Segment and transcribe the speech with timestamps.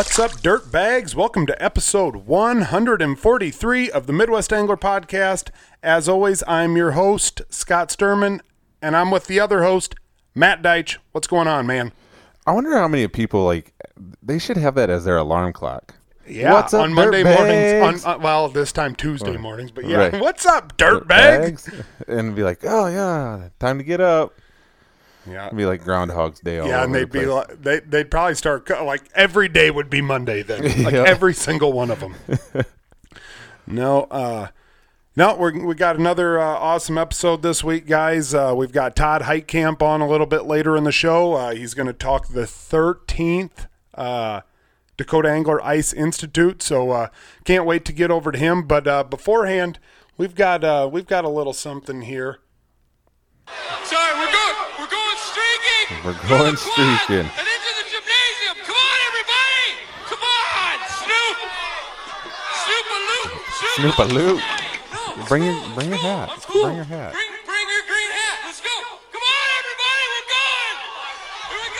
[0.00, 1.14] What's up, dirt bags?
[1.14, 5.50] Welcome to episode 143 of the Midwest Angler Podcast.
[5.82, 8.40] As always, I'm your host, Scott Sturman,
[8.80, 9.94] and I'm with the other host,
[10.34, 10.96] Matt Deitch.
[11.12, 11.92] What's going on, man?
[12.46, 13.74] I wonder how many people like
[14.22, 15.94] they should have that as their alarm clock.
[16.26, 17.80] Yeah, What's up, on Monday dirtbags?
[17.82, 18.04] mornings.
[18.06, 20.08] On, uh, well, this time Tuesday mornings, but yeah.
[20.08, 20.18] Right.
[20.18, 21.68] What's up, dirt bags?
[21.68, 21.84] Bags?
[22.08, 24.32] and be like, oh yeah, time to get up.
[25.28, 25.46] Yeah.
[25.46, 26.58] It'd be like Groundhog's Day.
[26.58, 27.28] All Yeah, over and they'd be place.
[27.28, 31.04] like, they, they'd probably start co- like every day would be Monday then, like Yeah.
[31.06, 32.14] every single one of them.
[33.66, 34.48] no, uh,
[35.16, 38.32] no, we're, we got another uh, awesome episode this week, guys.
[38.34, 41.34] Uh, we've got Todd Heitkamp on a little bit later in the show.
[41.34, 44.40] Uh, he's going to talk the 13th uh,
[44.96, 46.62] Dakota Angler Ice Institute.
[46.62, 47.08] So uh,
[47.44, 48.62] can't wait to get over to him.
[48.66, 49.78] But uh, beforehand,
[50.16, 52.38] we've got uh, we've got a little something here.
[53.84, 54.59] Sorry, we're going.
[56.04, 56.26] We're going streaking.
[56.26, 57.26] We're Through going the quad streaking.
[57.38, 58.56] And into the gymnasium.
[58.66, 59.66] Come on, everybody.
[60.06, 61.36] Come on, Snoop.
[62.64, 63.30] Snoop a loop.
[63.76, 64.40] Snoop a loop.
[64.92, 66.28] No, Bring your- bring your hat.
[66.28, 66.46] Let's.
[66.46, 67.12] Bring your hat.
[67.12, 68.38] Bring, bring your green hat.
[68.46, 68.70] Let's go.
[69.12, 70.04] Come on, everybody.
[70.14, 70.78] We're going.
[71.50, 71.70] Here we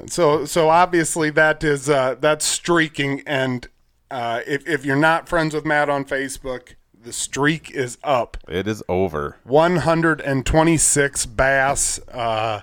[0.00, 0.06] go.
[0.08, 3.68] So so obviously that is uh, that's streaking, and
[4.10, 6.74] uh, if if you're not friends with Matt on Facebook,
[7.06, 8.36] the streak is up.
[8.48, 9.36] It is over.
[9.44, 12.62] 126 bass, uh,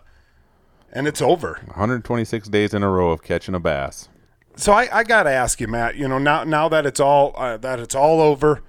[0.92, 1.62] and it's over.
[1.68, 4.10] 126 days in a row of catching a bass.
[4.58, 5.96] So I, I got to ask you, Matt.
[5.96, 8.62] You know now now that it's all uh, that it's all over,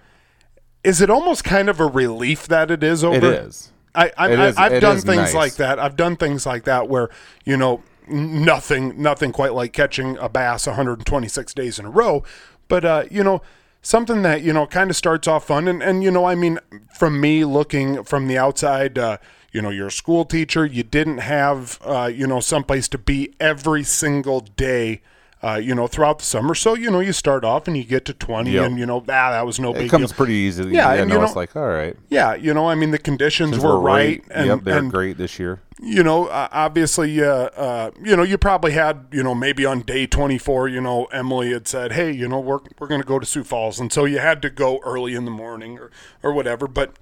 [0.85, 3.17] is it almost kind of a relief that it is over?
[3.17, 3.73] It is.
[3.97, 5.35] I, I, It I is- I've it done things nice.
[5.35, 5.79] like that.
[5.81, 7.11] I've done things like that where
[7.45, 12.23] you know nothing, nothing quite like catching a bass 126 days in a row,
[12.69, 13.43] but uh, you know
[13.85, 16.59] something that you know kind of starts off fun, and and you know I mean
[16.93, 18.99] from me looking from the outside.
[18.99, 19.19] Uh,
[19.53, 20.67] you know, you're a school teacher.
[20.67, 25.01] You didn't have, uh, you know, someplace to be every single day,
[25.45, 26.55] uh, you know, throughout the summer.
[26.55, 28.65] So, you know, you start off and you get to 20 Yep.
[28.67, 29.87] and, you know, ah, that was no big deal.
[29.87, 30.73] It comes pretty easily.
[30.75, 31.97] Yeah, Yeah, and you it's like all right.
[32.09, 34.25] Yeah, you know, I mean, the conditions were we're right.
[34.31, 35.61] And, yep, they're great this year.
[35.83, 39.81] you know, uh, obviously, uh, uh, you know, you probably had, you know, maybe on
[39.83, 43.19] day 24, you know, Emily had said, hey, you know, we're, we're going to go
[43.19, 43.79] to Sioux Falls.
[43.81, 45.91] And so you had to go early in the morning or,
[46.23, 46.67] or whatever.
[46.67, 46.93] But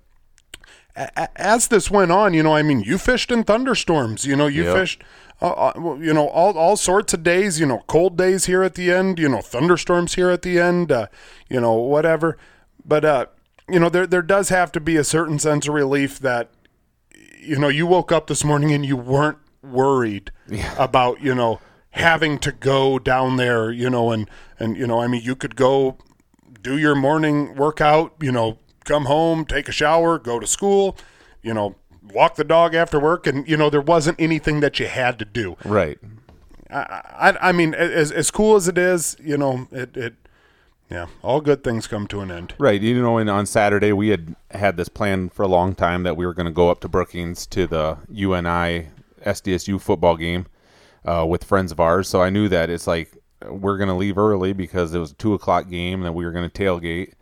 [0.96, 4.36] a- a- as this went on, you know, I mean, you fished in thunderstorms, you
[4.36, 4.76] know, you Yep.
[4.76, 5.04] fished,
[5.42, 8.76] uh, uh, you know, all, all sorts of days, you know, cold days here at
[8.76, 11.08] the end, you know, thunderstorms here at the end, uh,
[11.50, 12.38] you know, whatever.
[12.84, 13.26] But, uh,
[13.68, 16.50] you know, there, there does have to be a certain sense of relief that,
[17.40, 20.30] you know, you woke up this morning and you weren't worried
[20.78, 21.60] about, you know,
[21.90, 24.30] having to go down there, you know, and,
[24.60, 25.98] and, you know, I mean, you could go
[26.62, 30.96] do your morning workout, you know, come home, take a shower, go to school,
[31.42, 33.26] you know, walk the dog after work.
[33.26, 35.56] And, you know, there wasn't anything that you had to do.
[35.64, 35.98] Right.
[36.70, 40.14] I, I, I mean, as, as cool as it is, you know, it, it,
[40.90, 42.54] yeah, all good things come to an end.
[42.58, 42.80] Right.
[42.80, 46.16] You know, and on Saturday we had had this plan for a long time that
[46.16, 48.88] we were going to go up to Brookings to the UNI
[49.24, 50.46] SDSU football game
[51.04, 52.08] uh, with friends of ours.
[52.08, 55.14] So I knew that it's like we're going to leave early because it was a
[55.14, 57.12] two o'clock game and that we were going to tailgate.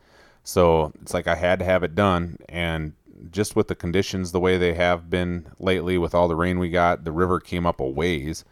[0.42, 2.38] So it's like I had to have it done.
[2.48, 2.94] And
[3.30, 6.70] just with the conditions the way they have been lately, with all the rain we
[6.70, 8.44] got, the river came up a ways,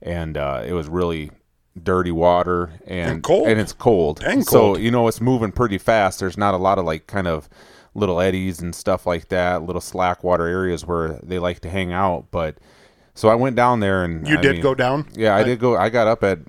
[0.00, 1.30] and uh, it was really
[1.82, 3.48] dirty water and, And cold.
[3.48, 4.20] and it's cold.
[4.20, 6.20] Dang so you know it's moving pretty fast.
[6.20, 7.48] There's not a lot of like kind of
[7.94, 11.92] little eddies and stuff like that, little slack water areas where they like to hang
[11.92, 12.26] out.
[12.30, 12.58] But
[13.14, 15.08] so I went down there and You I did mean- go down?
[15.14, 15.76] Yeah, I did go.
[15.76, 16.40] I got up at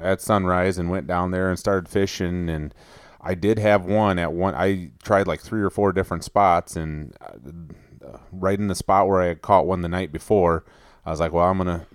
[0.00, 2.74] at sunrise and went down there and started fishing and.
[3.26, 4.54] I did have one at one.
[4.54, 9.20] I tried like three or four different spots, and uh, right in the spot where
[9.20, 10.64] I had caught one the night before,
[11.04, 11.86] I was like, "Well, I'm gonna,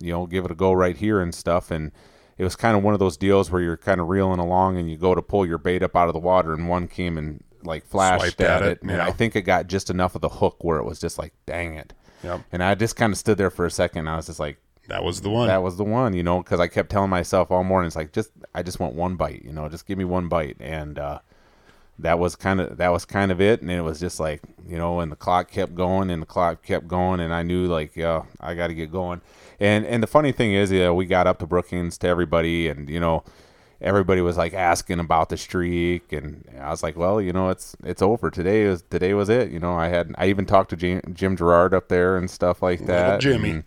[0.00, 1.92] you know, give it a go right here and stuff." And
[2.36, 4.90] it was kind of one of those deals where you're kind of reeling along, and
[4.90, 7.42] you go to pull your bait up out of the water, and one came and
[7.62, 9.06] like flashed at, at it, it, and yeah.
[9.06, 11.74] I think it got just enough of the hook where it was just like, "Dang
[11.74, 12.42] it!" Yep.
[12.52, 14.00] And I just kind of stood there for a second.
[14.00, 14.58] And I was just like,
[14.88, 15.48] That was the one.
[15.48, 18.12] that was the one, you know, because I kept telling myself all morning, it's like
[18.12, 21.18] just I just want one bite, you know, just give me one bite, and uh,
[21.98, 24.76] that was kind of that was kind of it, and it was just like you
[24.76, 27.96] know, and the clock kept going, and the clock kept going, and I knew like
[27.96, 29.22] yeah, I got to get going,
[29.58, 32.88] and and the funny thing is, yeah, we got up to Brookings to everybody, and
[32.88, 33.24] you know.
[33.78, 37.76] Everybody was like asking about the streak, and I was like, "Well, you know, it's
[37.84, 38.30] it's over.
[38.30, 39.50] Today is today was it.
[39.50, 42.62] You know, I had I even talked to Jim, Jim Gerard up there and stuff
[42.62, 43.20] like that.
[43.20, 43.50] Jimmy.
[43.50, 43.64] and,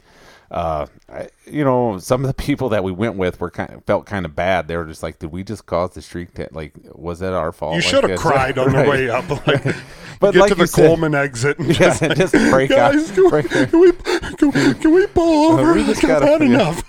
[0.52, 3.84] uh, I, you know, some of the people that we went with were kind of,
[3.86, 4.68] felt kind of bad.
[4.68, 6.34] They were just like, "Did we just cause the streak?
[6.36, 9.30] To, like, was that our fault?" You Like, should have cried on the way up.
[9.48, 9.64] Like,
[10.20, 12.94] But get like to the said- Coleman exit and just, just break out.
[12.94, 15.74] guys, can, break- can we can, we- can we pull over?
[15.74, 16.84] we just had enough.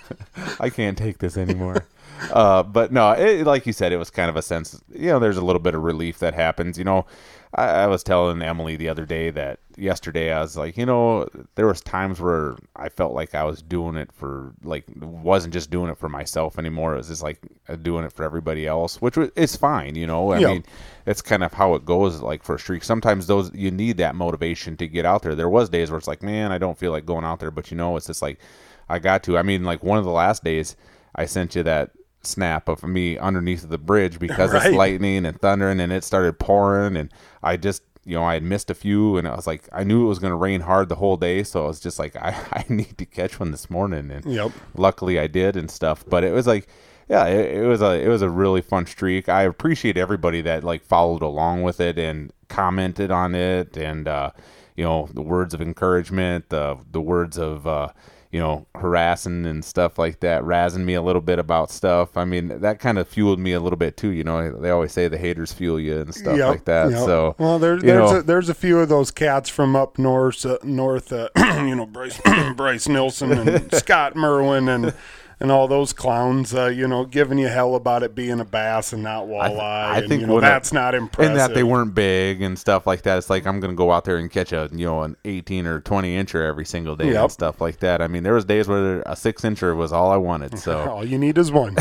[0.59, 1.85] I can't take this anymore.
[2.31, 4.79] Uh, but no, it, like you said, it was kind of a sense.
[4.93, 6.77] You know, there's a little bit of relief that happens.
[6.77, 7.05] You know,
[7.53, 11.27] I, I was telling Emily the other day that yesterday I was like, you know,
[11.55, 15.69] there was times where I felt like I was doing it for like wasn't just
[15.69, 16.93] doing it for myself anymore.
[16.93, 19.95] It was just like uh, doing it for everybody else, which was, is fine.
[19.95, 20.47] You know, I Yeah.
[20.47, 20.63] mean,
[21.05, 22.21] it's kind of how it goes.
[22.21, 25.35] Like for a streak, sometimes those you need that motivation to get out there.
[25.35, 27.69] There was days where it's like, man, I don't feel like going out there, but
[27.71, 28.39] you know, it's just like
[28.89, 29.37] I got to.
[29.37, 30.75] I mean, like one of the last days,
[31.15, 31.91] I sent you that
[32.23, 34.67] snap of me underneath the bridge because Right.
[34.67, 37.11] it's lightning and thundering and it started pouring and
[37.43, 40.03] I just you know I had missed a few and I was like I knew
[40.05, 42.35] it was going to rain hard the whole day so I was just like I,
[42.51, 44.51] I need to catch one this morning and Yep.
[44.75, 46.67] luckily I did and stuff but it was like
[47.09, 50.63] yeah it, it was a it was a really fun streak I appreciate everybody that
[50.63, 54.31] like followed along with it and commented on it and uh
[54.75, 57.89] you know the words of encouragement the the words of uh
[58.31, 62.15] you know, harassing and stuff like that, razzing me a little bit about stuff.
[62.15, 64.09] I mean, that kind of fueled me a little bit too.
[64.11, 66.91] You know, they always say the haters fuel you and stuff Yep, like that.
[66.91, 66.99] yep.
[66.99, 70.45] So, well, there, there's know, a, there's a few of those cats from up north,
[70.45, 72.21] uh, north, uh, you know, Bryce
[72.55, 74.93] Bryce Nilsson and Scott Merwin and
[75.41, 78.93] and all those clowns, uh, you know, giving you hell about it being a bass
[78.93, 79.59] and not walleye.
[79.59, 81.31] I and, think you know, I- that's not impressive.
[81.31, 83.17] and that they weren't big and stuff like that.
[83.17, 85.81] It's like I'm gonna go out there and catch a you know an 18 or
[85.81, 87.21] 20 incher every single day Yep.
[87.23, 88.01] and stuff like that.
[88.01, 90.57] I mean, there was days where a six incher was all I wanted.
[90.59, 90.79] So.
[90.89, 91.75] All you need is one.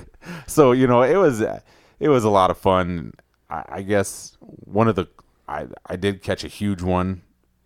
[0.46, 3.12] so you know it was it was a lot of fun
[3.48, 5.06] i, I guess one of the
[5.48, 7.22] I, I did catch a huge one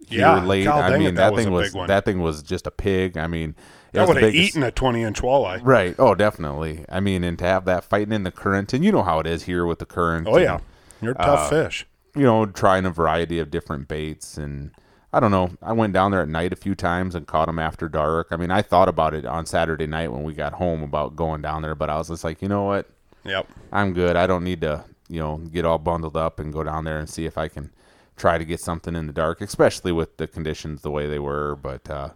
[0.09, 1.87] Yeah, late God i dang it, mean that that, thing was one.
[1.89, 3.55] that thing was just a pig i mean
[3.93, 5.61] That would have eaten a 20 inch walleye.
[5.63, 8.93] right oh definitely i mean and to have that fighting in the current and you
[8.93, 10.61] know how it is here with the current Oh, yeah.
[11.03, 11.87] You're a tough Uh, fish.
[12.15, 14.37] you know, trying a variety of different baits.
[14.37, 14.73] And
[15.13, 15.51] I don't know.
[15.63, 18.29] I went down there at night a few times and caught them after dark.
[18.33, 21.41] I mean, I thought about it on Saturday night when we got home about going
[21.41, 22.87] down there, but I was just like, you know what?
[23.25, 23.47] Yep.
[23.73, 24.15] I'm good.
[24.17, 27.09] I don't need to, you know, get all bundled up and go down there and
[27.09, 27.71] see if I can
[28.17, 31.57] try to get something in the dark, especially with the conditions the way they were.
[31.57, 32.11] But uh,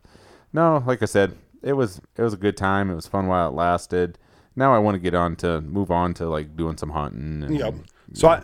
[0.53, 2.91] no, like I said, it was it was a good time.
[2.91, 4.19] It was fun while it lasted.
[4.55, 7.43] Now I want to get on to move on to like doing some hunting.
[7.43, 7.75] And, Yep.
[8.13, 8.43] So I,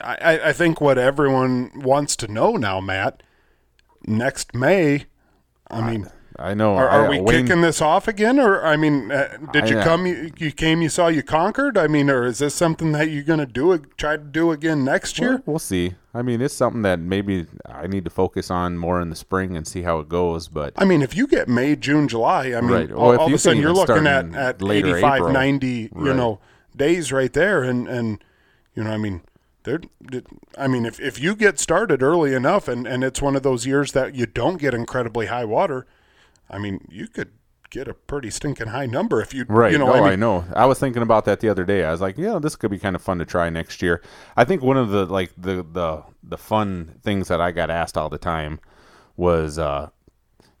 [0.00, 3.22] I, I think what everyone wants to know now, Matt,
[4.06, 5.06] next May,
[5.70, 6.08] I mean,
[6.38, 6.74] I know.
[6.74, 8.38] are, are I, we Wayne- kicking this off again?
[8.38, 11.22] Or, I mean, uh, did you I, uh, come, you, you came, you saw, you
[11.22, 11.76] conquered?
[11.76, 14.84] I mean, or is this something that you're going to do, try to do again
[14.84, 15.32] next year?
[15.32, 15.94] Well, we'll see.
[16.14, 19.56] I mean, it's something that maybe I need to focus on more in the spring
[19.56, 20.48] and see how it goes.
[20.48, 22.92] But I mean, if you get May, June, July, I mean, Right.
[22.92, 25.32] all, Well, if all of a sudden you're looking at, at later 85, April.
[25.32, 26.40] 90, you know,
[26.76, 27.62] days right there.
[27.62, 28.24] And, and,
[28.74, 29.22] you know, I mean,
[29.64, 29.80] there,
[30.56, 33.66] I mean, if, if you get started early enough and, and it's one of those
[33.66, 35.86] years that you don't get incredibly high water,
[36.50, 37.30] I mean, you could
[37.70, 39.70] get a pretty stinking high number if you, Right.
[39.70, 40.44] you know, oh, I I, know.
[40.56, 41.84] I was thinking about that the other day.
[41.84, 44.02] I was like, yeah, this could be kind of fun to try next year.
[44.36, 47.96] I think one of the like the the the fun things that I got asked
[47.96, 48.58] all the time
[49.16, 49.90] was, uh,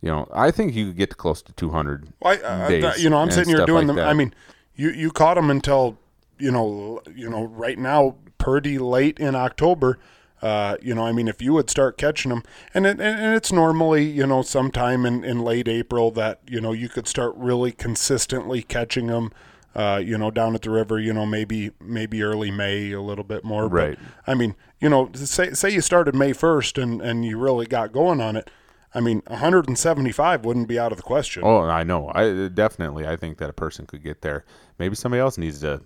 [0.00, 2.82] you know, I think you could get to close to 200 I, I, days.
[2.84, 3.96] that- you know, I'm sitting here doing like them.
[3.96, 4.08] that.
[4.08, 4.32] I mean,
[4.76, 5.98] you you caught them until
[6.38, 9.98] you know, you know, right now, pretty late in October.
[10.42, 12.42] Uh, you know, I mean, if you would start catching them,
[12.72, 16.72] and it, and it's normally you know sometime in, in late April that you know
[16.72, 19.32] you could start really consistently catching them.
[19.72, 23.22] Uh, you know, down at the river, you know, maybe maybe early May a little
[23.22, 23.68] bit more.
[23.68, 23.96] Right.
[23.96, 27.66] But, I mean, you know, say say you started May first and and you really
[27.66, 28.50] got going on it.
[28.94, 31.42] I mean, 175 wouldn't be out of the question.
[31.44, 32.10] Oh, I know.
[32.12, 33.06] I definitely.
[33.06, 34.44] I think that a person could get there.
[34.78, 35.80] Maybe somebody else needs to,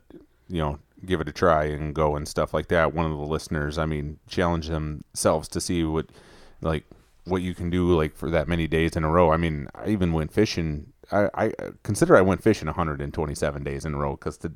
[0.48, 2.92] you know, give it a try and go and stuff like that.
[2.94, 6.06] One of the listeners, I mean, challenge themselves to see what,
[6.60, 6.84] like,
[7.24, 9.30] what you can do like for that many days in a row.
[9.30, 10.92] I mean, I even went fishing.
[11.12, 14.52] I, I consider I went fishing 127 days in a row because to,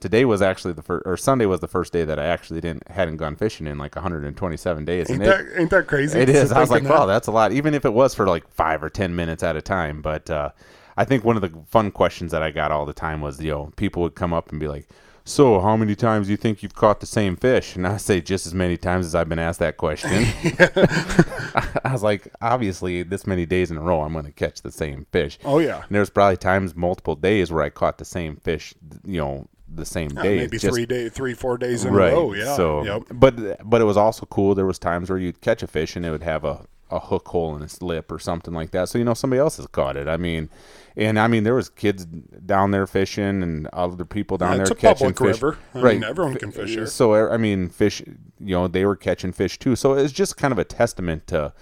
[0.00, 2.88] today was actually the first, or Sunday was the first day that I actually didn't
[2.88, 5.10] hadn't gone fishing in like 127 days.
[5.10, 6.18] Ain't and it- that ain't that crazy?
[6.20, 6.52] It is.
[6.52, 7.52] I was like, of wow, that's a lot.
[7.52, 10.02] Even if it was for like five or ten minutes at a time.
[10.02, 10.50] But uh,
[10.96, 13.50] I think one of the fun questions that I got all the time was, you
[13.50, 14.88] know, people would come up and be like,
[15.28, 18.20] "So, how many times do you think you've caught the same fish?" And I say
[18.20, 20.10] just as many times as I've been asked that question.
[21.84, 24.72] I was like, obviously, this many days in a row, I'm going to catch the
[24.72, 25.38] same fish.
[25.44, 28.74] Oh yeah, And there's probably times, multiple days, where I caught the same fish.
[29.04, 30.36] You know, the same Uh, day.
[30.38, 32.12] maybe three day, three four days in right.
[32.12, 32.32] a row.
[32.32, 32.56] Yeah.
[32.56, 33.02] So, yep.
[33.12, 34.54] but but it was also cool.
[34.54, 37.28] There was times where you'd catch a fish and it would have a, a hook
[37.28, 38.88] hole in his lip or something like that.
[38.88, 40.08] So you know somebody else has caught it.
[40.08, 40.48] I mean,
[40.96, 44.62] and I mean there was kids down there fishing and other people down Yeah, there
[44.62, 45.42] it's a catching public fish.
[45.42, 45.58] river.
[45.74, 45.94] I right.
[46.00, 46.86] mean, everyone can fish here.
[46.86, 48.00] So I mean, fish.
[48.40, 49.76] You know, they were catching fish too.
[49.76, 51.52] So it's just kind of a testament to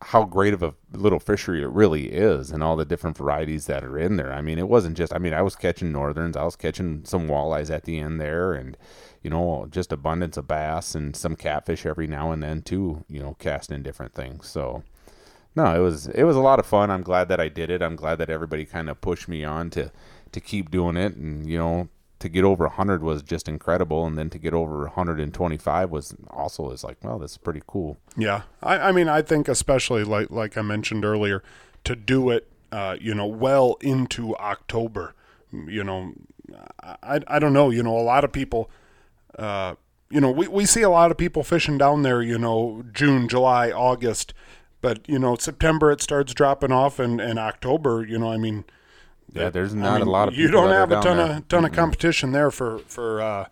[0.00, 3.84] how great of a little fishery it really is and all the different varieties that
[3.84, 4.32] are in there.
[4.32, 7.28] I mean, it wasn't just, I mean, I was catching northerns, I was catching some
[7.28, 8.76] walleyes at the end there and,
[9.22, 13.20] you know, just abundance of bass and some catfish every now and then too, you
[13.20, 14.48] know, casting different things.
[14.48, 14.82] So,
[15.54, 16.90] no, it was it was a lot of fun.
[16.90, 17.82] I'm glad that I did it.
[17.82, 19.90] I'm glad that everybody kind of pushed me on to
[20.32, 24.16] to keep doing it, and you know, to get over 100 was just incredible, and
[24.18, 27.96] then to get over 125 was also is like, well, this is pretty cool.
[28.16, 31.42] Yeah, I, I mean, I think especially like like I mentioned earlier,
[31.84, 35.14] to do it, uh, you know, well into October,
[35.52, 36.12] you know,
[36.82, 38.70] I, I don't know, you know, a lot of people,
[39.38, 39.74] uh,
[40.10, 43.28] you know, we, we see a lot of people fishing down there, you know, June,
[43.28, 44.32] July, August,
[44.80, 48.64] but you know, September it starts dropping off, and and October, you know, I mean,
[49.32, 51.36] Yeah, there's I not mean, a lot of you don't have a ton there.
[51.38, 53.46] of ton of competition there for for uh,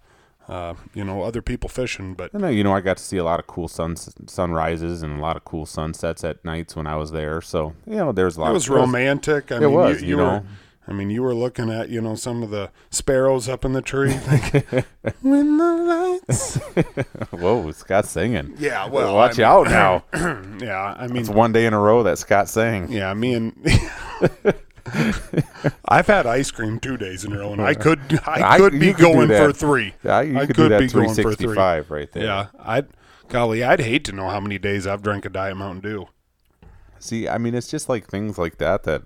[0.49, 3.25] uh, you know other people fishing, but then, you know, I got to see a
[3.25, 6.97] lot of cool sun sunrises and a lot of cool sunsets at nights when I
[6.97, 7.41] was there.
[7.41, 8.51] So you know, there's a lot.
[8.51, 9.51] It was of, romantic.
[9.51, 10.47] I it mean, was, you, you you were, know.
[10.87, 13.81] I mean, you were looking at you know some of the sparrows up in the
[13.83, 14.15] tree.
[14.27, 14.87] like,
[15.23, 16.57] when the lights.
[17.31, 18.55] Whoa, Scott's singing.
[18.59, 20.05] Yeah, well, watch I out now.
[20.61, 22.91] yeah, I mean, it's one day in a row that Scott sang.
[22.93, 23.55] yeah, me and.
[25.89, 28.75] I've had ice cream two days in a row, and I could I I- could
[28.75, 29.47] you be could going that.
[29.47, 29.95] for three.
[30.05, 31.47] Yeah, I could, be going for three.
[31.47, 32.25] 365 right there.
[32.25, 32.89] Yeah, I'd
[33.29, 36.09] golly, I'd hate to know how many days I've drank a diet Mountain Dew.
[36.99, 39.03] See, I mean, it's just like things like that that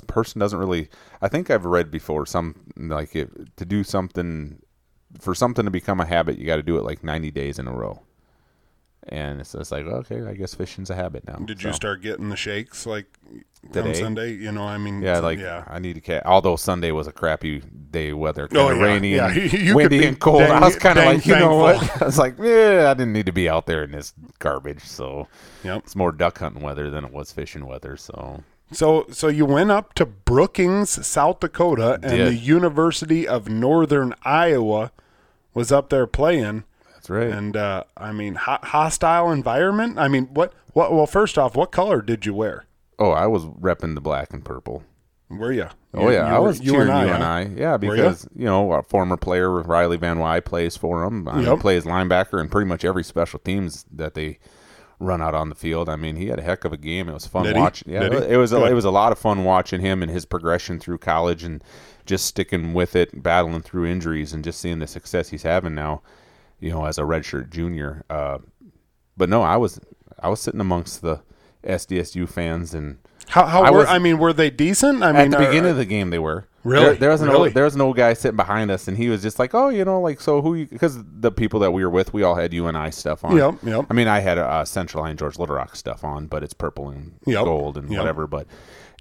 [0.00, 0.88] a person doesn't really.
[1.20, 4.60] I think I've read before some like if, to do something
[5.20, 7.66] for something to become a habit, you got to do it like 90 days in
[7.68, 8.02] a row.
[9.08, 11.34] And it's just like, okay, I guess fishing's a habit now.
[11.34, 13.06] Did you start getting the shakes like
[13.66, 13.94] on Today?
[13.94, 14.32] Sunday?
[14.34, 15.64] You know, I mean, Yeah, like yeah.
[15.66, 16.22] I need to catch.
[16.24, 19.26] Although Sunday was a crappy day weather, kind Oh, of yeah, rainy yeah.
[19.32, 20.42] and windy and cold.
[20.42, 22.00] I was kind of dang like, you know what?
[22.02, 24.84] I was like, yeah, I didn't need to be out there in this garbage.
[24.84, 25.26] So
[25.64, 25.78] Yep.
[25.84, 27.96] it's more duck hunting weather than it was fishing weather.
[27.96, 32.26] So So, so you went up to Brookings, South Dakota, and Did.
[32.28, 34.92] the University of Northern Iowa
[35.54, 36.64] was up there playing.
[36.94, 37.28] that's right.
[37.28, 39.98] And uh, I mean, ho- hostile environment.
[39.98, 40.52] I mean, what?
[40.72, 40.92] What?
[40.92, 42.64] Well, first off, what color did you wear?
[42.98, 44.84] oh, I was repping the black and purple.
[45.28, 45.68] Were you?
[45.94, 47.28] Oh yeah, I was cheering you and huh?
[47.28, 47.40] I.
[47.56, 51.26] Yeah, because you know our former player Riley Van Wyhe plays for him.
[51.26, 51.60] I mean, Yep.
[51.60, 54.38] plays linebacker and pretty much every special teams that they
[55.02, 55.88] run out on the field.
[55.88, 57.08] I mean, he had a heck of a game.
[57.08, 57.52] It was fun he?
[57.52, 57.92] watching.
[57.92, 58.16] Yeah, he?
[58.32, 60.98] it was a, it was a lot of fun watching him and his progression through
[60.98, 61.62] college and
[62.06, 66.02] just sticking with it, battling through injuries, and just seeing the success he's having now.
[66.60, 68.04] You know, as a redshirt junior.
[68.08, 68.38] Uh,
[69.16, 69.80] but no, I was
[70.20, 71.20] I was sitting amongst the
[71.64, 72.98] SDSU fans and.
[73.32, 73.46] How?
[73.46, 73.78] How I were?
[73.78, 75.02] was- I mean, were they decent?
[75.02, 76.84] I At mean, the are- beginning of the game, they were Really?
[76.84, 77.48] There, there was an Really?
[77.48, 79.68] old, there was an old guy sitting behind us, and he was just like, "Oh,
[79.68, 82.54] you know, like so who?" Because the people that we were with, we all had
[82.54, 83.36] UNI stuff on.
[83.36, 83.86] Yep, yep.
[83.90, 86.88] I mean, I had uh, Central Lyon George Little Rock stuff on, but it's purple
[86.90, 87.98] and Yep, gold and yep.
[87.98, 88.28] whatever.
[88.28, 88.46] But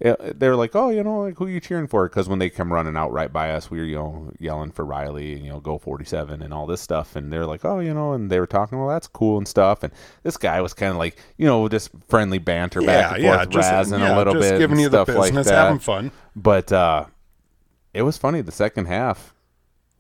[0.01, 2.49] it, they were like, "Oh, you know, like who you cheering for?" Because when they
[2.49, 5.51] come running out right by us, we were you know yelling for Riley and you
[5.51, 8.31] know go forty seven and all this stuff, and they're like, "Oh, you know," and
[8.31, 9.93] they were talking, "Well, that's cool and stuff." And
[10.23, 13.35] this guy was kind of like, you know, just friendly banter back yeah, and yeah,
[13.35, 15.53] forth, just razzing yeah, a little just bit, giving and you the like business, that.
[15.53, 16.11] having fun.
[16.35, 17.05] But uh,
[17.93, 18.41] it was funny.
[18.41, 19.35] The second half,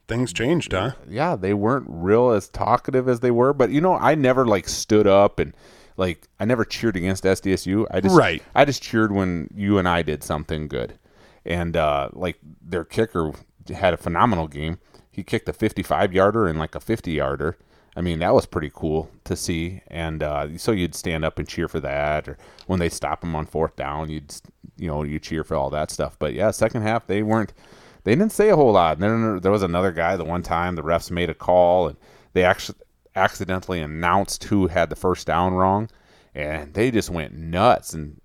[0.07, 0.91] Things changed, huh?
[1.07, 3.53] yeah, they weren't real as talkative as they were.
[3.53, 5.53] But you know, I never like stood up and
[6.01, 7.85] like I never cheered against SDSU.
[7.91, 8.41] I just Right.
[8.55, 10.97] I just cheered when you and I did something good,
[11.45, 13.31] and uh, like their kicker
[13.71, 14.79] had a phenomenal game.
[15.11, 17.55] He kicked a 55 yarder and like a 50 yarder.
[17.95, 19.81] I mean, that was pretty cool to see.
[19.87, 23.35] And uh, so you'd stand up and cheer for that, or when they stop him
[23.35, 24.33] on fourth down, you'd
[24.77, 26.17] you know you cheer for all that stuff.
[26.17, 27.53] But yeah, second half they weren't.
[28.03, 28.97] They didn't say a whole lot.
[28.97, 30.15] And then there was another guy.
[30.15, 31.97] The one time the refs made a call and
[32.33, 32.79] they actually
[33.15, 35.89] accidentally announced who had the first down wrong,
[36.33, 37.93] and they just went nuts.
[37.93, 38.21] And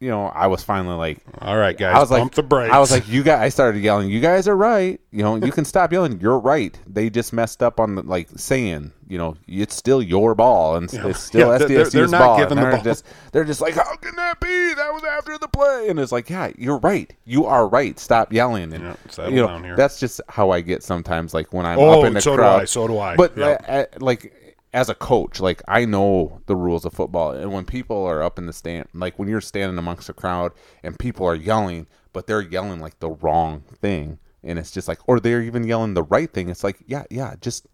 [0.00, 2.72] you know, I was finally like, All right, guys, I was pump like, the brakes.
[2.72, 3.40] I was like, you guys.
[3.40, 5.00] I started yelling, "You guys are right.
[5.10, 6.20] You know, you can stop yelling.
[6.20, 6.78] You're right.
[6.86, 10.92] They just messed up on the, like saying, you know, it's still your ball, and
[10.92, 12.38] it's still Yeah, they're- they're not ball.
[12.38, 12.82] giving the they're ball.
[12.82, 14.74] just, they're just like, how can that be?
[14.74, 17.14] That was after the play, and it's like, yeah, you're right.
[17.24, 17.98] You are right.
[17.98, 18.72] Stop yelling.
[18.72, 18.82] And
[19.16, 19.76] Yeah, you know, down here.
[19.76, 21.32] that's just how I get sometimes.
[21.34, 22.62] Like when I'm Oh, up in the so do crowd.
[22.62, 23.16] I, so do I.
[23.16, 23.64] But Yep.
[23.68, 24.32] uh, uh, like
[24.74, 28.38] as a coach, like I know the rules of football, and when people are up
[28.38, 32.26] in the stand, like when you're standing amongst a crowd and people are yelling, but
[32.26, 36.02] they're yelling like the wrong thing, and it's just like, or they're even yelling the
[36.02, 36.48] right thing.
[36.50, 37.66] It's like, yeah, yeah, just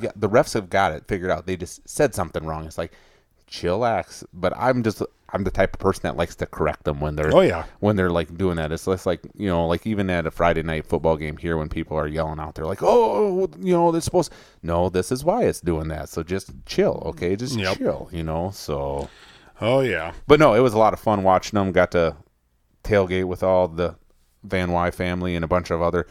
[0.00, 0.10] yeah.
[0.16, 1.46] the refs have got it figured out.
[1.46, 2.66] They just said something wrong.
[2.66, 2.92] It's like,
[3.50, 4.24] chillax.
[4.32, 5.02] But I'm just.
[5.30, 7.64] I'm the type of person that likes to correct them when they're Oh, yeah.
[7.80, 8.70] when they're like doing that.
[8.70, 11.68] It's less like you know, like even at a Friday night football game here, when
[11.68, 15.42] people are yelling out, they're like, "Oh, you know, they're supposed." No, this is why
[15.44, 16.08] it's doing that.
[16.08, 17.34] So just chill, okay?
[17.34, 17.76] Just Yep.
[17.78, 18.50] chill, you know.
[18.54, 19.08] So
[19.60, 20.12] Oh yeah.
[20.28, 21.72] But no, it was a lot of fun watching them.
[21.72, 22.16] Got to
[22.84, 23.96] tailgate with all the
[24.44, 26.06] Van Wyhe family and a bunch of other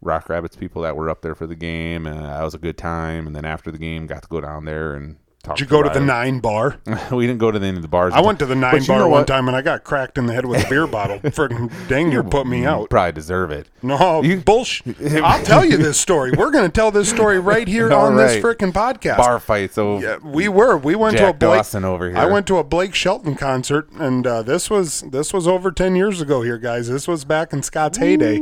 [0.00, 2.78] Rock Rapids people that were up there for the game, and that was a good
[2.78, 3.26] time.
[3.26, 5.16] And then after the game, got to go down there and.
[5.44, 6.78] Did you go to the nine bar?
[7.12, 8.12] we didn't go to any of the bars.
[8.12, 9.26] I went to the nine bar one what?
[9.26, 11.18] time and I got cracked in the head with a beer bottle.
[11.30, 12.90] Friggin' dang near put me out.
[12.90, 13.68] Probably deserve it.
[13.80, 15.00] No, You- bullshit.
[15.22, 16.32] I'll tell you this story.
[16.32, 18.58] We're going to tell this story right here on this right.
[18.58, 19.16] frickin' podcast.
[19.18, 19.74] Bar fights.
[19.74, 20.76] So Yeah, we were.
[20.76, 22.18] We went to a Blake Dawson over here.
[22.18, 25.94] I went to a Blake Shelton concert, and uh, this was this was over ten
[25.94, 26.88] years ago here, guys.
[26.88, 28.40] This was back in Scott's heyday.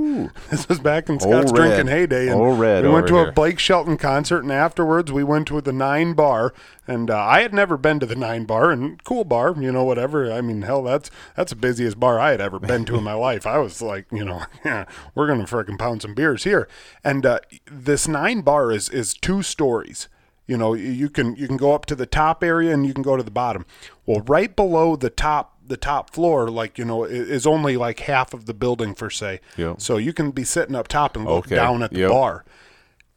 [0.50, 1.98] This was back in Scott's Old drinking Red.
[1.98, 2.28] heyday.
[2.28, 3.32] And Old Red we went to a.
[3.32, 6.54] Blake Shelton concert, and afterwards we went to the Nine Bar.
[6.88, 9.82] And uh, I had never been to the Nine Bar, and cool bar, you know,
[9.84, 10.30] whatever.
[10.32, 13.12] I mean, hell, that's that's the busiest bar I had ever been to in my
[13.28, 13.46] life.
[13.46, 16.68] I was like, you know, yeah, we're gonna frickin' pound some beers here.
[17.02, 17.40] And uh,
[17.70, 20.08] this Nine Bar is is two stories.
[20.46, 23.02] You know, you- can you can go up to the top area and you can
[23.02, 23.66] go to the bottom.
[24.06, 28.32] Well, right below the top the top floor, like you know, is only like half
[28.32, 29.40] of the building for say.
[29.56, 29.80] Yep.
[29.80, 31.56] So you can be sitting up top and look Okay.
[31.56, 32.10] down at the Yep.
[32.10, 32.44] bar,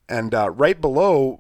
[0.08, 1.40] and uh, right below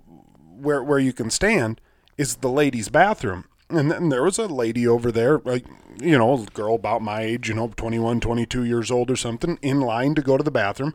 [0.62, 1.81] where where you can stand
[2.19, 3.45] is the ladies' bathroom.
[3.69, 5.65] And then there was a lady over there, like
[6.01, 9.57] you know, a girl about my age, you know, 21, 22 years old or something,
[9.61, 10.93] in line to go to the bathroom.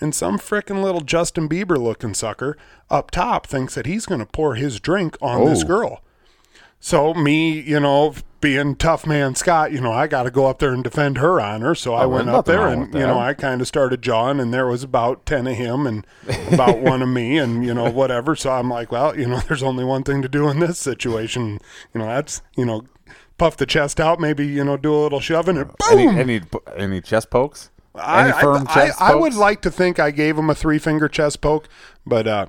[0.00, 2.56] And some frickin' little Justin Bieber looking sucker
[2.90, 5.66] up top thinks that he's going to pour his drink on this Oh.
[5.66, 6.00] girl.
[6.80, 10.58] So me, you know, being tough man Scott, you know, I got to go up
[10.58, 11.74] there and defend her honor.
[11.74, 13.18] So I Oh, went up there and you know.
[13.18, 16.06] I kind of started jawing, and there was about ten of him and
[16.52, 18.36] about one of me, and you know, whatever.
[18.36, 21.60] So I'm like, well, you know, there's only one thing to do in this situation.
[21.94, 22.82] You know, that's you know,
[23.38, 26.18] puff the chest out, maybe you know, do a little shoving, and any boom.
[26.18, 26.40] any
[26.76, 27.70] any chest pokes?
[27.94, 30.78] I, firm I, chest I, I would like to think I gave him a three
[30.78, 31.68] finger chest poke,
[32.04, 32.46] but uh,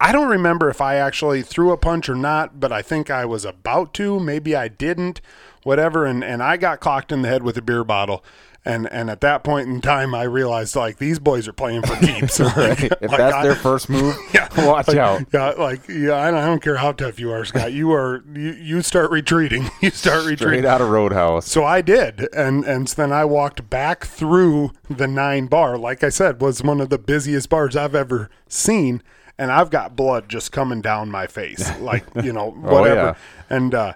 [0.00, 2.58] I don't remember if I actually threw a punch or not.
[2.58, 4.18] But I think I was about to.
[4.18, 5.20] Maybe I didn't.
[5.62, 6.06] Whatever.
[6.06, 8.24] And and I got clocked in the head with a beer bottle.
[8.62, 11.96] And and at that point in time, I realized like these boys are playing for
[11.96, 12.38] keeps.
[12.56, 15.22] Like- If like, that's I- their first move, yeah, watch like, out.
[15.32, 17.72] Yeah, like yeah, I don't, I don't care how tough you are, Scott.
[17.72, 19.70] You are you, you start retreating.
[19.80, 20.66] You start retreating.
[20.66, 21.46] Out of Roadhouse.
[21.46, 25.78] So I did, and and so then I walked back through the nine bar.
[25.78, 29.02] Like I said, was one of the busiest bars I've ever seen,
[29.40, 32.94] and I've got blood just coming down my face, like you know whatever.
[32.94, 33.56] yeah.
[33.56, 33.94] And uh,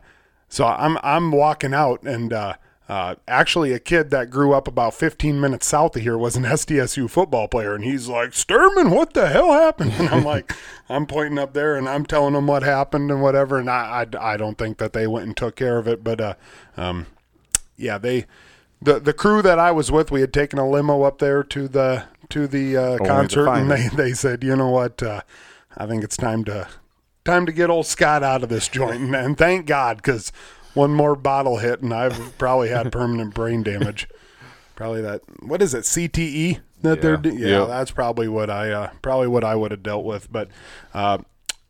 [0.48, 2.54] so I'm I'm walking out, and uh,
[2.88, 6.44] uh, actually a kid that grew up about 15 minutes south of here was an
[6.44, 9.92] SDSU football player, and he's like, Sturman, what the hell happened?
[9.98, 10.54] And I'm like,
[10.88, 14.32] I'm pointing up there, and I'm telling him what happened and whatever, and I I,
[14.32, 16.34] I don't think that they went and took care of it, but uh,
[16.78, 17.06] um,
[17.76, 18.24] yeah, they
[18.84, 21.68] the the crew that I was with, we had taken a limo up there to
[21.68, 25.22] the to the uh, concert, and they they said, you know what, uh,
[25.76, 26.68] I think it's time to
[27.24, 30.30] time to get old Scott out of this joint, and, and thank God because
[30.74, 34.08] one more bottle hit, and I've probably had permanent brain damage.
[34.76, 35.22] Probably that.
[35.40, 35.84] What is it?
[35.84, 37.20] CTE that they're.
[37.24, 37.60] Yeah.
[37.60, 40.48] Yeah, that's probably what I uh, probably what I would have dealt with, but.
[40.92, 41.18] Uh,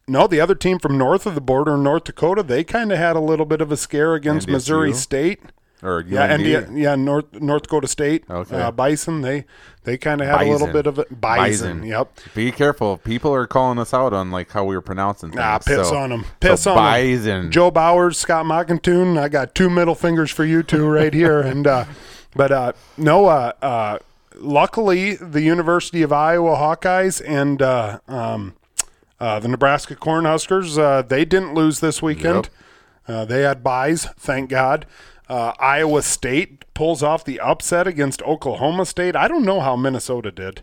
[0.06, 2.98] no, the other team from north of the border in North Dakota, they kind of
[2.98, 5.40] had a little bit of a scare against Missouri State.
[5.84, 6.46] Or Yeah, UND.
[6.46, 8.24] and yeah, North North Dakota State.
[8.28, 8.60] Okay.
[8.60, 9.44] Uh, Bison, they
[9.84, 11.20] they kind of had a little bit of it.
[11.20, 11.82] Bison.
[11.84, 12.20] Yep.
[12.34, 12.96] Be careful.
[12.96, 15.40] People are calling us out on like how we were pronouncing things.
[15.42, 16.24] Ah, piss so, on them.
[16.40, 16.76] Piss so on.
[16.78, 17.50] Bison.
[17.50, 19.18] Joe Bowers, Scott Mockington.
[19.18, 21.40] I got two middle fingers for you two right here.
[21.54, 21.84] And uh,
[22.34, 23.98] but uh, no, uh, uh,
[24.36, 28.54] luckily the University of Iowa Hawkeyes and uh, um,
[29.20, 32.48] uh, the Nebraska Cornhuskers uh, they didn't lose this weekend.
[33.06, 34.86] Uh, they had buys, thank God.
[35.28, 39.16] Uh, Iowa State pulls off the upset against Oklahoma State.
[39.16, 40.62] I don't know how Minnesota did.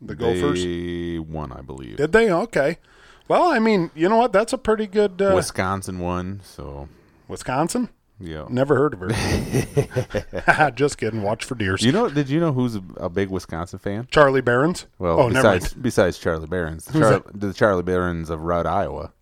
[0.00, 1.96] The Gophers They won, I believe.
[1.96, 2.30] did they?
[2.30, 2.78] Okay.
[3.26, 4.32] Well, I mean, you know what?
[4.32, 6.88] That's a pretty good uh, Wisconsin won, so
[7.26, 7.90] Wisconsin.
[8.18, 8.46] yeah.
[8.48, 10.70] Never heard of her.
[10.74, 11.20] Just kidding.
[11.22, 11.82] Watch for deers.
[11.82, 12.08] You know?
[12.08, 14.08] Did you know who's a, a big Wisconsin fan?
[14.10, 14.86] Charlie Barons.
[14.98, 19.12] Well, oh, never besides besides Charlie Barons, the, Char- the Charlie Barons of Rudd, Iowa.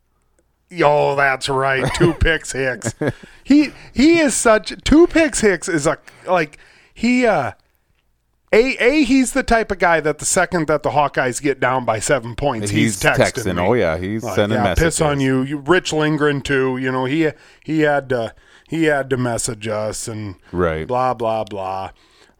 [0.83, 1.89] Oh, that's right.
[1.95, 2.95] Two picks Hicks.
[3.45, 6.59] He he is such two picks Hicks is a like
[6.93, 7.53] he uh
[8.53, 11.85] a a he's the type of guy that the second that the Hawkeyes get down
[11.85, 13.55] by seven points, he's, texting.
[13.57, 13.63] me.
[13.63, 14.85] Oh yeah, he's Like, sending yeah, messages.
[14.97, 15.43] piss on you.
[15.43, 15.59] you.
[15.59, 16.77] Rich Lindgren too.
[16.79, 17.31] You know he
[17.65, 18.35] he had to
[18.69, 20.87] he had to message us and Right.
[20.87, 21.91] blah blah blah.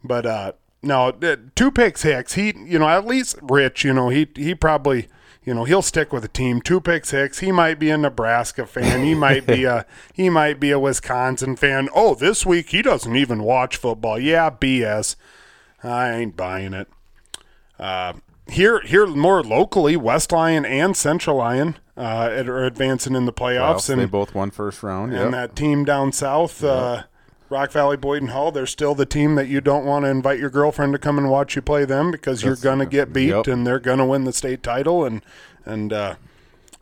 [0.03, 0.51] But uh
[0.83, 2.33] no, uh, two picks Hicks.
[2.33, 3.83] He you know at least Rich.
[3.85, 5.07] You know he he probably.
[5.47, 6.61] You know he'll stick with the team.
[6.61, 7.39] Two picks Hicks.
[7.39, 9.05] He might be a Nebraska fan.
[9.05, 11.87] He might be a he might be a Wisconsin fan.
[11.95, 14.19] Oh, this week he doesn't even watch football.
[14.19, 15.15] Yeah, BS.
[15.81, 16.89] I ain't buying it.
[17.79, 18.13] Uh,
[18.49, 23.79] here here more locally, West Lyon and Central Lyon uh, are advancing in the Well,
[23.89, 25.13] and they both won first round.
[25.13, 25.31] and Yep.
[25.31, 27.03] that team down south, uh,
[27.49, 30.49] Rock Valley Boyden Hull, they're still the team that you don't want to invite your
[30.49, 33.47] girlfriend to come and watch you play them because you're gonna get beat yep.
[33.47, 35.21] and they're gonna win the state title and
[35.65, 36.15] and uh,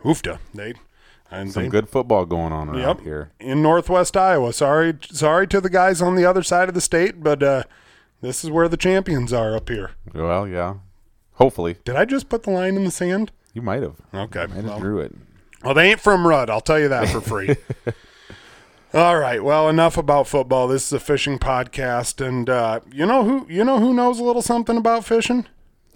[0.03, 0.73] hoofda they
[1.31, 3.01] and Some they, good football going on around Yep.
[3.01, 3.31] here.
[3.39, 4.53] in Northwest Iowa.
[4.53, 7.63] Sorry, sorry to the guys on the other side of the state, but uh,
[8.21, 9.91] this is where the champions are up here.
[10.13, 10.75] Well, yeah.
[11.33, 13.31] Hopefully, Did I just put the line in the sand?
[13.53, 13.95] you might have.
[14.13, 15.13] Okay, I well, drew it.
[15.63, 16.49] well, they ain't from Rudd.
[16.49, 17.55] I'll tell you that for free.
[18.95, 19.43] All right.
[19.43, 20.69] Well, enough about football.
[20.69, 24.23] This is a fishing podcast, and uh, you know who you know who knows a
[24.23, 25.45] little something about fishing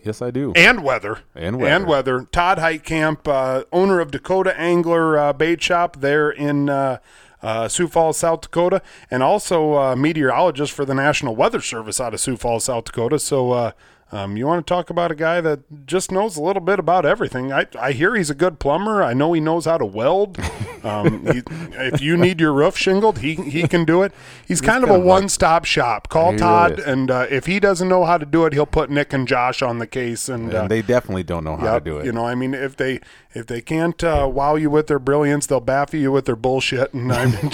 [0.03, 0.51] Yes, I do.
[0.55, 1.73] and weather And weather.
[1.75, 2.27] and weather.
[2.33, 6.97] Todd Heitkamp, uh, owner of Dakota Angler uh, Bait Shop there in uh,
[7.41, 12.13] uh, Sioux Falls, South Dakota, and also uh, meteorologist for the National Weather Service out
[12.13, 13.17] of Sioux Falls, South Dakota.
[13.19, 13.73] So.
[14.11, 16.77] Uh, um, you want to talk about a guy that just knows a little bit
[16.79, 17.51] about everything.
[17.53, 19.01] I, I hear he's a good plumber.
[19.03, 20.37] I know he knows how to weld.
[20.81, 21.41] Um, he,
[21.73, 24.13] if you need your roof shingled, he he can do it.
[24.47, 26.07] He's, kind of a kind of like- one stop shop.
[26.07, 26.85] Call He Todd, is.
[26.85, 29.61] and uh, if he doesn't know how to do it, he'll put Nick and Josh
[29.61, 30.29] on the case.
[30.29, 32.05] And, uh, they definitely don't know how Yep, to do it.
[32.05, 33.01] You know, I mean, if they
[33.33, 36.93] if they can't uh, wow you with their brilliance, they'll baffle you with their bullshit.
[36.93, 37.51] And I mean,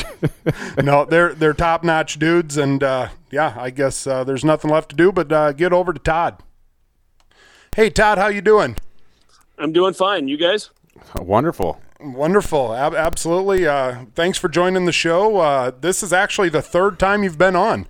[0.85, 2.57] no, they're they're top notch dudes.
[2.57, 5.93] And uh, yeah, I guess uh, there's nothing left to do but uh, get over
[5.93, 6.41] to Todd.
[7.75, 8.77] Hey, Todd, how you doing?
[9.57, 10.27] I'm doing fine.
[10.27, 10.69] You guys?
[11.15, 11.79] Wonderful.
[11.99, 13.67] Wonderful, Ab- absolutely.
[13.67, 15.37] Uh, thanks for joining the show.
[15.37, 17.87] Uh, this is actually the third time you've been on.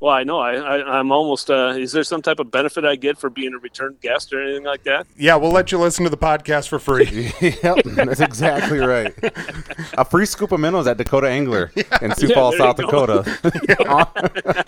[0.00, 0.38] Well, I know.
[0.38, 1.50] I, I I'm almost.
[1.50, 4.40] Uh, is there some type of benefit I get for being a return guest or
[4.40, 5.08] anything like that?
[5.16, 7.32] Yeah, we'll let you listen to the podcast for free.
[7.40, 9.12] yep, that's exactly right.
[9.94, 12.76] A free scoop of minnows at Dakota Angler in Sioux Yeah, Falls, there South.
[12.76, 14.64] Dakota.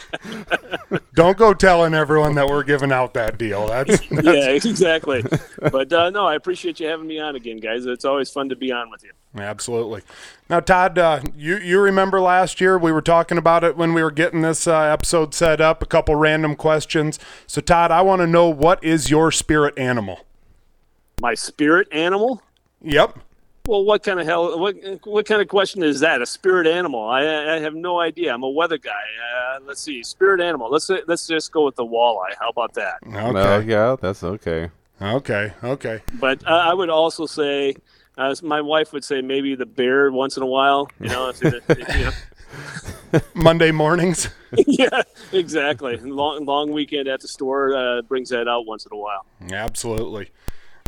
[1.15, 3.69] Don't go telling everyone that we're giving out that deal.
[3.69, 5.23] That's yeah, exactly.
[5.71, 7.87] But uh, no, I appreciate you having me on again, guys.
[7.87, 9.13] It's always fun to be on with you.
[9.37, 10.03] Absolutely.
[10.49, 14.03] Now, Todd, uh, you you remember last year we were talking about it when we
[14.03, 15.83] were getting this uh, episode set up.
[15.83, 17.19] A couple random questions.
[17.47, 20.27] So, Todd, I want to know what is your spirit animal?
[21.21, 22.43] My spirit animal.
[22.83, 23.19] Yep.
[23.67, 24.59] Well, what kind of hell?
[24.59, 26.21] What what kind of question is that?
[26.21, 27.09] A spirit animal?
[27.09, 28.35] I, I have no idea.
[28.35, 28.91] I'm a weather guy.
[28.91, 30.71] Uh, let's see, spirit animal.
[30.71, 32.35] Let's let's just go with the walleye.
[32.41, 32.95] How about that?
[33.07, 33.33] Okay.
[33.33, 34.71] Well, yeah, that's okay.
[35.01, 35.53] Okay.
[35.63, 36.01] Okay.
[36.15, 37.77] But uh, I would also say,
[38.21, 40.89] uh, my wife would say maybe the bear once in a while.
[41.01, 42.11] You know, you know.
[43.35, 44.29] Monday mornings.
[44.67, 45.03] yeah,
[45.33, 45.97] exactly.
[45.97, 49.25] Long long weekend at the store uh, brings that out once in a while.
[49.51, 50.31] Absolutely.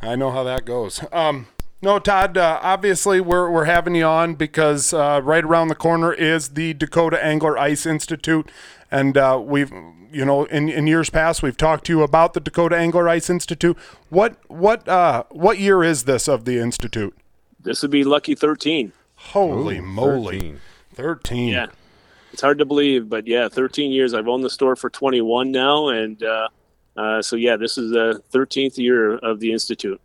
[0.03, 1.03] I know how that goes.
[1.11, 1.47] Um,
[1.81, 2.37] no, Todd.
[2.37, 6.75] Uh, obviously, we're we're having you on because uh, right around the corner is the
[6.75, 8.51] Dakota Angler Ice Institute,
[8.91, 9.73] and uh, we've
[10.13, 13.31] you know in, in years past we've talked to you about the Dakota Angler Ice
[13.31, 13.79] Institute.
[14.11, 17.17] What what uh, what year is this of the institute?
[17.63, 18.93] This would be lucky thirteen.
[19.17, 20.61] Holy Ooh, moly, 13.
[20.95, 21.49] thirteen.
[21.49, 21.67] Yeah,
[22.33, 24.15] it's hard to believe, but yeah, thirteen years.
[24.15, 26.49] I've owned the store for twenty one now, and uh,
[26.97, 30.01] uh, so yeah, this is the thirteenth year of the institute.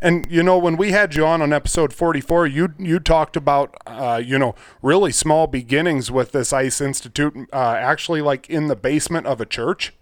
[0.00, 3.76] And you know, when we had you on on episode forty-four, you you talked about
[3.86, 8.74] uh, you know really small beginnings with this Ice Institute, uh, actually like in the
[8.74, 9.92] basement of a church.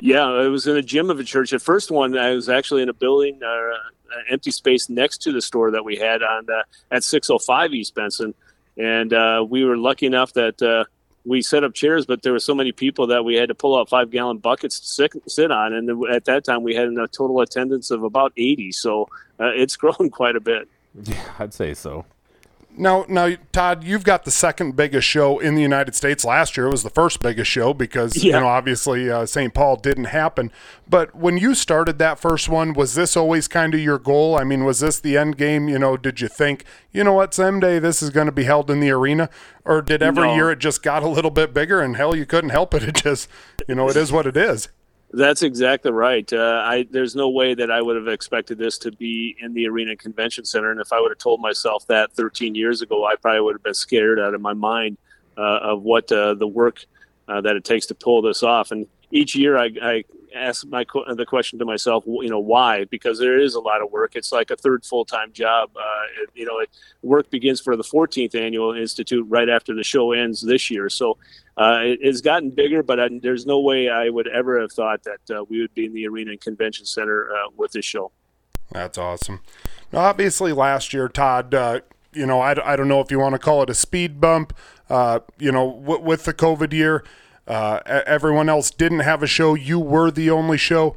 [0.00, 1.50] Yeah, it was in a gym of a church.
[1.50, 5.32] The first one, I was actually in a building, uh, an empty space next to
[5.32, 8.34] the store that we had on uh, at 605 East Benson,
[8.76, 10.84] and uh, we were lucky enough that uh,
[11.24, 13.78] we set up chairs, but there were so many people that we had to pull
[13.78, 16.88] out five gallon buckets to sit, sit on, and then at that time we had
[16.88, 18.72] a total attendance of about 80.
[18.72, 20.68] So uh, it's grown quite a bit.
[21.04, 22.04] Yeah, I'd say so.
[22.74, 26.24] Now, now, Todd, you've got the second biggest show in the United States.
[26.24, 29.52] Last year it was the first biggest show because you know obviously uh, St.
[29.52, 30.50] Paul didn't happen.
[30.88, 34.38] But when you started that first one, was this always kind of your goal?
[34.38, 35.68] I mean, was this the end game?
[35.68, 38.70] You know, did you think, you know what, someday this is going to be held
[38.70, 39.28] in the arena,
[39.66, 40.34] or did every No.
[40.34, 42.82] year it just got a little bit bigger and hell, you couldn't help it?
[42.84, 43.28] It just,
[43.68, 44.68] you know, it is what it is.
[45.12, 46.30] That's exactly right.
[46.32, 49.68] Uh, I there's no way that I would have expected this to be in the
[49.68, 53.16] Arena Convention Center, and if I would have told myself that 13 years ago, I
[53.16, 54.96] probably would have been scared out of my mind
[55.36, 56.86] uh, of what uh, the work
[57.28, 58.70] uh, that it takes to pull this off.
[58.70, 62.84] And each year, I, I ask my the question to myself, you know, why?
[62.84, 64.16] Because there is a lot of work.
[64.16, 65.70] It's like a third full time job.
[65.76, 66.70] Uh, it, you know, it,
[67.02, 70.88] work begins for the 14th annual institute right after the show ends this year.
[70.88, 71.18] So
[71.56, 75.02] uh, it, it's gotten bigger, but I, there's no way I would ever have thought
[75.04, 78.12] that uh, we would be in the Arena and Convention Center uh, with this show.
[78.70, 79.40] That's awesome.
[79.92, 81.80] Now, obviously, last year, Todd, uh,
[82.12, 84.54] you know, I, I don't know if you want to call it a speed bump,
[84.88, 87.04] uh, you know, w- with the COVID year,
[87.46, 89.54] uh, everyone else didn't have a show.
[89.54, 90.96] You were the only show.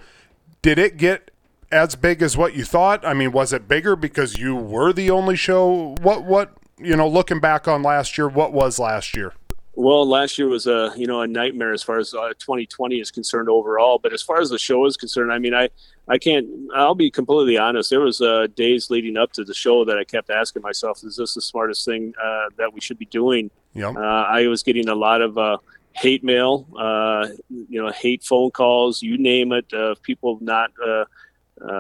[0.62, 1.32] Did it get
[1.72, 3.06] as big as what you thought?
[3.06, 5.96] I mean, was it bigger because you were the only show?
[6.02, 9.34] What what you know, looking back on last year, what was last year?
[9.78, 13.12] Well, last year was a you know a nightmare as far as uh, 2020 is
[13.12, 14.00] concerned overall.
[14.02, 15.70] But as far as the show is concerned, I mean, I
[16.08, 16.48] I can't.
[16.74, 17.90] I'll be completely honest.
[17.90, 21.18] There was uh, days leading up to the show that I kept asking myself, "Is
[21.18, 23.98] this the smartest thing uh, that we should be doing?" Yep.
[23.98, 25.58] Uh, I was getting a lot of uh,
[25.96, 30.72] hate mail, uh, you know, hate phone calls, you name it, of people not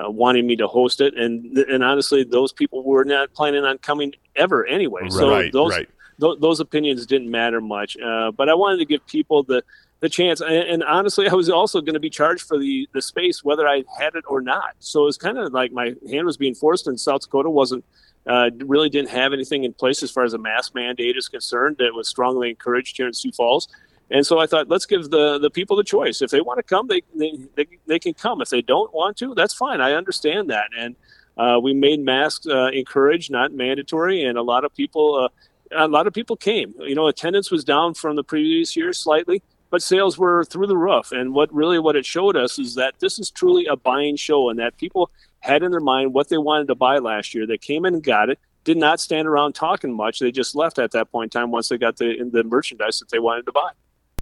[0.07, 4.13] wanting me to host it, and and honestly, those people were not planning on coming
[4.35, 5.09] ever anyway.
[5.09, 5.89] So those right.
[6.19, 7.97] th- those opinions didn't matter much.
[7.97, 9.63] Uh, but I wanted to give people the
[9.99, 10.41] the chance.
[10.41, 13.67] And, and honestly, I was also going to be charged for the the space whether
[13.67, 14.75] I had it or not.
[14.79, 17.83] So it was kind of like my hand was being forced, and South Dakota wasn't.
[18.27, 21.75] Uh, really didn't have anything in place as far as a mask mandate is concerned
[21.77, 23.67] that was strongly encouraged here in Sioux Falls.
[24.11, 26.21] And so I thought, let's give the, the people the choice.
[26.21, 28.41] If they want to come, they, they, they, they can come.
[28.41, 29.81] If they don't want to, that's fine.
[29.81, 30.69] I understand that.
[30.77, 30.95] And
[31.37, 34.23] uh, we made masks uh, encouraged, not mandatory.
[34.23, 35.29] And a lot of people, uh,
[35.75, 36.73] a lot of people came.
[36.79, 39.41] You know, attendance was down from the previous year slightly,
[39.71, 41.11] but sales were through the roof.
[41.11, 44.49] And what really what it showed us is that this is truly a buying show,
[44.49, 47.45] and that people had in their mind what they wanted to buy last year.
[47.45, 48.39] They came in and got it.
[48.63, 50.19] Did not stand around talking much.
[50.19, 53.09] They just left at that point in time once they got the the merchandise that
[53.09, 53.71] they wanted to buy.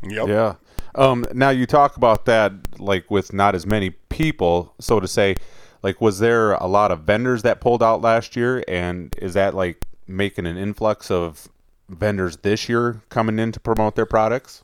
[0.03, 0.27] Yep.
[0.27, 0.55] Yeah.
[0.95, 5.35] Um, now you talk about that like with not as many people, so to say.
[5.81, 9.53] Like, was there a lot of vendors that pulled out last year, and is that
[9.53, 11.49] like making an influx of
[11.89, 14.63] vendors this year coming in to promote their products?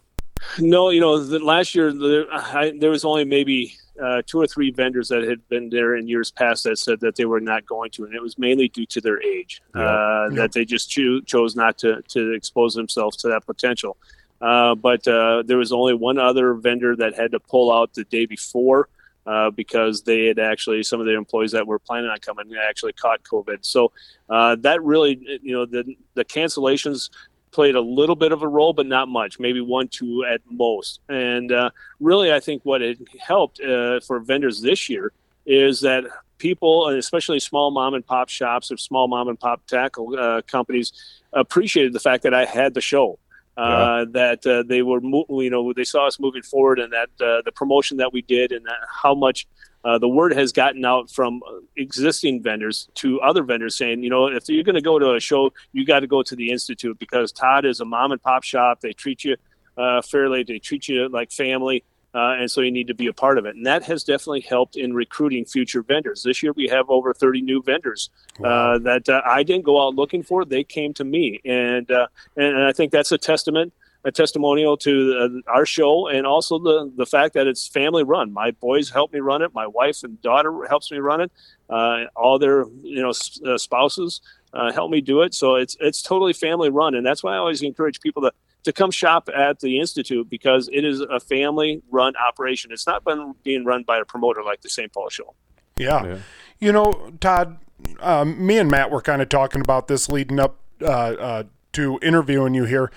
[0.57, 4.47] No, you know, the, last year there, I, there was only maybe uh, two or
[4.47, 7.65] three vendors that had been there in years past that said that they were not
[7.65, 9.81] going to, and it was mainly due to their age, Yeah.
[9.81, 13.97] uh, that they just cho- chose not to to expose themselves to that potential.
[14.41, 18.03] Uh, but uh, there was only one other vendor that had to pull out the
[18.05, 18.87] day before
[19.25, 22.93] uh, because they had actually some of their employees that were planning on coming actually
[22.93, 23.59] caught COVID.
[23.61, 23.91] So
[24.29, 27.09] uh, that really, you know, the the cancellations
[27.51, 30.99] played a little bit of a role, but not much, maybe one, two at most.
[31.09, 35.11] And uh, really, I think what it helped uh, for vendors this year
[35.45, 36.05] is that
[36.37, 40.93] people, and especially small mom and pop shops or small mom and pop tackle companies,
[41.33, 43.19] appreciated the fact that I had the show.
[43.59, 47.09] Uh, That uh, they were, mo- you know, they saw us moving forward, and that
[47.19, 48.65] uh, the promotion that we did, and
[49.03, 49.47] how much
[49.83, 51.41] uh, the word has gotten out from
[51.77, 55.19] existing vendors to other vendors saying, you know, if you're going to go to a
[55.19, 58.43] show, you got to go to the Institute because Todd is a mom and pop
[58.43, 58.81] shop.
[58.81, 59.35] They treat you
[59.77, 61.83] uh, fairly, they treat you like family.
[62.19, 63.55] Uh, and so you need to be a part of it.
[63.55, 66.21] And that has definitely helped in recruiting future vendors.
[66.23, 68.09] This year we have over 30 new vendors
[68.43, 70.43] uh, that uh, I didn't go out looking for.
[70.43, 71.39] They came to me.
[71.45, 73.71] And, uh, and, and I think that's a testament,
[74.03, 78.33] a testimonial to uh, our show and also the, the fact that it's family run.
[78.33, 79.53] My boys help me run it.
[79.53, 81.31] My wife and daughter helps me run it.
[81.69, 83.13] Uh, all their, you know,
[83.49, 84.19] uh, spouses
[84.53, 85.33] uh, help me do it.
[85.33, 86.95] So it's, it's totally family run.
[86.95, 90.69] And that's why I always encourage people to, to come shop at the institute because
[90.71, 92.71] it is a family run operation.
[92.71, 94.91] It's not been being run by a promoter like the St.
[94.91, 95.33] Paul show.
[95.77, 96.05] Yeah.
[96.05, 96.17] Yeah.
[96.59, 97.57] You know, Todd,
[98.01, 101.43] um, me and Matt were kind of talking about this leading up uh, uh,
[101.73, 102.91] to interviewing you here.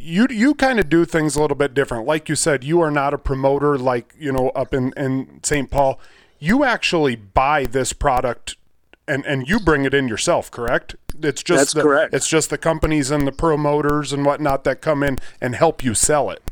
[0.00, 2.06] You you kind of do things a little bit different.
[2.06, 5.70] Like you said, you are not a promoter like, you know, up in, in St.
[5.70, 6.00] Paul.
[6.38, 8.56] You actually buy this product
[9.06, 10.96] and, and you bring it in yourself, correct?
[11.22, 12.14] It's just That's the, correct.
[12.14, 15.94] It's just the companies and the promoters and whatnot that come in and help you
[15.94, 16.42] sell it.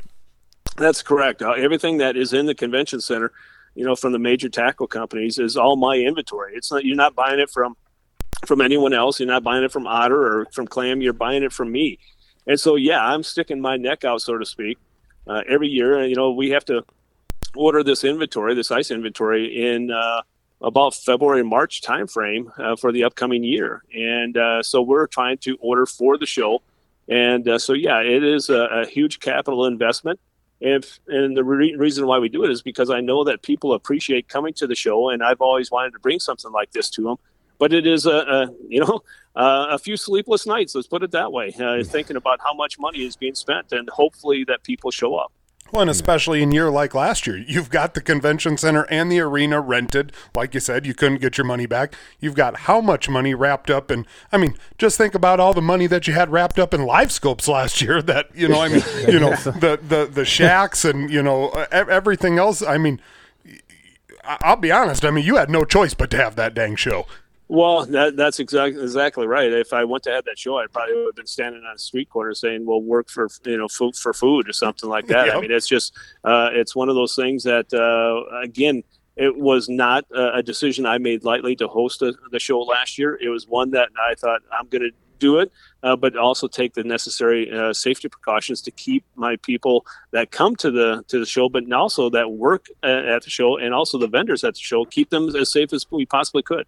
[0.77, 1.41] That's correct.
[1.41, 3.31] Uh, everything that is in the convention center,
[3.75, 6.53] you know, from the major tackle companies is all my inventory.
[6.55, 7.75] It's not you're not buying it from
[8.45, 9.19] from anyone else.
[9.19, 11.01] You're not buying it from Otter or from Clam.
[11.01, 11.99] You're buying it from me.
[12.47, 14.77] And so, yeah, I'm sticking my neck out, so to speak,
[15.27, 15.99] uh, every year.
[15.99, 16.83] And you know, we have to
[17.55, 20.21] order this inventory, this ice inventory, in uh,
[20.61, 23.83] about February March timeframe uh, for the upcoming year.
[23.93, 26.61] And uh, so we're trying to order for the show.
[27.07, 30.19] And uh, so, yeah, it is a, a huge capital investment.
[30.61, 33.73] If, and the re- reason why we do it is because I know that people
[33.73, 37.03] appreciate coming to the show, and I've always wanted to bring something like this to
[37.03, 37.15] them.
[37.57, 39.01] But it is a, a you know
[39.35, 40.75] uh, a few sleepless nights.
[40.75, 41.53] Let's put it that way.
[41.57, 45.31] Uh, thinking about how much money is being spent, and hopefully that people show up.
[45.71, 49.19] Well, and especially in year like last year, you've got the convention center and the
[49.19, 50.11] arena rented.
[50.35, 51.93] Like you said, you couldn't get your money back.
[52.19, 54.05] You've got how much money wrapped up in?
[54.31, 57.11] I mean, just think about all the money that you had wrapped up in live
[57.11, 58.01] scopes last year.
[58.09, 62.39] That you know, I mean, you know, the the the shacks and you know everything
[62.39, 62.63] else.
[62.63, 62.99] I mean,
[64.23, 65.05] I'll be honest.
[65.05, 67.05] I mean, you had no choice but to have that dang show.
[67.51, 69.51] Well, that, that's exactly exactly right.
[69.51, 71.79] If I went to have that show, I probably would have been standing on a
[71.79, 75.25] street corner saying, "Well, work for you know food for food or something like that."
[75.25, 75.35] Yep.
[75.35, 78.83] I mean, it's just uh, it's one of those things that uh, again,
[79.15, 82.99] it was not a, a decision I made lightly to host a, the show last
[82.99, 83.17] year.
[83.19, 86.75] It was one that I thought I'm going to do it, uh, but also take
[86.75, 91.25] the necessary uh, safety precautions to keep my people that come to the to the
[91.25, 94.85] show, but also that work at the show, and also the vendors at the show,
[94.85, 96.67] keep them as safe as we possibly could.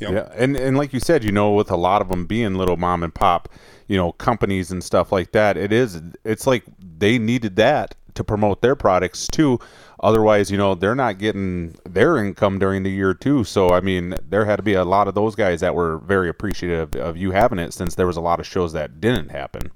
[0.00, 0.12] Yep.
[0.12, 2.76] Yeah, and and like you said, you know, with a lot of them being little
[2.76, 3.48] mom and pop,
[3.88, 6.64] you know, companies and stuff like that, it is it's like
[6.98, 9.58] they needed that to promote their products too.
[10.00, 13.42] Otherwise, you know, they're not getting their income during the year too.
[13.42, 16.28] So, I mean, there had to be a lot of those guys that were very
[16.28, 19.72] appreciative of you having it since there was a lot of shows that didn't happen.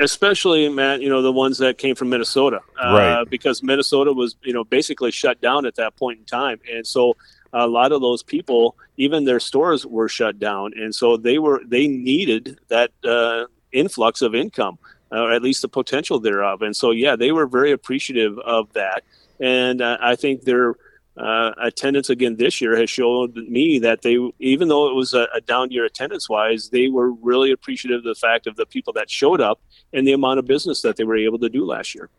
[0.00, 2.60] Especially, Matt, you know, the ones that came from Minnesota.
[2.80, 3.30] Uh, right.
[3.30, 6.60] Because Minnesota was, you know, basically shut down at that point in time.
[6.72, 7.16] And so
[7.64, 10.72] a lot of those people, even their stores were shut down.
[10.76, 14.78] And so they were, they needed that uh, influx of income.
[15.10, 16.62] or at least the potential thereof.
[16.62, 19.02] And so, yeah, they were very appreciative of that
[19.40, 20.74] and uh, I think their
[21.16, 25.26] uh, attendance again this year has shown me that they, even though it was a,
[25.34, 28.92] a down year attendance wise, they were really appreciative of the fact of the people
[28.94, 29.60] that showed up
[29.92, 32.10] and the amount of business that they were able to do last year.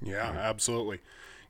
[0.00, 1.00] Yeah, absolutely.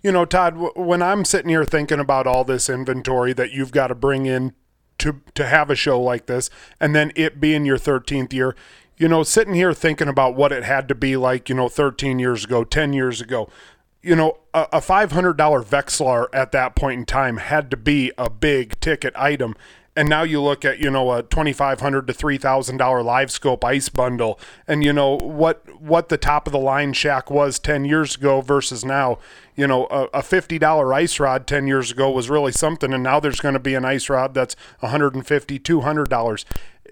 [0.02, 3.88] You know, Todd, when I'm sitting here thinking about all this inventory that you've got
[3.88, 4.52] to bring in
[4.98, 8.54] to to have a show like this, and then it being your 13th year,
[8.96, 12.18] you know, sitting here thinking about what it had to be like, you know, 13
[12.18, 13.48] years ago, 10 years ago,
[14.02, 18.28] you know, a, a $500 Vexilar at that point in time had to be a
[18.28, 19.54] big ticket item.
[19.98, 24.38] And now you look at, you know, a 2,500 to $3,000 live scope ice bundle
[24.68, 28.40] and, you know, what, what the top of the line shack was 10 years ago
[28.40, 29.18] versus now,
[29.56, 32.94] you know, a, a $50 ice rod 10 years ago was really something.
[32.94, 35.24] And now there's going to be an ice rod that's $150,
[35.60, 36.44] $200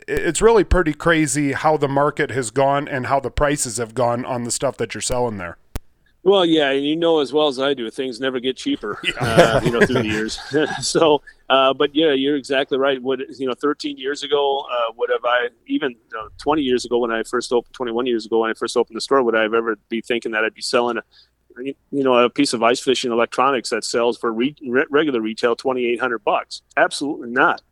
[0.08, 4.24] it's really pretty crazy how the market has gone and how the prices have gone
[4.24, 5.56] on the stuff that you're selling there.
[6.26, 9.60] Well, yeah, and you know as well as I do, things never get cheaper, uh,
[9.62, 10.40] you know, through the years.
[10.80, 13.00] so, uh, but yeah, you're exactly right.
[13.00, 15.94] What you know, 13 years ago, uh, would have I even
[16.38, 19.00] 20 years ago when I first opened, 21 years ago when I first opened the
[19.00, 21.02] store, would I have ever be thinking that I'd be selling a,
[21.62, 24.56] you know, a piece of ice fishing electronics that sells for re-
[24.90, 26.62] regular retail 2,800 bucks?
[26.76, 27.62] Absolutely not.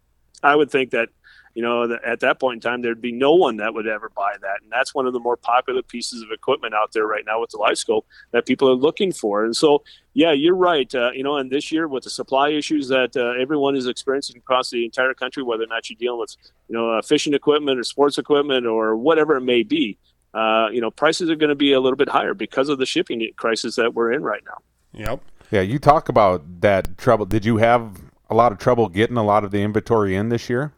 [0.45, 1.09] I would think that
[1.55, 4.35] you know, at that point in time, there'd be no one that would ever buy
[4.41, 4.63] that.
[4.63, 7.51] And that's one of the more popular pieces of equipment out there right now with
[7.51, 9.45] the live scope that people are looking for.
[9.45, 10.93] And so, yeah, you're right.
[10.93, 14.37] Uh, you know, and this year with the supply issues that uh, everyone is experiencing
[14.37, 16.37] across the entire country, whether or not you're dealing with,
[16.69, 19.97] you know, uh, fishing equipment or sports equipment or whatever it may be,
[20.35, 22.87] uh, you know, prices are going to be a little bit higher because of the
[22.87, 24.59] shipping crisis that we're in right now.
[24.93, 25.21] Yep.
[25.53, 27.27] Yeah, you talk about that trouble.
[27.27, 30.49] Did you have a lot of trouble getting a lot of the inventory in this
[30.49, 30.73] year?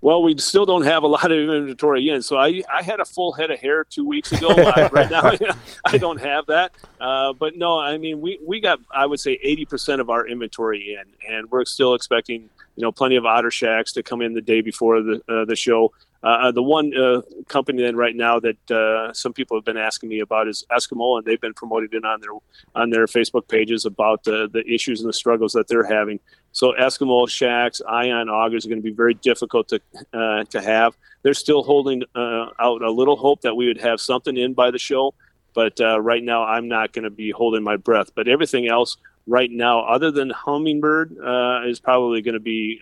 [0.00, 2.22] Well, we still don't have a lot of inventory in.
[2.22, 4.48] So I, I had a full head of hair two weeks ago.
[4.50, 5.32] uh, right now,
[5.84, 6.72] I don't have that.
[7.00, 10.96] Uh, but no, I mean, we, we got, I would say, 80% of our inventory
[10.98, 14.42] in, and we're still expecting, you know, plenty of otter shacks to come in the
[14.42, 15.92] day before the, uh, the show.
[16.24, 20.08] Uh, the one uh, company then right now that uh, some people have been asking
[20.08, 22.30] me about is Eskimo, and they've been promoting it on their
[22.74, 26.18] on their Facebook pages about the the issues and the struggles that they're having.
[26.54, 29.80] So Eskimo shacks, ion augers are going to be very difficult to
[30.14, 30.96] uh, to have.
[31.22, 34.70] They're still holding uh, out a little hope that we would have something in by
[34.70, 35.14] the show,
[35.52, 38.10] but uh, right now I'm not going to be holding my breath.
[38.14, 42.80] But everything else right now, other than Humminbird, is probably going to be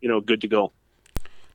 [0.00, 0.72] you know good to go.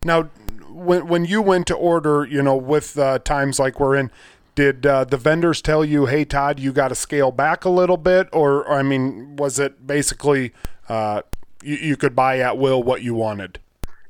[0.03, 0.23] Now,
[0.69, 4.11] when when you went to order, you know, with uh, times like we're in,
[4.55, 7.97] did uh, the vendors tell you, "Hey, Todd, you got to scale back a little
[7.97, 10.51] bit," or, or I mean, was it basically
[10.89, 11.21] uh,
[11.63, 13.59] you, you could buy at will what you wanted?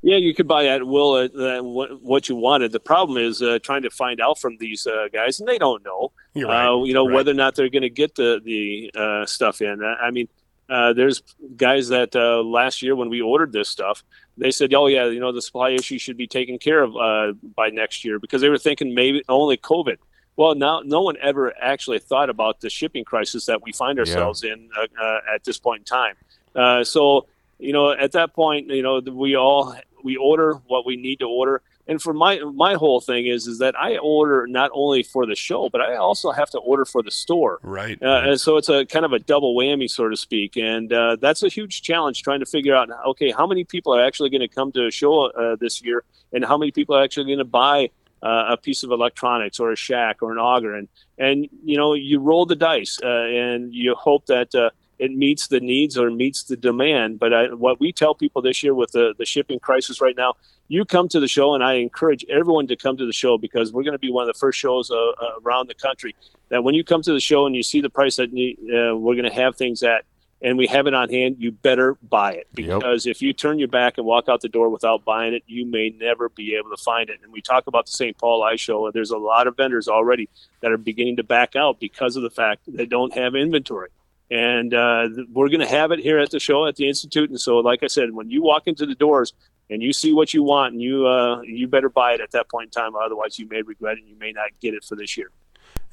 [0.02, 2.74] Yeah, you could buy at will uh, what you wanted.
[2.74, 5.84] The problem is uh, trying to find out from these uh, guys, and they don't
[5.86, 6.12] know.
[6.36, 6.68] Right.
[6.68, 7.16] Uh, you know right.
[7.16, 9.82] whether or not they're going to get the the uh, stuff in.
[9.82, 10.28] I mean,
[10.70, 11.22] uh, there's
[11.56, 14.04] guys that last year when we ordered this stuff,
[14.38, 17.34] they said, "Oh yeah, you know the supply issue should be taken care of uh,
[17.56, 19.98] by next year," because they were thinking maybe only COVID.
[20.36, 24.44] Well, now no one ever actually thought about the shipping crisis that we find ourselves
[24.44, 24.54] yeah.
[24.54, 26.16] in uh, uh, at this point in time.
[26.56, 27.28] Uh, so,
[27.64, 31.26] you know, at that point, you know, we all we order what we need to
[31.26, 35.26] order and for my my whole thing is is that I order not only for
[35.26, 37.60] the show, but I also have to order for the store.
[37.62, 38.02] Right.
[38.02, 41.18] Uh, and so it's a kind of a double whammy, so to speak, and uh,
[41.20, 42.90] that's a huge challenge trying to figure out.
[43.08, 46.04] Okay, how many people are actually going to come to a show uh, this year,
[46.32, 47.90] and how many people are actually going to buy
[48.22, 50.88] uh, a piece of electronics or a shack or an auger, and
[51.18, 54.70] and you know you roll the dice uh, and you hope that uh,
[55.04, 57.20] it meets the needs or meets the demand.
[57.20, 60.36] But I, what we tell people this year with the, the shipping crisis right now,
[60.70, 63.74] you come to the show, and I encourage everyone to come to the show because
[63.74, 65.12] we're going to be one of the first shows uh, uh,
[65.44, 66.16] around the country
[66.48, 69.16] that when you come to the show and you see the price that uh, we're
[69.16, 70.06] going to have things at,
[70.42, 72.80] and we have it on hand, you better buy it Yep.
[72.80, 75.66] because if you turn your back and walk out the door without buying it, you
[75.66, 77.20] may never be able to find it.
[77.24, 78.18] And we talk about the St.
[78.18, 80.30] Paul Ice Show, and there's a lot of vendors already
[80.62, 83.90] that are beginning to back out because of the fact they don't have inventory.
[84.32, 87.30] And uh, we're going to have it here at the show at the Institute.
[87.30, 89.34] And so, like I said, when you walk into the doors
[89.70, 92.50] and you see what you want, and you uh, you better buy it at that
[92.50, 94.02] point in time, otherwise you may regret it.
[94.02, 95.30] and You may not get it for this year.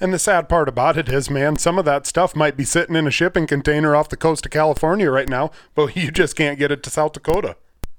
[0.03, 2.97] And the sad part about it is, man, some of that stuff might be sitting
[2.97, 6.59] in a shipping container off the coast of California right now, but you just can't
[6.59, 7.57] get it to South Dakota.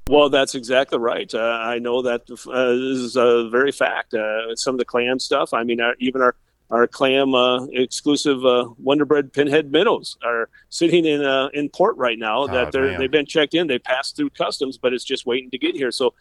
[0.10, 1.32] Well, that's exactly right.
[1.32, 4.16] Uh, I know that uh, this is a very fact.
[4.16, 5.54] Uh, some of the clam stuff.
[5.54, 6.36] I mean, our, even our
[6.72, 11.98] our clam uh, exclusive uh, Wonder Bread pinhead minnows are sitting in uh, in port
[11.98, 12.48] right now.
[12.48, 13.00] That they're man.
[13.00, 13.68] they've been checked in.
[13.68, 15.92] They passed through customs, but it's just waiting to get here.
[15.92, 16.14] So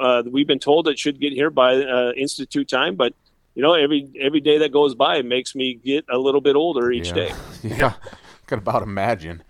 [0.00, 2.94] uh, we've been told it should get here by uh, institute time.
[2.94, 3.14] But
[3.54, 6.92] you know, every every day that goes by makes me get a little bit older
[6.92, 7.14] each yeah.
[7.14, 7.32] day.
[7.62, 7.94] yeah.
[8.02, 9.42] I Could about imagine.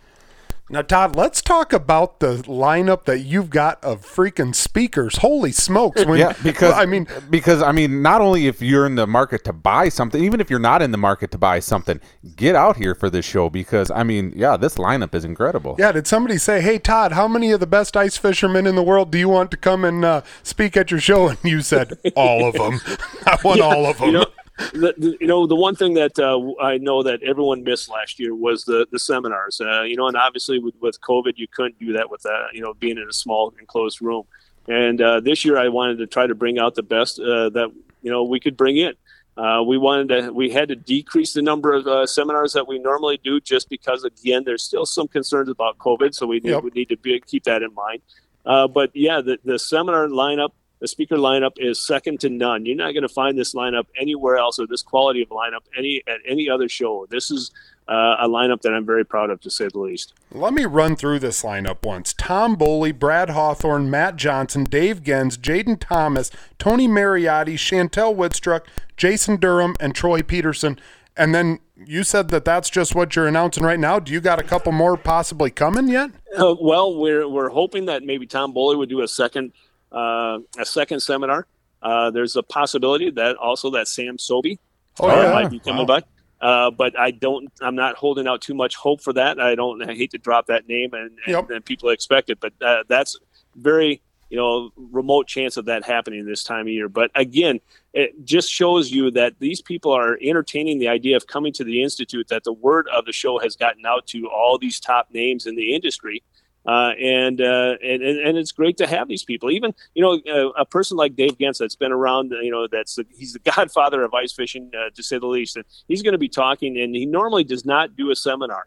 [0.69, 5.19] Now, Todd, let's talk about the lineup that you've got of freaking speakers.
[5.19, 6.05] Holy smokes!
[6.05, 9.45] When, yeah, because I mean, because I mean, not only if you're in the market
[9.45, 12.01] to buy something, even if you're not in the market to buy something,
[12.35, 15.77] get out here for this show because I mean, yeah, this lineup is incredible.
[15.79, 18.83] yeah, did somebody say, "Hey, Todd, how many of the best ice fishermen in the
[18.83, 21.97] world do you want to come and uh, speak at your show?" And you said,
[22.17, 22.81] "All of them.
[23.27, 24.27] I want all of them." You know,
[24.73, 28.19] the, the, you know, the one thing that uh, I know that everyone missed last
[28.19, 29.61] year was the the seminars.
[29.61, 32.61] Uh, you know, and obviously with, with COVID, you couldn't do that with uh, you
[32.63, 34.25] know being in a small enclosed room.
[34.69, 37.73] And uh, this year, I wanted to try to bring out the best uh, that
[38.03, 38.95] you know we could bring in.
[39.37, 42.79] Uh, we wanted to, we had to decrease the number of uh, seminars that we
[42.79, 46.63] normally do, just because again, there's still some concerns about COVID, so we need, Yep.
[46.63, 48.01] we need to be, keep that in mind.
[48.47, 50.53] Uh, but yeah, the, the seminar lineup,
[50.87, 52.65] the speaker lineup is second to none.
[52.65, 56.01] You're not going to find this lineup anywhere else or this quality of lineup any
[56.07, 57.09] at any other show.
[57.11, 57.51] This is
[57.89, 60.15] uh, a lineup that I'm very proud of, to say the least.
[60.31, 62.13] Let me run through this lineup once.
[62.13, 68.61] Tom Boley, Brad Hawthorne, Matt Johnson, Dave Genz, Jaden Thomas, Tony Mariotti, Chantel Whitstruck,
[68.97, 70.79] Jason Durham, and Troy Peterson.
[71.17, 73.99] And then you said that that's just what you're announcing right now.
[73.99, 76.11] Do you got a couple more possibly coming yet?
[76.39, 79.53] Uh, well, we're we're hoping that maybe Tom Boley would do a second
[79.93, 81.47] uh, a second seminar.
[81.83, 84.59] Uh, there's a possibility that also that Sam Sobey
[84.99, 85.33] Oh, uh, yeah.
[85.33, 86.01] might be coming Wow.
[86.01, 86.03] by.
[86.41, 87.51] Uh, but I don't.
[87.63, 89.41] I'm not holding out too much hope for that.
[89.41, 89.83] I don't.
[89.89, 93.17] I hate to drop that name, and, and, and people expect it, but uh, that's
[93.55, 96.91] very you know remote chance of that happening this time of year.
[96.91, 97.61] But again,
[97.95, 101.83] it just shows you that these people are entertaining the idea of coming to the
[101.83, 102.29] institute.
[102.29, 105.57] That the word of the show has gotten out to all these top names in
[105.57, 106.23] the industry.
[106.67, 109.51] Uh, and, uh, and and it's great to have these people.
[109.51, 112.33] Even you know uh, a person like Dave Genz that's been around.
[112.33, 115.57] You know that's the, he's the godfather of ice fishing uh, to say the least.
[115.57, 116.79] And he's going to be talking.
[116.79, 118.67] And he normally does not do a seminar.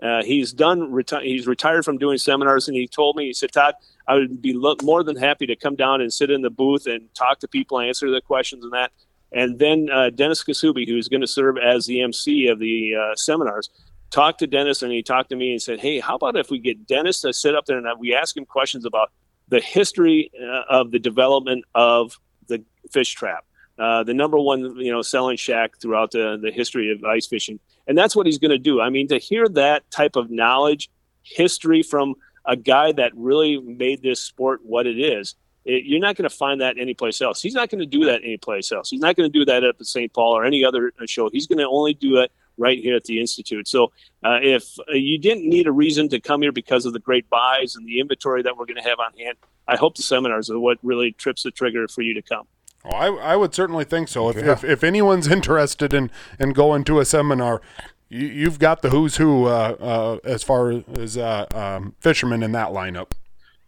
[0.00, 0.92] Uh, he's done.
[0.92, 2.68] Reti- he's retired from doing seminars.
[2.68, 3.74] And he told me he said, Todd,
[4.06, 6.86] I would be lo- more than happy to come down and sit in the booth
[6.86, 8.92] and talk to people, answer their questions and that.
[9.32, 13.70] And then uh, Dennis Kasubi, who's going to serve as the MC of the seminars,
[14.10, 16.58] talked to Dennis and he talked to me and said, "Hey, how about if we
[16.58, 19.10] get Dennis to sit up there and we ask him questions about
[19.48, 23.44] the history uh, of the development of the fish trap,
[23.78, 27.58] uh, the number one you know selling shack throughout the the history of ice fishing,
[27.86, 28.80] and that's what he's going to do.
[28.80, 30.90] I mean, to hear that type of knowledge,
[31.22, 36.16] history from a guy that really made this sport what it is." It, you're not
[36.16, 37.42] going to find that anyplace else.
[37.42, 38.88] He's not going to do that anyplace else.
[38.88, 40.10] He's not going to do that at the St.
[40.10, 41.28] Paul or any other uh, show.
[41.30, 43.66] He's going to only do it right here at the institute.
[43.66, 43.92] So
[44.24, 47.28] uh, if uh, you didn't need a reason to come here because of the great
[47.30, 49.36] buys and the inventory that we're going to have on hand,
[49.66, 52.46] I hope the seminars are what really trips the trigger for you to come.
[52.84, 54.28] Oh, I, I would certainly think so.
[54.28, 54.52] If, Yeah.
[54.52, 57.60] if, if anyone's interested in, in going to a seminar,
[58.08, 62.52] you, you've got the who's who uh, uh, as far as uh, um, fishermen in
[62.52, 63.12] that lineup.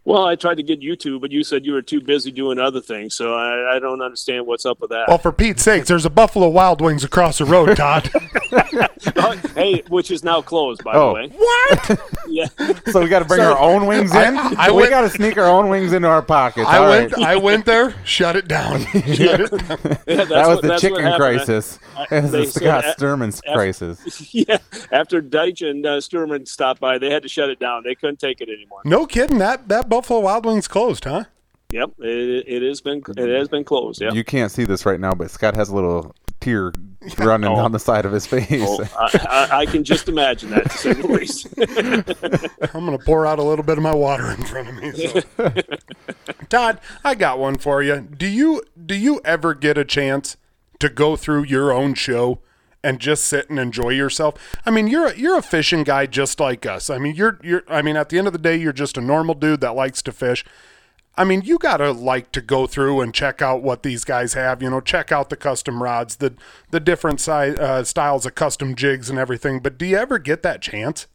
[0.05, 2.59] Well, I tried to get you to, but you said you were too busy doing
[2.59, 3.13] other things.
[3.15, 5.07] So I, I don't understand what's up with that.
[5.07, 8.09] Well, for Pete's sakes, there's a Buffalo Wild Wings across the road, Todd.
[9.55, 11.09] hey, which is now closed, by Oh.
[11.09, 11.27] the way.
[11.29, 11.99] what?
[12.27, 12.47] Yeah.
[12.91, 14.37] So we got to bring our own wings in.
[14.37, 16.67] I we got to sneak our own wings into our pockets.
[16.67, 17.11] I All went.
[17.15, 17.25] right.
[17.25, 17.93] I went there.
[18.05, 18.79] Shut it down.
[18.85, 19.97] Shut it down.
[20.07, 21.17] Yeah, that was what- the chicken happened.
[21.17, 21.79] crisis.
[21.95, 24.33] I- It was they the Scott a- Sturman's af- crisis.
[24.33, 24.57] yeah.
[24.91, 27.83] After Deitch and uh, Sturman stopped by, they had to shut it down.
[27.83, 28.81] They couldn't take it anymore.
[28.83, 29.37] No kidding.
[29.37, 31.25] That that Buffalo Wild Wings closed, huh?
[31.69, 33.29] Yep, it, it has been it mm-hmm.
[33.29, 34.01] has been closed.
[34.01, 34.11] Yeah.
[34.11, 36.73] You can't see this right now, but Scott has a little tear
[37.19, 37.55] running Oh.
[37.57, 38.47] down the side of his face.
[38.67, 41.47] Oh, I, I, I can just imagine that to say the least.
[42.73, 44.93] I'm gonna pour out a little bit of my water in front of me.
[44.93, 45.21] So.
[46.49, 48.01] Todd, I got one for you.
[48.01, 50.37] Do you do you ever get a chance
[50.79, 52.39] to go through your own show
[52.83, 54.35] and just sit and enjoy yourself.
[54.65, 56.89] I mean, you're a, you're a fishing guy just like us.
[56.89, 59.01] I mean, you're you're I mean, at the end of the day, you're just a
[59.01, 60.43] normal dude that likes to fish.
[61.15, 64.63] I mean, you gotta like to go through and check out what these guys have.
[64.63, 66.33] You know, check out the custom rods, the
[66.71, 69.59] the different size uh, styles of custom jigs and everything.
[69.59, 71.07] But do you ever get that chance?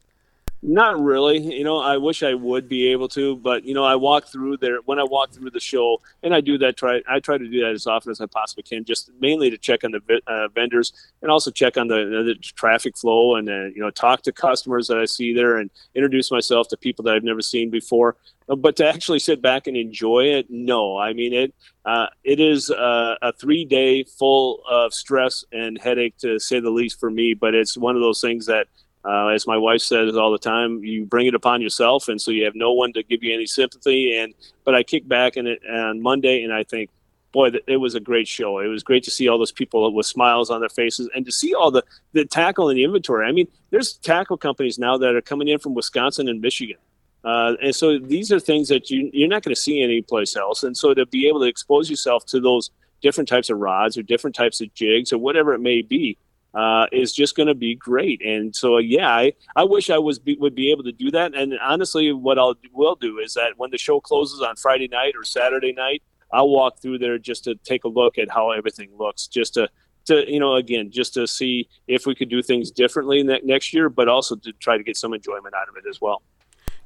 [0.60, 1.38] Not really.
[1.38, 4.56] You know, I wish I would be able to, but you know, I walk through
[4.56, 6.76] there when I walk through the show, and I do that.
[6.76, 9.56] Try I try to do that as often as I possibly can, just mainly to
[9.56, 10.92] check on the uh, vendors
[11.22, 11.94] and also check on the,
[12.26, 15.70] the traffic flow, and uh, you know, talk to customers that I see there, and
[15.94, 18.16] introduce myself to people that I've never seen before.
[18.48, 20.98] But to actually sit back and enjoy it, no.
[20.98, 21.54] I mean, it
[21.84, 26.98] uh, it is a three day full of stress and headache to say the least
[26.98, 27.34] for me.
[27.34, 28.66] But it's one of those things that
[29.04, 32.30] uh, as my wife says all the time, you bring it upon yourself, and so
[32.30, 34.16] you have no one to give you any sympathy.
[34.16, 34.34] And
[34.64, 36.90] but I kick back it on Monday, and I think,
[37.32, 38.58] boy, it was a great show.
[38.58, 41.32] It was great to see all those people with smiles on their faces, and to
[41.32, 43.26] see all the the tackle and the inventory.
[43.26, 46.78] I mean, there's tackle companies now that are coming in from Wisconsin and Michigan.
[47.24, 50.62] Uh, and so these are things that you, you're not going to see anyplace else.
[50.62, 52.70] And so to be able to expose yourself to those
[53.02, 56.16] different types of rods or different types of jigs or whatever it may be,
[56.54, 58.24] uh, is just going to be great.
[58.24, 61.34] And so, yeah, I, I wish I was be, would be able to do that.
[61.34, 65.14] And honestly, what I'll will do is that when the show closes on Friday night
[65.16, 68.90] or Saturday night, I'll walk through there just to take a look at how everything
[68.98, 69.68] looks, just to
[70.06, 73.88] to you know again just to see if we could do things differently next year,
[73.88, 76.22] but also to try to get some enjoyment out of it as well.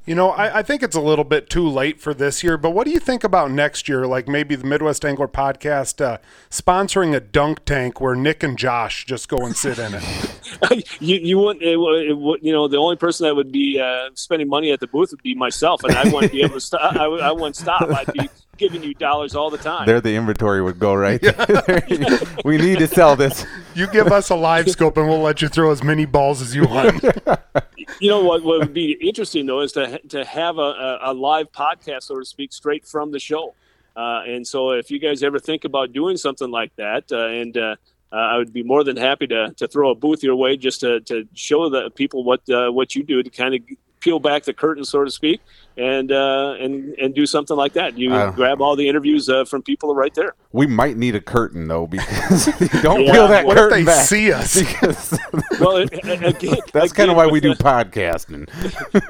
[0.04, 2.70] You know, I, I, think it's a little bit too late for this year, but
[2.70, 4.04] what do you think about next year?
[4.04, 6.18] Like maybe the Midwest Angler Podcast uh,
[6.50, 10.98] sponsoring a dunk tank where Nick and Josh just go and sit in it.
[11.00, 14.48] you you wouldn't, it, it, you know, the only person that would be uh, spending
[14.48, 16.96] money at the booth would be myself, and I wouldn't be able to stop.
[16.96, 17.82] I, I wouldn't stop.
[17.82, 19.86] I'd be giving you dollars all the time.
[19.86, 21.20] There, the inventory would go right.
[22.44, 23.46] we need to sell this.
[23.74, 26.54] You give us a live scope, and we'll let you throw as many balls as
[26.54, 27.02] you want.
[28.00, 31.52] you know what, what would be interesting though is to to have a, a live
[31.52, 33.54] podcast, so to speak, straight from the show.
[33.96, 37.56] Uh, and so, if you guys ever think about doing something like that, uh, and
[37.56, 37.76] uh,
[38.10, 40.80] uh I would be more than happy to, to throw a booth your way just
[40.80, 43.60] to, to show the people what uh, what you do to kind of
[44.02, 45.40] peel back the curtain, so to speak,
[45.76, 47.96] and uh, and and do something like that.
[47.96, 50.34] You grab all the interviews uh, from people right there.
[50.50, 52.46] We might need a curtain though because
[52.82, 54.06] don't yeah, peel that what curtain if they back.
[54.06, 54.60] See us.
[54.72, 55.18] Because
[55.60, 58.48] well, it, again, that's kind of why we do podcasting.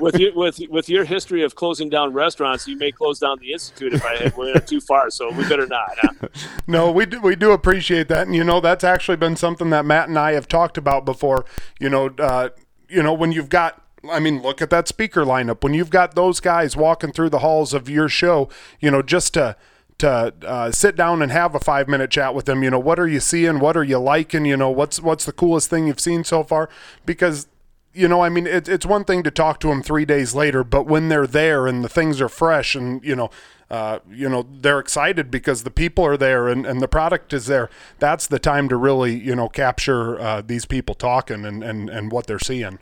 [0.01, 3.53] with your with with your history of closing down restaurants, you may close down the
[3.53, 5.11] institute if I went too far.
[5.11, 5.93] So we better not.
[6.01, 6.29] Huh?
[6.67, 9.85] no, we do, we do appreciate that, and you know that's actually been something that
[9.85, 11.45] Matt and I have talked about before.
[11.81, 12.51] You know, uh,
[12.89, 15.63] you know when you've got I mean, look at that speaker lineup.
[15.63, 18.49] When you've got those guys walking through the halls of your show,
[18.81, 19.57] you know, just to
[19.99, 22.63] to uh, sit down and have a five minute chat with them.
[22.65, 23.61] You know, what are you seeing?
[23.61, 24.45] What are you liking?
[24.45, 26.69] You know, what's what's the coolest thing you've seen so far?
[27.07, 27.47] Because
[27.95, 30.65] you know, I mean, it, it's one thing to talk to them three days later,
[30.65, 33.31] but when they're there and the things are fresh and you know,
[33.71, 37.47] uh, you know, they're excited because the people are there and, and the product is
[37.47, 37.71] there.
[37.99, 42.11] That's the time to really, you know, capture uh, these people talking and, and, and
[42.11, 42.79] what they're seeing.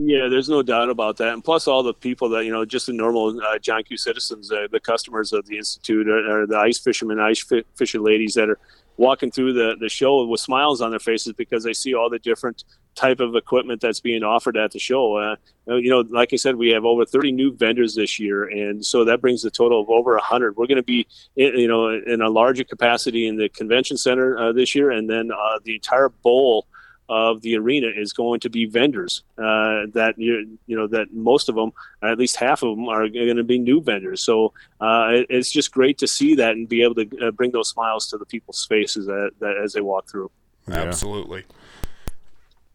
[0.00, 1.32] Yeah, there's no doubt about that.
[1.32, 4.52] And plus, all the people that, you know, just the normal uh, John Q citizens,
[4.52, 8.34] uh, the customers of the Institute, or, or the ice fishermen, ice fi- fishing ladies
[8.34, 8.60] that are
[8.96, 12.20] walking through the, the show with smiles on their faces because they see all the
[12.20, 12.62] different
[12.94, 15.16] type of equipment that's being offered at the show.
[15.16, 15.34] Uh,
[15.66, 19.04] you know, like I said, we have over 30 new vendors this year, and so
[19.04, 20.56] that brings the total of over 100.
[20.56, 24.38] We're going to be, in, you know, in a larger capacity in the convention center
[24.38, 26.68] uh, this year, and then uh, the entire bowl
[27.08, 31.48] of the arena is going to be vendors uh, that you you know that most
[31.48, 34.22] of them at least half of them are going to be new vendors.
[34.22, 37.50] So uh, it, it's just great to see that and be able to uh, bring
[37.50, 40.30] those smiles to the people's faces that, that as they walk through.
[40.70, 41.44] Absolutely.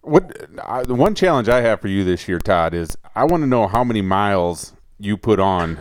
[0.01, 3.41] What uh, the one challenge i have for you this year todd is i want
[3.41, 5.79] to know how many miles you put on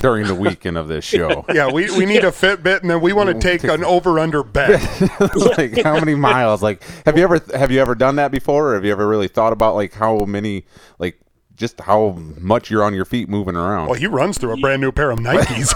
[0.00, 1.44] during the weekend of this show.
[1.60, 4.42] Yeah, we, we need a Fitbit, and then we want to take an over under
[4.44, 4.80] bet.
[5.34, 6.62] like how many miles?
[6.62, 9.26] Like, have you ever have you ever done that before, or have you ever really
[9.26, 10.64] thought about like how many
[10.98, 11.20] like
[11.56, 13.88] just how much you're on your feet moving around.
[13.88, 15.74] Well, he runs through a brand new pair of Nikes.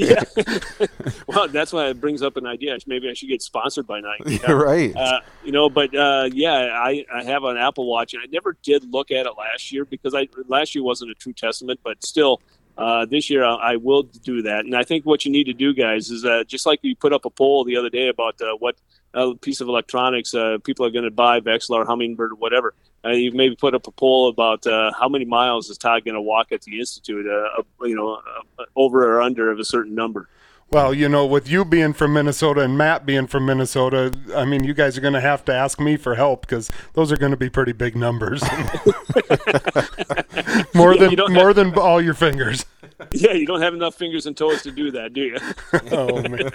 [0.00, 1.18] yeah.
[1.26, 2.78] well, that's why it brings up an idea.
[2.86, 4.34] Maybe I should get sponsored by Nike.
[4.34, 4.54] You know?
[4.54, 4.96] right.
[4.96, 8.56] Uh, you know, but uh, yeah, I, I have an Apple Watch, and I never
[8.62, 12.02] did look at it last year because I last year wasn't a true testament, but
[12.04, 12.40] still–
[12.76, 14.66] uh, this year, I, I, will do that.
[14.66, 17.12] And I think what you need to do, guys, is uh, just like you put
[17.12, 18.76] up a poll the other day about uh, what
[19.14, 22.74] uh, piece of electronics uh, people are going to buy, Vexilar, Humminbird, whatever.
[23.02, 26.20] Uh, you maybe put up a poll about how many miles is Todd going to
[26.20, 27.24] walk at the institute,
[27.82, 28.20] you know,
[28.74, 30.28] over or under of a certain number.
[30.70, 34.64] Well, you know, with you being from Minnesota and Matt being from Minnesota, I mean,
[34.64, 37.30] you guys are going to have to ask me for help because those are going
[37.30, 38.42] to be pretty big numbers.
[40.74, 42.64] more You than more than all your fingers.
[43.12, 45.36] Yeah, you don't have enough fingers and toes to do that, do you?
[45.92, 46.50] Oh man,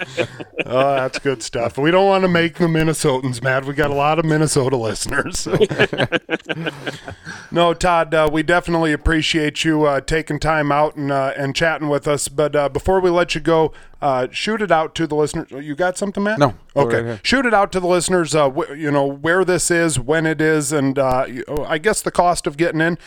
[0.66, 1.78] oh, that's good stuff.
[1.78, 3.64] We don't want to make the Minnesotans mad.
[3.64, 5.38] We got a lot of Minnesota listeners.
[5.38, 5.56] so.
[7.50, 11.88] no, Todd, uh, we definitely appreciate you uh, taking time out and uh, and chatting
[11.88, 12.28] with us.
[12.28, 15.50] But uh, before we let you go, uh, shoot it out to the listeners.
[15.50, 16.38] You got something, Matt?
[16.38, 18.34] No, Okay, right shoot it out to the listeners.
[18.34, 22.02] Uh, wh- you know where this is, when it is, and uh, you- I guess
[22.02, 22.98] the cost of getting in.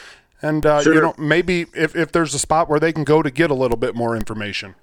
[0.41, 3.31] And uh, you know maybe if, if there's a spot where they can go to
[3.31, 4.75] get a little bit more information.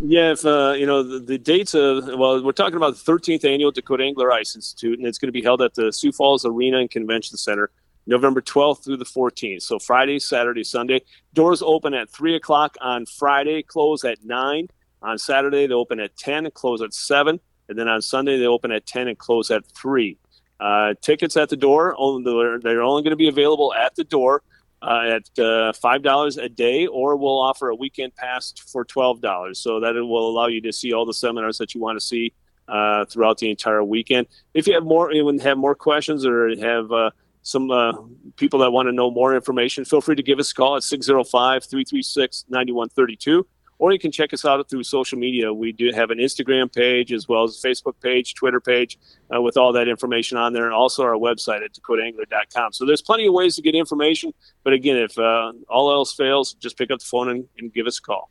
[0.00, 3.44] Yeah, if uh, you know the, the dates of well, we're talking about the 13th
[3.44, 6.44] annual Dakota Angler Ice Institute, and it's going to be held at the Sioux Falls
[6.44, 7.70] Arena and Convention Center,
[8.06, 9.62] November 12th through the 14th.
[9.62, 11.02] So Friday, Saturday, Sunday.
[11.34, 14.68] Doors open at three o'clock on Friday, close at nine.
[15.02, 18.46] On Saturday, they open at 10 and close at seven, and then on Sunday they
[18.46, 20.16] open at 10 and close at three.
[20.60, 24.04] Uh, tickets at the door, only they're, they're only going to be available at the
[24.04, 24.42] door
[24.82, 29.20] uh, at uh, five dollars a day, or we'll offer a weekend pass for twelve
[29.20, 29.60] dollars.
[29.60, 32.04] So that it will allow you to see all the seminars that you want to
[32.04, 32.32] see
[32.68, 34.26] uh, throughout the entire weekend.
[34.54, 37.10] If you have more, you have more questions or have uh,
[37.42, 37.92] some uh,
[38.36, 40.82] people that want to know more information, feel free to give us a call at
[40.82, 43.44] 605-336-9132.
[43.78, 45.52] Or you can check us out through social media.
[45.52, 48.98] We do have an Instagram page as well as a Facebook page, Twitter page,
[49.34, 52.72] uh, with all that information on there, and also our website at dakotaangler.com.
[52.72, 54.34] So there's plenty of ways to get information.
[54.64, 57.86] But again, if uh, all else fails, just pick up the phone and, and give
[57.86, 58.30] us a call.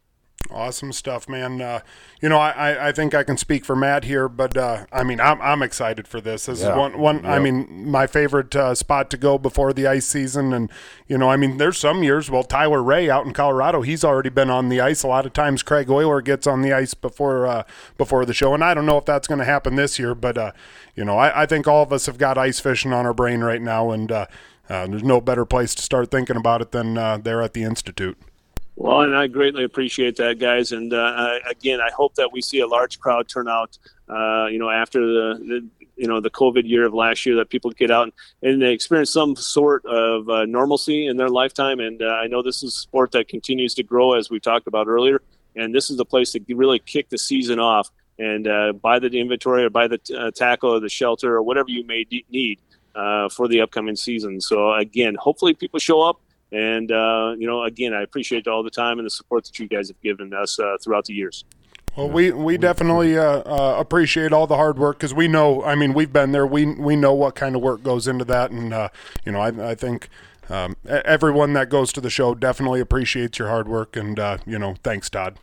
[0.49, 1.61] Awesome stuff, man.
[1.61, 1.81] Uh,
[2.21, 5.19] you know, I, I, think I can speak for Matt here, but uh, I mean,
[5.19, 6.45] I'm, I'm excited for this.
[6.45, 6.71] This Yeah.
[6.71, 7.25] is one, one.
[7.25, 10.71] I mean, my favorite uh, spot to go before the ice season, and
[11.07, 12.31] you know, I mean, there's some years.
[12.31, 15.03] Well, Tyler Ray out in Colorado, he's already been on the ice.
[15.03, 17.63] A lot of times, Craig Euler gets on the ice before uh,
[17.97, 20.37] before the show, and I don't know if that's going to happen this year, but
[20.37, 20.51] uh,
[20.95, 23.41] you know, I, I think all of us have got ice fishing on our brain
[23.41, 24.25] right now, and uh,
[24.69, 27.63] uh, there's no better place to start thinking about it than uh, there at the
[27.63, 28.17] institute.
[28.79, 30.71] Well, and I greatly appreciate that, guys.
[30.71, 33.75] And uh, again, I hope that we see a large crowd turn out.
[34.07, 37.49] Uh, you know, after the, the you know the COVID year of last year, that
[37.49, 38.13] people get out and,
[38.43, 41.79] and they experience some sort of uh, normalcy in their lifetime.
[41.79, 44.67] And uh, I know this is a sport that continues to grow, as we talked
[44.67, 45.23] about earlier.
[45.55, 49.07] And this is the place to really kick the season off and uh, buy the
[49.07, 52.59] inventory or buy the uh, tackle or the shelter or whatever you may need
[53.31, 54.39] for the upcoming season.
[54.39, 56.21] So again, hopefully people show up.
[56.51, 59.67] And uh, you know, again, I appreciate all the time and the support that you
[59.67, 61.43] guys have given us uh, throughout the years.
[61.97, 65.63] Well, we we definitely uh, uh, appreciate all the hard work because we know.
[65.63, 66.45] I mean, we've been there.
[66.45, 68.89] We we know what kind of work goes into that, and uh,
[69.25, 70.07] you know, I I think
[70.49, 74.59] um, everyone that goes to the show definitely appreciates your hard work, and uh, you
[74.59, 75.39] know, thanks, Todd.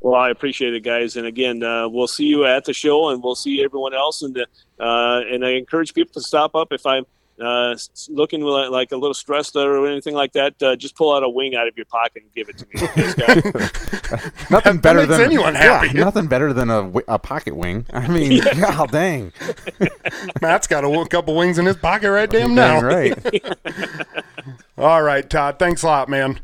[0.00, 1.16] Well, I appreciate it, guys.
[1.16, 4.22] And again, uh, we'll see you at the show, and we'll see everyone else.
[4.22, 7.04] And uh, and I encourage people to stop up if I'm
[7.40, 7.76] uh,
[8.08, 10.60] looking li- like a little stressed or anything like that.
[10.62, 12.80] Uh, just pull out a wing out of your pocket and give it to me.
[14.50, 15.98] Nothing That better makes than anyone yeah, happy.
[15.98, 17.86] nothing better than a, a pocket wing.
[17.92, 19.32] I mean, god dang,
[20.42, 22.80] Matt's got a couple wings in his pocket right damn dang now.
[22.82, 23.16] right.
[24.76, 25.58] All right, Todd.
[25.58, 26.40] Thanks a lot, man.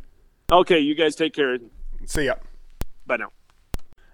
[0.50, 1.58] okay, you guys take care.
[2.04, 2.34] See ya.
[3.06, 3.32] Bye now.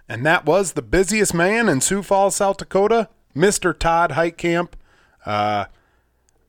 [0.09, 3.79] And that was the busiest man in Sioux Falls, South Dakota, Mr.
[3.79, 4.71] Todd Heitkamp.
[5.25, 5.67] Uh,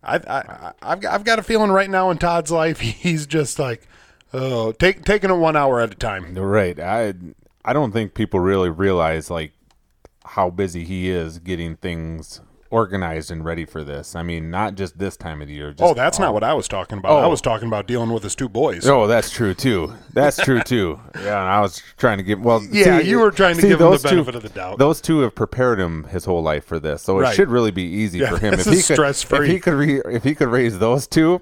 [0.04, 3.60] I, I, I've, got- I've got a feeling right now in Todd's life, he's just
[3.60, 3.88] like,
[4.34, 6.34] oh, take, taking it one hour at a time.
[6.36, 6.80] Right.
[6.80, 7.14] I
[7.66, 9.54] I don't think people really realize like
[10.26, 12.42] how busy he is getting things
[12.74, 14.16] organized and ready for this.
[14.16, 15.72] I mean, not just this time of the year.
[15.72, 17.12] Just Oh, that's not what I was talking about.
[17.22, 17.30] I Oh.
[17.30, 18.88] was talking about dealing with his two boys.
[18.88, 19.94] Oh, that's true too.
[20.14, 21.00] That's true too.
[21.16, 22.40] Yeah, and I was trying to give.
[22.42, 24.42] Well, Yeah, see, you were trying to see, give him the those two- benefit of
[24.42, 24.80] the doubt.
[24.80, 27.32] Those two have prepared him his whole life for this, so Right.
[27.32, 28.54] it should really be easy Yeah, for him.
[28.56, 29.00] if he could.
[29.00, 31.42] If he could, re, if he could raise those two,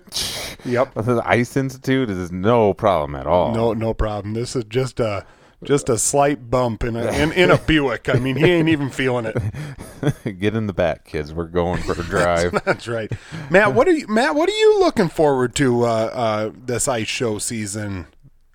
[0.66, 0.94] Yep.
[0.96, 3.54] the Ice Institute is no problem at all.
[3.56, 4.34] No, no problem.
[4.34, 5.26] This is just a
[5.64, 8.10] just a slight bump in a in, in a Buick.
[8.10, 10.40] I mean, he ain't even feeling it.
[10.40, 11.34] Get in the back, kids.
[11.34, 12.52] We're going for a drive.
[12.66, 13.12] That's right,
[13.50, 13.74] Matt.
[13.74, 14.36] What are you, Matt?
[14.36, 18.08] What are you looking forward to uh, uh, this ice show season?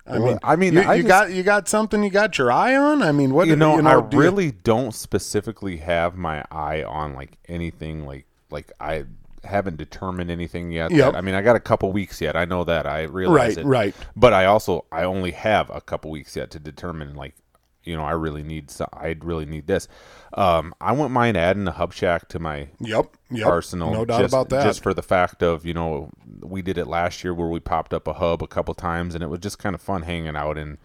[0.05, 2.37] I Well, mean, I mean, you, I you just- got you got something you got
[2.37, 3.01] your eye on.
[3.03, 7.13] I mean, what you know, I do you- really don't specifically have my eye on
[7.13, 9.03] like anything like like I
[9.43, 10.91] haven't determined anything yet.
[10.91, 11.13] Yep.
[11.13, 12.35] that- I mean, I got a couple weeks yet.
[12.35, 12.85] I know that.
[12.87, 13.65] I realize Right, it.
[13.65, 13.95] right.
[14.15, 17.35] But I also I only have a couple weeks yet to determine like
[17.83, 19.87] you know I really need so, I really need this.
[20.33, 23.47] Um, I wouldn't mind adding a hub shack to my Yep, yep.
[23.47, 23.93] arsenal.
[23.93, 24.63] No doubt just, about that.
[24.63, 26.09] Just for the fact of you know
[26.41, 29.23] we did it last year where we popped up a hub a couple times and
[29.23, 30.77] it was just kind of fun hanging out in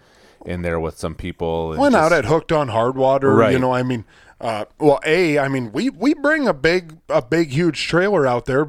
[0.47, 1.73] in there with some people.
[1.73, 3.51] and went out just- at hooked on hard water.
[3.51, 4.05] You know, I mean,
[4.43, 8.45] uh, well, a, I mean, we we bring a big a big huge trailer out
[8.47, 8.69] there,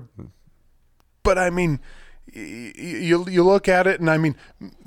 [1.24, 1.80] but I mean.
[2.36, 4.36] You you look at it, and I mean,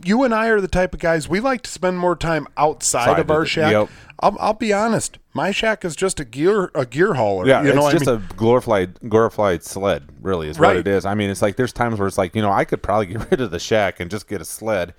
[0.02, 3.04] you and I are the type of guys we like to spend more time outside
[3.04, 3.70] Side of of our it, shack.
[3.70, 3.88] yep.
[4.18, 7.46] I'll, I'll be honest, my shack is just a gear a gear hauler.
[7.46, 10.88] Yeah, you know, it's I just mean, a glorified glorified sled, really, is what it
[10.88, 11.06] is.
[11.06, 13.30] I mean, it's like there's times where it's like, you know, I could probably get
[13.30, 14.94] rid of the shack and just get a sled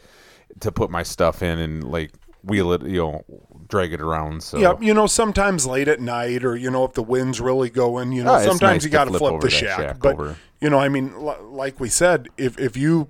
[0.62, 2.14] to put my stuff in and like
[2.48, 3.24] wheel it, you know,
[3.68, 4.42] drag it around.
[4.44, 7.70] So Yeah, you know, sometimes late at night, or you know, if the wind's really
[7.70, 9.78] going, you know, Ah, sometimes nice you got to flip flip the shack.
[9.78, 10.36] shack But over.
[10.60, 13.10] you know, I mean, li- like we said, if if you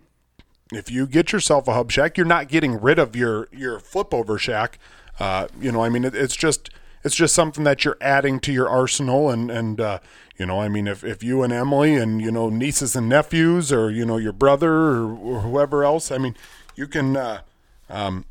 [0.73, 4.13] if you get yourself a hub shack, you're not getting rid of your your flip
[4.13, 4.79] over shack.
[5.19, 6.69] Uh, you know, I mean, it, it's just
[7.03, 9.99] it's just something that you're adding to your arsenal, and and uh,
[10.38, 13.71] you know, I mean, if if you and Emily and you know nieces and nephews,
[13.71, 16.35] or you know your brother or, or whoever else, I mean,
[16.75, 17.15] you can.
[17.15, 17.41] Uh,
[17.89, 18.25] um,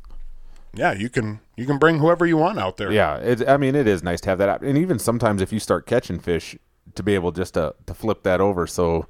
[0.77, 2.91] yeah, you can you can bring whoever you want out there.
[2.91, 4.47] yeah, it, I mean, it is nice to have that.
[4.49, 4.61] out.
[4.61, 6.55] And even sometimes if you start catching fish,
[6.95, 8.65] to be able just to, to flip that over.
[8.67, 9.05] So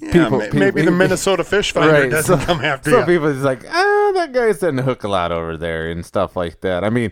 [0.00, 3.06] Yeah, ma- maybe the Minnesota fish finder doesn't so- come after some you.
[3.06, 6.36] people is like, ah, that guy's setting the hook a lot over there and stuff
[6.36, 6.84] like that.
[6.84, 7.10] I mean,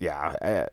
[0.00, 0.34] yeah.
[0.42, 0.66] Uh,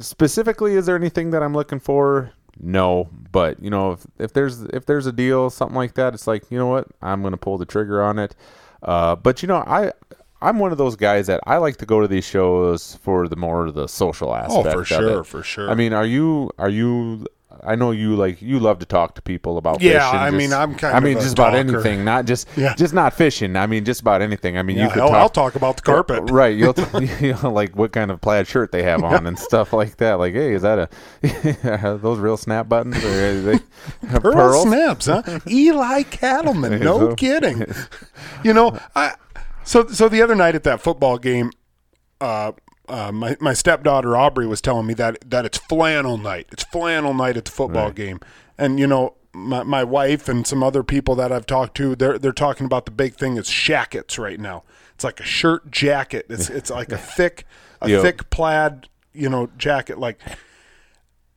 [0.00, 2.30] specifically, is there anything that I'm looking for?
[2.60, 6.26] No, but you know, if, if there's if there's a deal, something like that, it's
[6.26, 8.34] like you know what, I'm gonna pull the trigger on it.
[8.82, 9.92] Uh, but you know, I
[10.42, 13.36] I'm one of those guys that I like to go to these shows for the
[13.36, 14.66] more the social oh, aspect.
[14.66, 15.70] Oh, for sure, for sure.
[15.70, 17.26] I mean, are you are you?
[17.64, 20.08] I know you like you love to talk to people about Yeah.
[20.10, 21.58] I mean, I'm kind I mean, just about talker.
[21.58, 22.74] anything, not just Yeah.
[22.74, 23.54] just not fishing.
[23.56, 24.58] I mean, just about anything.
[24.58, 25.18] I mean, Yeah, you could hell, talk.
[25.18, 26.30] I'll talk about the carpet.
[26.32, 26.74] Right, you'll
[27.20, 30.14] you know, like what kind of plaid shirt they have on and stuff like that.
[30.14, 30.90] Like, hey, is that
[31.22, 33.58] a those real snap buttons or they
[34.08, 34.62] Pearl pearls?
[34.62, 35.22] snaps, huh?
[35.46, 37.66] Ely Cattleman, no kidding.
[38.42, 39.14] You know, I
[39.64, 41.50] so so the other night at that football game,
[42.20, 42.52] uh,
[42.88, 46.46] uh, my my stepdaughter Aubrey was telling me that that it's flannel night.
[46.52, 47.94] It's flannel night at the football Right.
[47.94, 48.20] game,
[48.58, 49.14] and you know.
[49.34, 52.84] My, my wife and some other people that I've talked to, they're they're talking about
[52.84, 54.62] the big thing is shackets right now.
[54.94, 56.26] It's like a shirt jacket.
[56.28, 57.46] It's it's like a thick
[57.80, 59.98] a thick plaid, you know, jacket.
[59.98, 60.18] Like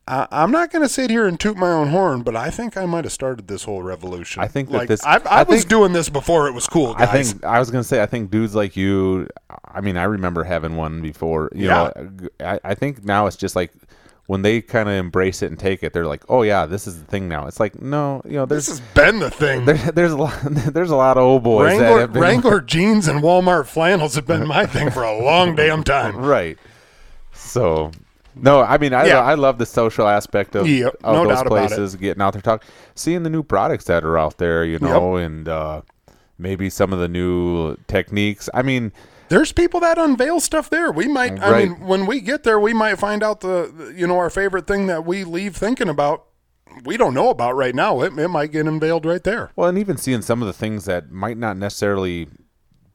[0.08, 2.76] I, I'm not going to sit here and toot my own horn, but I think
[2.76, 4.40] I might have started this whole revolution.
[4.42, 6.66] I think that like this- I, I, I was think- doing this before it was
[6.68, 9.28] cool, I think I was gonna say I think dudes like you.
[9.64, 11.50] I mean, I remember having one before.
[11.54, 11.90] You Yeah.
[11.96, 13.72] know, I, I think now it's just like
[14.26, 16.98] when they kind of embrace it and take it, they're like, oh yeah, this is
[16.98, 17.46] the thing now.
[17.46, 19.64] It's like no, you know, this has been the thing.
[19.66, 22.60] there, there's a lot there's a lot of old boys that Wrangler, have been Wrangler
[22.74, 26.16] jeans and Walmart flannels have been my thing for a long damn time.
[26.16, 26.56] right.
[27.32, 27.90] So.
[28.36, 29.20] No, I mean I, Yeah.
[29.20, 31.68] I love the social aspect of, Yep, of no those doubt about it.
[31.68, 35.16] places, getting out there, talking, seeing the new products that are out there, you know,
[35.16, 35.82] and uh,
[36.38, 38.48] maybe some of the new techniques.
[38.52, 38.92] I mean,
[39.28, 40.92] There's people that unveil stuff there.
[40.92, 41.68] We might, I Right.
[41.70, 44.66] mean, when we get there, we might find out the, the- you know, our favorite
[44.66, 46.24] thing that we leave thinking about.
[46.84, 48.02] We don't know about right now.
[48.02, 49.50] It, it might get unveiled right there.
[49.56, 52.28] Well, and even seeing some of the things that might not necessarily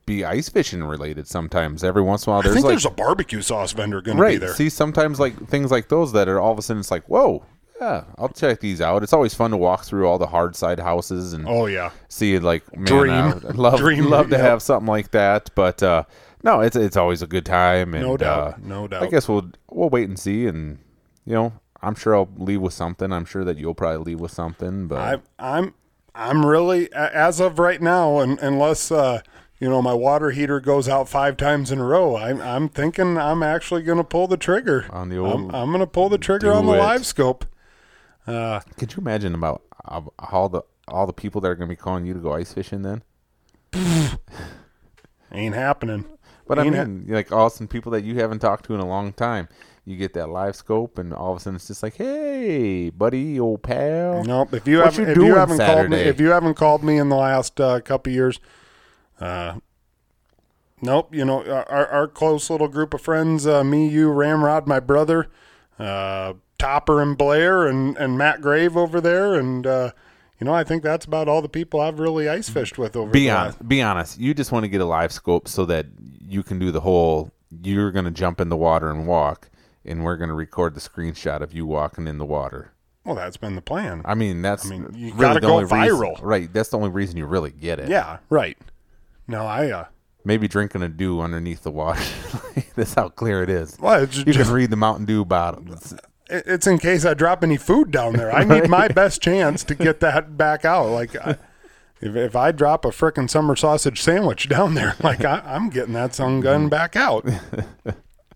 [0.06, 1.84] be ice fishing related sometimes.
[1.84, 4.18] Every once in a while, I there's think like there's a barbecue sauce vendor going
[4.18, 4.39] to be right.
[4.39, 4.54] there.
[4.54, 7.45] See, sometimes like things like those that are all of a sudden it's like, whoa,
[7.82, 9.02] yeah, I'll check these out.
[9.02, 12.38] It's always fun to walk through all the hard side houses and oh yeah, see
[12.38, 13.49] like man, Dream.
[13.49, 15.49] I'd love Dream, love to have something like that.
[15.56, 16.04] But uh,
[16.43, 17.95] no, it's it's always a good time.
[17.95, 19.04] And, No doubt, uh, no doubt.
[19.04, 20.78] I guess we'll we'll wait and see, and
[21.26, 23.12] you know, I'm sure I'll leave with something.
[23.12, 24.88] I'm sure that you'll probably leave with something.
[24.88, 25.74] But I, I'm
[26.14, 29.22] I'm really as of right now, and unless uh,
[29.62, 33.18] you know my water heater goes out five times in a row, I'm I'm thinking
[33.18, 36.09] I'm actually going to pull the trigger On the I'm, old- I'm going to pull
[36.09, 36.80] the trigger on the it.
[36.80, 37.45] live scope.
[38.28, 39.62] Uh, Could you imagine about
[40.20, 42.51] all the all the people that are going to be calling you to go ice
[42.53, 43.03] fishing then?
[45.32, 46.05] ain't happening.
[46.47, 48.88] But I Ain't mean, like all some people that you haven't talked to in a
[48.88, 49.47] long time.
[49.86, 53.39] You get that live scope, and all of a sudden it's just like, "Hey, buddy,
[53.39, 54.53] old pal." Nope.
[54.53, 56.97] If you What haven't, you if you haven't called me, if you haven't called me
[56.97, 58.39] in the last uh, couple years,
[59.22, 59.55] uh,
[60.82, 61.13] nope.
[61.13, 65.28] You know our our close little group of friends, uh, me, you, Ramrod, my brother,
[65.80, 69.91] uh, Topper and Blair, and and Matt Grave over there, and uh,
[70.39, 73.11] you know I think that's about all the people I've really ice fished with over.
[73.11, 73.67] Be the honest.
[73.67, 74.19] Be honest.
[74.19, 75.86] You just want to get a live scope so that
[76.28, 77.32] you can do the whole.
[77.63, 79.49] You're going to jump in the water and walk,
[79.84, 82.72] and we're going to record the screenshot of you walking in the water.
[83.03, 84.03] Well, that's been the plan.
[84.05, 86.19] I mean, that's mean, you really gotta go only reason- viral.
[86.22, 86.53] right?
[86.53, 87.89] That's the only reason you really get it.
[87.89, 88.57] yeah, right.
[89.32, 89.71] No, I.
[89.71, 89.86] Uh,
[90.23, 92.03] Maybe drinking a dew underneath the water.
[92.75, 93.77] that's how clear it is.
[93.79, 95.63] well, it's You just, can read the Mountain Dew bottle.
[95.71, 95.95] It's-
[96.34, 98.32] it's in case I drop any food down there.
[98.34, 100.88] I need my best chance to get that back out.
[100.88, 101.32] Like, I,
[101.99, 105.91] if, if I drop a frickin' summer sausage sandwich down there, like I, I'm getting
[105.93, 107.27] that sun gun back out.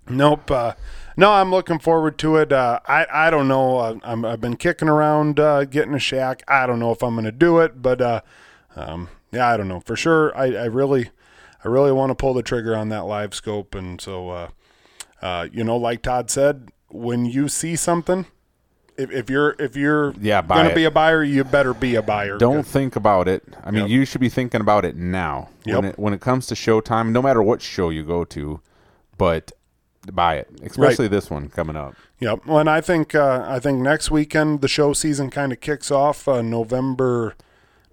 [0.10, 0.52] nope.
[0.52, 0.74] Uh,
[1.16, 2.52] no, I'm looking forward to it.
[2.52, 3.78] Uh, I I don't know.
[3.78, 6.44] Uh, I'm, I've been kicking around uh, getting a shack.
[6.50, 8.22] I don't know if I'm going to do it, but uh,
[8.76, 10.36] um, yeah, I don't know for sure.
[10.38, 11.10] I, I really
[11.64, 14.48] I really want to pull the trigger on that live scope, and so uh,
[15.22, 18.26] uh, you know, like Todd said, when you see something.
[18.98, 20.76] If, if you're if you're Yeah, gonna it.
[20.76, 22.38] be a buyer, you better be a buyer.
[22.38, 23.44] Don't think about it.
[23.62, 23.90] I mean, Yep.
[23.90, 25.50] you should be thinking about it now.
[25.66, 25.76] Yep.
[25.76, 28.62] When it when it comes to showtime, no matter what show you go to,
[29.18, 29.52] but
[30.14, 31.94] buy it, especially this one coming up.
[32.20, 32.46] Yep.
[32.46, 35.92] Well, and I think uh, I think next weekend the show season kind of kicks
[35.92, 37.36] off uh, November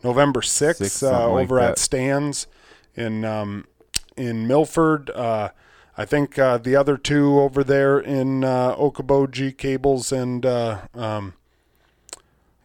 [0.05, 1.79] November sixth Sixth, uh, something like over at that.
[1.79, 2.47] Stands
[2.95, 3.67] in um,
[4.17, 5.11] in Milford.
[5.11, 5.51] Uh,
[5.97, 11.35] I think uh, the other two over there in uh, Okoboji Cables and uh, um,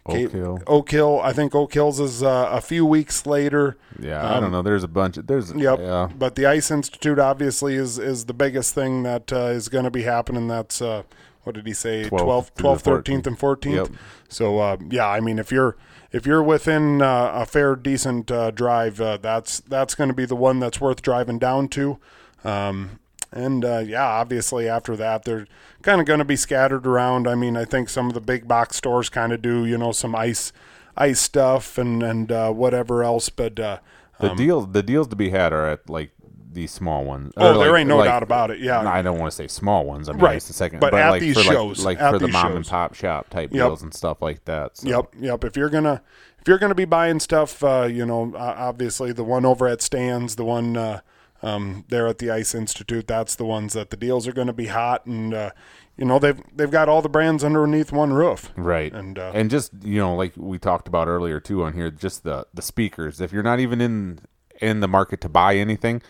[0.05, 0.61] Oak Hill.
[0.67, 1.19] Oak Hill.
[1.21, 3.77] I think Oak Hills is uh, a few weeks later.
[3.99, 4.61] Yeah, I don't know.
[4.61, 5.17] There's a bunch.
[5.17, 5.79] Of, there's Um, Yep.
[5.79, 6.09] Yeah.
[6.17, 9.91] But the Ice Institute obviously is is the biggest thing that uh, is going to
[9.91, 10.47] be happening.
[10.47, 11.03] That's uh,
[11.43, 12.05] what did he say?
[12.05, 13.73] 12th 12th, 12th, 13th, and 14th.
[13.73, 13.87] Yep.
[14.29, 15.75] So uh, yeah, I mean, if you're
[16.11, 20.25] if you're within uh, a fair, decent uh, drive, uh, that's that's going to be
[20.25, 21.99] the one that's worth driving down to.
[22.43, 22.99] Um,
[23.31, 25.47] and uh, yeah, obviously after that, they're
[25.81, 27.27] kind of going to be scattered around.
[27.27, 29.91] I mean, I think some of the big box stores kind of do, you know,
[29.91, 30.53] some ice
[30.95, 33.29] ice stuff and and uh, whatever else.
[33.29, 33.79] But uh,
[34.19, 36.11] The deals, the deals to be had are at like
[36.57, 37.31] these small ones.
[37.37, 38.59] Oh, Or, there ain't no like- doubt about it.
[38.59, 38.79] Yeah.
[38.89, 40.09] I don't want to say small ones.
[40.09, 40.35] I mean, Right.
[40.37, 42.65] it's the second, But at like these for shows, like, like for the mom and
[42.65, 43.65] pop shop type Yep.
[43.67, 44.77] deals and stuff like that.
[44.77, 44.89] So.
[44.89, 45.43] Yep, yep.
[45.45, 46.01] If you're gonna
[46.41, 50.35] if you're gonna be buying stuff, uh, you know, obviously the one over at Stands,
[50.35, 50.99] the one uh,
[51.43, 54.53] um, there at the Ice Institute, that's the ones that the deals are going to
[54.53, 55.51] be hot, and uh,
[55.95, 58.51] you know they've they've got all the brands underneath one roof.
[58.55, 58.91] Right.
[58.91, 62.23] And, uh, and just, you know, like we talked about earlier too on here, just
[62.23, 63.21] the the speakers.
[63.21, 64.19] If you're not even in
[64.59, 66.01] in the market to buy anything,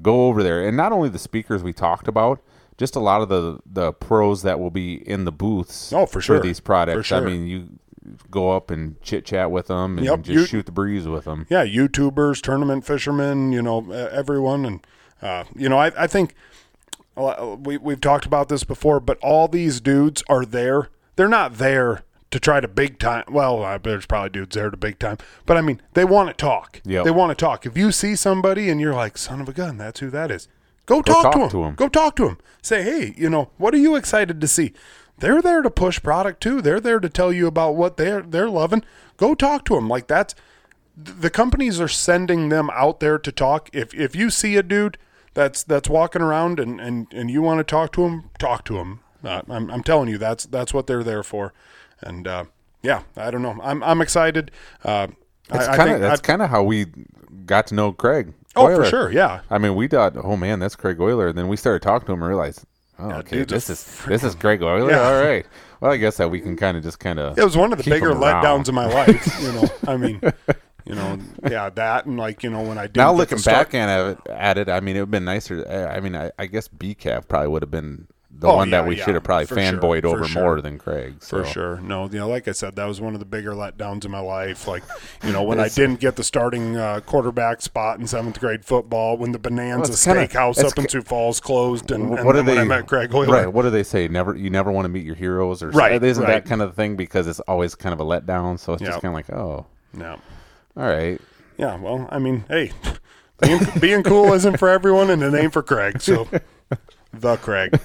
[0.00, 0.66] go over there.
[0.66, 2.40] And not only the speakers we talked about,
[2.78, 6.20] just a lot of the the pros that will be in the booths Oh, for
[6.20, 6.38] sure.
[6.38, 7.08] for these products.
[7.08, 7.68] For I mean, you
[8.30, 11.24] go up and chit chat with them and Yep, just you- shoot the breeze with
[11.24, 11.46] them.
[11.50, 14.86] Yeah, YouTubers, tournament fishermen, you know, everyone, and
[15.20, 16.34] uh, you know, I, I think
[17.16, 20.88] uh, we we've talked about this before, but all these dudes are there.
[21.16, 23.24] They're not there to try to big time.
[23.28, 26.34] Well, uh, there's probably dudes there to big time, but I mean, they want to
[26.34, 26.80] talk.
[26.84, 27.04] Yep.
[27.04, 27.64] They want to talk.
[27.64, 30.48] If you see somebody and you're like, "Son of a gun, that's who that is,"
[30.86, 31.72] go, talk, talk to, him.
[31.72, 31.76] to.
[31.76, 32.38] Go talk to him.
[32.62, 34.72] Say, "Hey, you know, what are you excited to see?"
[35.18, 36.60] They're there to push product too.
[36.60, 38.82] They're there to tell you about what they're they're loving.
[39.18, 39.88] Go talk to them.
[39.88, 40.34] Like that's
[40.96, 43.68] the companies are sending them out there to talk.
[43.72, 44.98] If if you see a dude
[45.34, 48.78] that's that's walking around and and, and you want to talk to him, talk to
[48.78, 49.00] him.
[49.22, 51.52] Uh, I'm I'm telling you, that's that's what they're there for.
[52.02, 52.44] And uh,
[52.82, 53.58] yeah, I don't know.
[53.62, 54.50] I'm I'm excited.
[54.84, 55.08] Uh,
[55.48, 56.86] That's kind of that's kind of how we
[57.46, 58.32] got to know Craig.
[58.56, 59.40] oh for sure, yeah.
[59.50, 61.28] I mean, we thought, oh man, that's Craig Euler.
[61.28, 62.64] And then we started talking to him and realized,
[62.98, 64.90] oh, okay, dude, this is this is Craig Euler.
[64.90, 65.00] Yeah.
[65.00, 65.46] All right.
[65.80, 67.36] Well, I guess that we can kind of just kind of.
[67.38, 69.42] It was one of the bigger letdowns of my life.
[69.42, 70.20] You know, I mean,
[70.84, 71.18] you know,
[71.50, 74.18] yeah, that and like you know when I didn't Now looking start- back at it,
[74.28, 75.66] at it, I mean, it would have been nicer.
[75.92, 78.88] I mean, I, I guess BCAV probably would have been the Oh, one yeah, that
[78.88, 80.42] we yeah, should have probably sure, fanboyed for over sure.
[80.42, 81.22] more than Craig.
[81.22, 81.44] So.
[81.44, 81.76] For sure.
[81.80, 84.18] No, you know, like I said, that was one of the bigger letdowns in my
[84.20, 84.66] life.
[84.66, 84.82] Like,
[85.22, 89.16] you know, when I didn't get the starting uh, quarterback spot in seventh grade football,
[89.16, 92.44] when the Bonanza it's kinda- Steakhouse up in Sioux Falls closed, and, and what then
[92.46, 92.56] do they?
[92.58, 93.26] when I met Craig Euler.
[93.26, 93.52] Right.
[93.52, 94.08] What do they say?
[94.08, 94.34] Never.
[94.34, 96.32] You never want to meet your heroes, or Right, Isn't right.
[96.32, 96.96] that kind of thing?
[96.96, 98.58] Because it's always kind of a letdown.
[98.58, 98.88] So it's Yeah.
[98.88, 99.66] just kind of like, oh,
[99.96, 100.16] Yeah.
[100.76, 101.20] all right.
[101.58, 101.76] Yeah.
[101.78, 102.72] Well, I mean, hey,
[103.40, 106.00] being, being cool isn't for everyone, and it ain't for Craig.
[106.00, 106.26] So,
[107.12, 107.78] the Craig.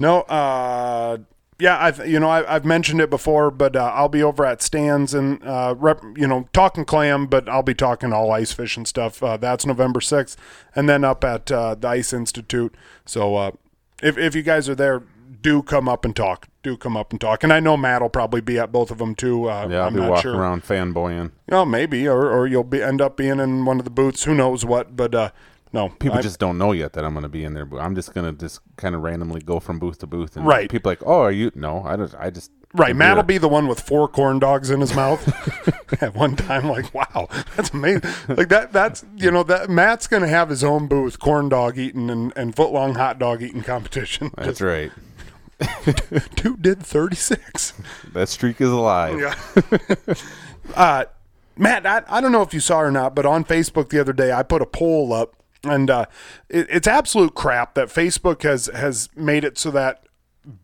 [0.00, 1.18] No, uh,
[1.58, 4.62] yeah, I've you know I, I've mentioned it before, but uh, I'll be over at
[4.62, 8.86] Stands and uh, rep, you know talking clam, but I'll be talking all ice fishing
[8.86, 9.22] stuff.
[9.22, 10.38] Uh, that's November sixth,
[10.74, 12.74] and then up at uh, the Ice Institute.
[13.04, 13.50] So uh,
[14.02, 15.02] if if you guys are there,
[15.42, 16.48] do come up and talk.
[16.62, 17.42] Do come up and talk.
[17.44, 19.48] And I know Matt will probably be at both of them too.
[19.50, 20.36] Uh, Yeah, I'll I'm be not walking sure.
[20.36, 21.30] around fanboying.
[21.48, 24.24] Well, maybe, or, or you'll be end up being in one of the booths.
[24.24, 24.94] Who knows what?
[24.96, 25.30] But uh,
[25.72, 27.64] no, People I- just don't know yet that I'm going to be in there.
[27.64, 30.46] But I'm just going to just kind of randomly go from booth to booth, and
[30.46, 30.70] Right.
[30.70, 31.50] people like, oh, are you?
[31.54, 32.50] No, I just, I just.
[32.74, 32.90] right.
[32.90, 35.22] I'm Matt will be the one with four corn dogs in his mouth
[36.02, 36.68] at one time.
[36.68, 38.02] Like, wow, that's amazing.
[38.28, 38.72] Like that.
[38.72, 42.54] That's you know that Matt's gonna have his own booth, corn dog eating and, and
[42.56, 44.30] foot long hot dog eating competition.
[44.36, 44.90] That's right.
[46.36, 47.74] Dude did thirty six.
[48.12, 49.20] That streak is alive.
[49.20, 50.14] Yeah.
[50.74, 51.04] uh,
[51.56, 54.12] Matt, I, I don't know if you saw or not, but on Facebook the other
[54.14, 55.34] day, I put a poll up,
[55.64, 56.06] and uh,
[56.48, 60.04] it, it's absolute crap that Facebook has has made it so that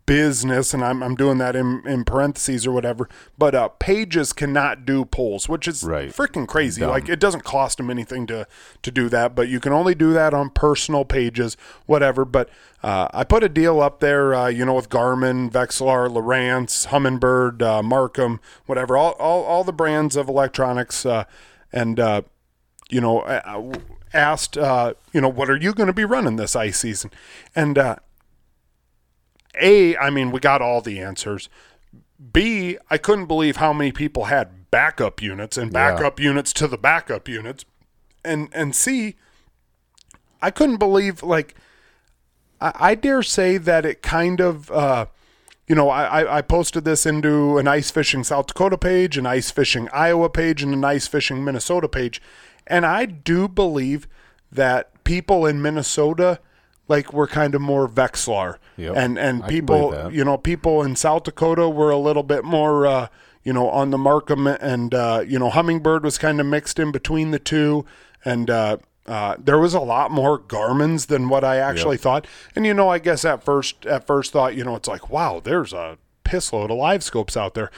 [0.07, 4.86] business, and I'm, I'm doing that in, in parentheses or whatever, but uh, pages cannot
[4.86, 6.09] do polls, which is Right.
[6.09, 6.80] freaking crazy.
[6.80, 6.90] Dumb.
[6.90, 8.47] Like it doesn't cost them anything to
[8.82, 12.24] to do that, but you can only do that on personal pages, whatever.
[12.24, 12.49] But
[12.82, 17.61] uh, I put a deal up there, uh, you know, with Garmin, Vexilar, Lowrance, Humminbird,
[17.61, 21.24] uh, Marcum, whatever, all, all all the brands of electronics, uh,
[21.70, 22.22] and uh,
[22.88, 23.20] you know,
[24.17, 27.11] asked, uh, you know, what are you going to be running this ice season?
[27.55, 27.97] And uh,
[29.61, 31.49] a, I mean, we got all the answers.
[32.33, 35.93] B, I couldn't believe how many people had backup units and Yeah.
[35.93, 37.64] backup units to the backup units.
[38.25, 39.14] And and C,
[40.43, 41.55] I couldn't believe like
[42.61, 45.07] I, I dare say that it kind of uh
[45.69, 49.27] you know, I, I- I posted this into an ice fishing South Dakota page, an
[49.27, 52.21] ice fishing Iowa page, and an ice fishing Minnesota page.
[52.67, 54.09] And I do believe
[54.51, 56.41] that people in Minnesota
[56.89, 58.59] like were kind of more Vexilar.
[58.77, 58.97] Yep.
[58.97, 63.09] And and people you know, people in South Dakota were a little bit more uh,
[63.43, 66.93] you know, on the Marcum and uh, you know, Humminbird was kind of mixed in
[66.93, 67.85] between the two.
[68.25, 72.27] And uh uh, there was a lot more Garmin's than what I actually thought.
[72.55, 75.41] And you know, I guess at first at first thought, you know, it's like, wow,
[75.43, 77.71] there's a piss load of live scopes out there.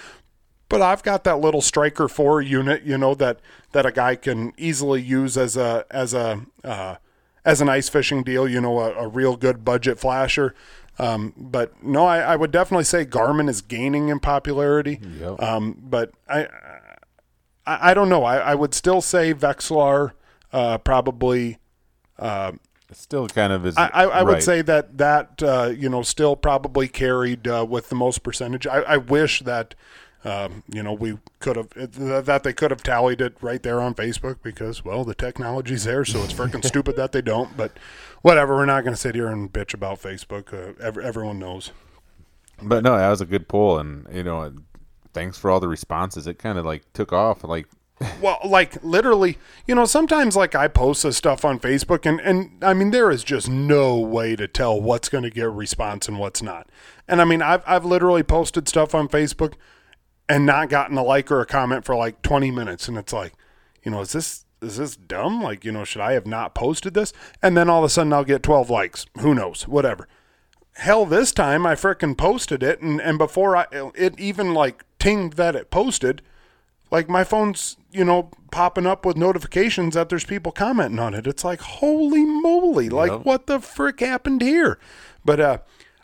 [0.69, 3.41] But I've got that little Striker Four unit, you know, that
[3.73, 6.97] that a guy can easily use as a as a uh,
[7.45, 8.49] as an ice fishing deal.
[8.49, 10.55] You know, a, a real good budget flasher.
[10.99, 15.01] Um, but no, I, I would definitely say Garmin is gaining in popularity.
[15.21, 15.41] Yep.
[15.41, 16.49] Um, but I,
[17.67, 18.25] I I don't know.
[18.25, 20.13] I, I would still say Vexilar
[20.53, 21.59] uh, probably.
[22.91, 23.77] It still kind of is.
[23.77, 27.91] I, I, I would say that that uh, you know still probably carried uh, with
[27.91, 28.67] the most percentage.
[28.67, 29.75] I, I wish that
[30.25, 33.95] um, you know we could have that they could have tallied it right there on
[33.95, 37.57] Facebook because well the technology's there, so it's freaking stupid that they don't.
[37.57, 37.73] But
[38.23, 40.53] whatever, we're not going to sit here and bitch about Facebook.
[40.53, 41.71] Uh, ev- everyone knows.
[42.61, 44.53] But no, that was a good poll, and you know,
[45.15, 46.27] thanks for all the responses.
[46.27, 47.45] It kind of like took off.
[47.45, 47.69] Like,
[48.21, 52.65] Well, like literally, you know, sometimes like I post this stuff on Facebook and and
[52.65, 56.09] I mean there is just no way to tell what's going to get a response
[56.09, 56.69] and what's not.
[57.07, 59.55] And I mean, I've I've literally posted stuff on Facebook
[60.29, 63.33] and not gotten a like or a comment for like 20 minutes and it's like,
[63.83, 65.41] you know, is this is this dumb?
[65.43, 67.13] Like, you know, should I have not posted this?
[67.41, 69.07] And then all of a sudden I'll get 12 likes.
[69.21, 69.69] Who knows?
[69.69, 70.09] Whatever
[70.79, 73.67] hell this time i frickin' posted it and, and before i
[73.97, 76.23] it even like tinged that it posted
[76.93, 81.27] like my phone's you know popping up with notifications that there's people commenting on it
[81.27, 83.25] it's like holy moly like Yep.
[83.25, 84.79] what the frick happened here
[85.25, 85.59] but uh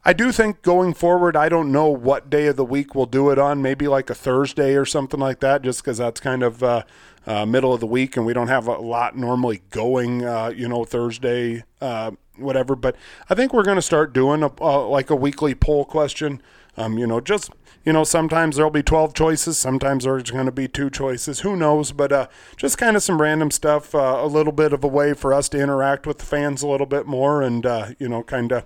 [0.05, 3.31] i do think going forward i don't know what day of the week we'll do
[3.31, 3.63] it on.
[3.63, 6.83] Maybe like a thursday or something like that just because that's kind of uh,
[7.27, 10.69] uh, middle of the week and we don't have a lot normally going uh, you
[10.69, 12.75] know thursday uh, whatever.
[12.75, 12.97] But
[13.31, 16.43] i think we're going to start doing a, uh, like a weekly poll question.
[16.77, 17.53] Um, you know just
[17.85, 21.41] you know sometimes there'll be 12 choices sometimes there's going to be two choices.
[21.41, 21.93] Who knows?
[21.93, 22.27] But uh,
[22.57, 25.49] just kind of some random stuff uh, a little bit of a way for us
[25.51, 28.65] to interact with the fans a little bit more and uh, you know kind of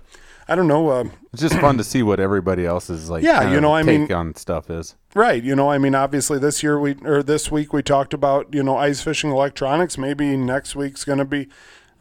[0.49, 3.23] i don't know uh, it's just fun to see what everybody else's like.
[3.23, 4.95] Yeah, you know, I take mean- on stuff is.
[5.13, 5.43] Right.
[5.43, 8.63] You know, I mean, obviously this year we or this week we talked about you
[8.63, 9.97] know ice fishing electronics.
[9.97, 11.47] Maybe next week's going to be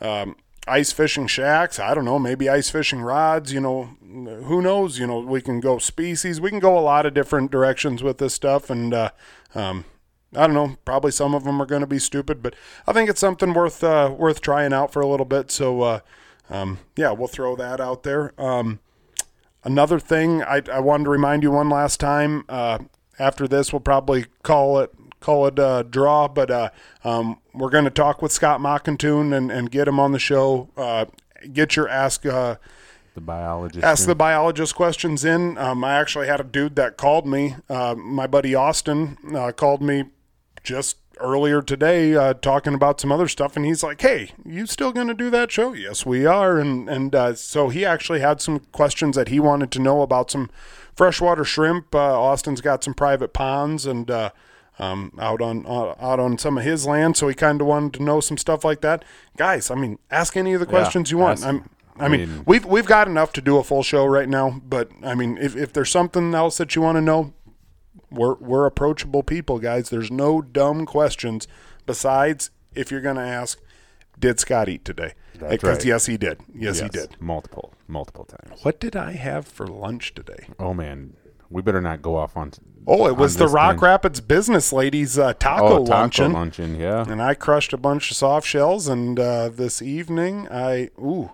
[0.01, 0.35] um,
[0.67, 1.79] ice fishing shacks.
[1.79, 2.19] I don't know.
[2.19, 3.53] Maybe ice fishing rods.
[3.53, 4.99] You know, who knows?
[4.99, 6.41] You know, we can go species.
[6.41, 9.11] We can go a lot of different directions with this stuff, and uh,
[9.55, 9.85] um,
[10.35, 10.77] I don't know.
[10.85, 12.55] Probably some of them are going to be stupid, but
[12.87, 15.51] I think it's something worth uh, worth trying out for a little bit.
[15.51, 16.01] So uh,
[16.51, 18.33] um, yeah, we'll throw that out there.
[18.41, 18.81] Um,
[19.65, 22.45] Another thing I, I wanted to remind you one last time.
[22.49, 22.79] Uh,
[23.19, 26.71] after this, we'll probably call it call it a draw, but uh,
[27.03, 30.71] um, we're going to talk with Scott Mockentune and, and get him on the show.
[30.77, 31.07] Uh,
[31.53, 32.55] get your ask uh,
[33.15, 33.85] The biologist.
[33.85, 35.59] ask the biologist questions in.
[35.59, 37.57] Um, I actually had a dude that called me.
[37.69, 40.05] Uh, my buddy Austin uh, called me
[40.63, 44.93] just earlier today uh, talking about some other stuff, and he's like, "Hey, you still
[44.93, 46.59] going to do that show?" Yes, we are.
[46.59, 50.31] And and uh, so he actually had some questions that he wanted to know about
[50.31, 50.51] some
[50.95, 51.95] freshwater shrimp.
[51.95, 54.11] Uh, Austin's got some private ponds and.
[54.11, 54.31] Uh,
[54.81, 57.95] um, out on uh, out on some of his land, so he kind of wanted
[57.95, 59.05] to know some stuff like that.
[59.37, 61.41] Guys, I mean, ask any of the questions you want.
[61.41, 64.07] ask- I'm, I I mean, mean- we've we've got enough to do a full show
[64.07, 67.33] right now, but I mean, if, if there's something else that you want to know,
[68.11, 69.91] we're we're approachable people, guys.
[69.91, 71.47] There's no dumb questions.
[71.87, 73.59] Besides, if you're gonna ask,
[74.19, 75.15] did Scott eat today?
[75.39, 75.85] Because right.
[75.85, 76.41] yes, he did.
[76.53, 77.17] Yes, he did.
[77.21, 78.65] multiple, multiple times.
[78.65, 80.49] What did I have for lunch today?
[80.59, 81.15] Oh man,
[81.49, 82.53] we better not go off on.
[82.87, 83.85] Oh, it was the Rock thing.
[83.85, 86.33] Rapids Business Ladies uh, taco Oh, taco luncheon.
[86.33, 86.81] luncheon.
[86.81, 87.05] Yeah.
[87.07, 88.89] and I crushed a bunch of soft shells.
[88.89, 91.31] And uh, this evening, I ooh,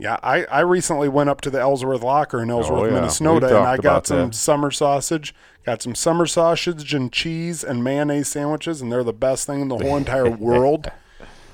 [0.00, 2.92] Yeah, I, I recently went up to the Ellsworth Locker in Ellsworth, Oh, yeah.
[2.92, 4.34] Minnesota, and I got some that.
[4.36, 5.34] summer sausage,
[5.66, 9.68] got some summer sausage and cheese and mayonnaise sandwiches, and they're the best thing in
[9.68, 10.88] the whole entire world.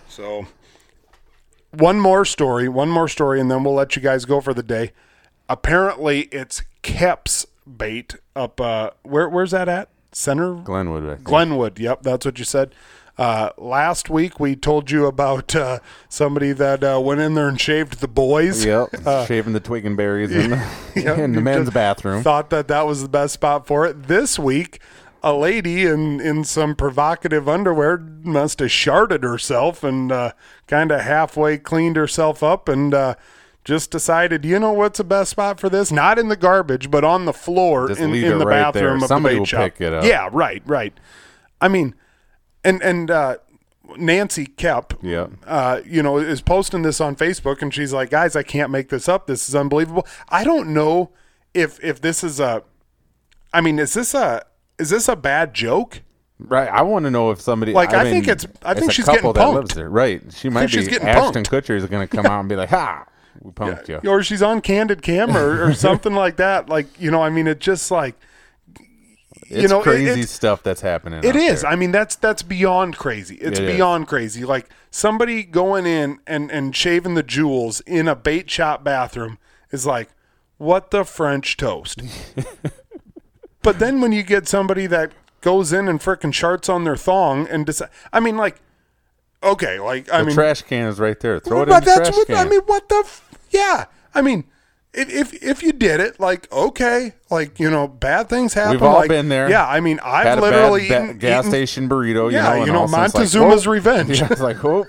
[0.09, 0.47] So,
[1.71, 4.63] one more story, one more story, and then we'll let you guys go for the
[4.63, 4.93] day.
[5.49, 8.61] Apparently, it's Kep's bait up.
[8.61, 9.89] Uh, where where's that at?
[10.13, 11.25] Center Glenwood.
[11.25, 11.79] Glenwood.
[11.79, 12.75] Yep, that's what you said.
[13.17, 17.61] Uh, last week we told you about uh, somebody that uh, went in there and
[17.61, 18.65] shaved the boys.
[18.65, 18.89] Yep.
[19.29, 22.23] Shaving the twig and berries in the, Yep, in the men's bathroom.
[22.23, 24.05] Thought that that was the best spot for it.
[24.09, 24.81] This week,
[25.23, 30.33] a lady in in some provocative underwear must have sharded herself and uh,
[30.67, 32.93] kind of halfway cleaned herself up and.
[32.95, 33.15] Uh,
[33.65, 35.91] just decided, you know what's the best spot for this?
[35.91, 38.83] Not in the garbage, but on the floor Just in, in the right there.
[38.89, 39.61] bathroom of Somebody the bait shop.
[39.63, 40.05] pick it up.
[40.05, 40.93] Yeah, right, right.
[41.63, 41.95] I mean,
[42.65, 43.37] and and uh,
[43.97, 45.31] Nancy Kep, Yep.
[45.47, 48.89] uh, you know, is posting this on Facebook, and she's like, "Guys, I can't make
[48.89, 49.27] this up.
[49.27, 51.11] This is unbelievable." I don't know
[51.53, 52.63] if if this is a,
[53.53, 54.45] I mean, is this a
[54.79, 56.01] is this a bad joke?
[56.39, 56.69] Right.
[56.69, 59.05] I want to know if somebody Like, I mean, think it's- I think a she's
[59.05, 59.75] couple getting that lives punked.
[59.77, 59.89] there.
[59.89, 60.21] Right.
[60.35, 60.91] She might she's be.
[60.93, 61.63] getting Ashton punked.
[61.63, 63.07] Kutcher is going to come out and be like, "Ha,
[63.41, 66.69] we punked you." Or she's on candid camera or, or something like that.
[66.69, 68.17] Like, you know, I mean, it just like
[69.49, 71.23] It's know, it- crazy it's- stuff that's happening.
[71.25, 71.63] It is.
[71.63, 71.71] there.
[71.71, 73.37] I mean, that's that's beyond crazy.
[73.37, 73.77] It's It is.
[73.77, 74.45] beyond crazy.
[74.45, 79.39] Like somebody going in and and shaving the jewels in a bait shop bathroom
[79.71, 80.09] is like,
[80.59, 82.01] what the French toast.
[83.63, 87.47] but then when you get somebody that goes in and frickin' charts on their thong
[87.49, 88.61] and decide, I mean, like,
[89.43, 91.39] okay, like I the mean, trash can is right there.
[91.41, 92.37] Throw it but in the trash what can.
[92.37, 92.61] I mean.
[92.67, 93.03] What the?
[93.05, 93.85] F- yeah,
[94.15, 94.45] I mean.
[94.97, 98.73] If, if if you did it, like okay, like you know, bad things happen.
[98.73, 99.51] We've all like, been there.
[99.51, 102.31] Yeah, I mean, I've Had a literally bad, ba- gas eaten- station burrito.
[102.31, 104.21] You Yeah, know, you know, all of a sudden it's Montezuma's revenge.
[104.21, 104.87] Yeah, it's like, oh,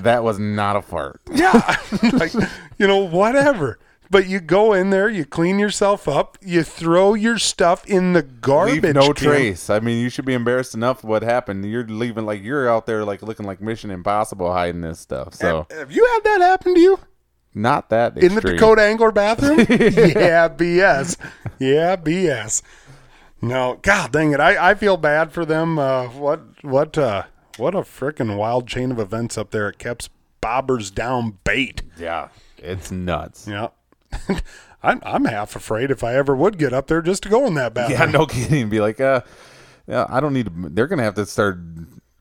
[0.00, 1.20] that was not a fart.
[1.32, 1.76] Yeah,
[2.12, 2.32] like
[2.78, 3.78] you know, whatever.
[4.08, 8.22] But you go in there, you clean yourself up, you throw your stuff in the
[8.22, 8.82] garbage.
[8.84, 9.14] Leave no can.
[9.14, 9.68] trace.
[9.68, 11.64] I mean, you should be embarrassed enough what happened.
[11.68, 15.34] You're leaving like you're out there like looking like Mission Impossible hiding this stuff.
[15.34, 17.00] So Have you had that happen to you
[17.56, 18.42] not that in the.
[18.42, 19.58] Dakota Angler bathroom?
[19.60, 21.16] yeah, BS.
[21.58, 22.60] Yeah, BS.
[23.40, 24.40] No, God dang it!
[24.40, 25.78] I, I feel bad for them.
[25.78, 27.24] Uh, what what uh,
[27.56, 30.10] what a freaking wild chain of events up there at Kep's
[30.42, 31.80] Bobbers Down Bait.
[31.98, 32.28] Yeah,
[32.58, 33.48] it's nuts.
[33.48, 33.68] Yeah.
[34.82, 37.54] I'm, I'm half afraid if I ever would get up there just to go in
[37.54, 37.98] that bathroom.
[37.98, 38.68] Yeah, no kidding.
[38.68, 39.22] Be like, uh,
[39.86, 40.46] yeah, I don't need.
[40.46, 41.58] to They're gonna have to start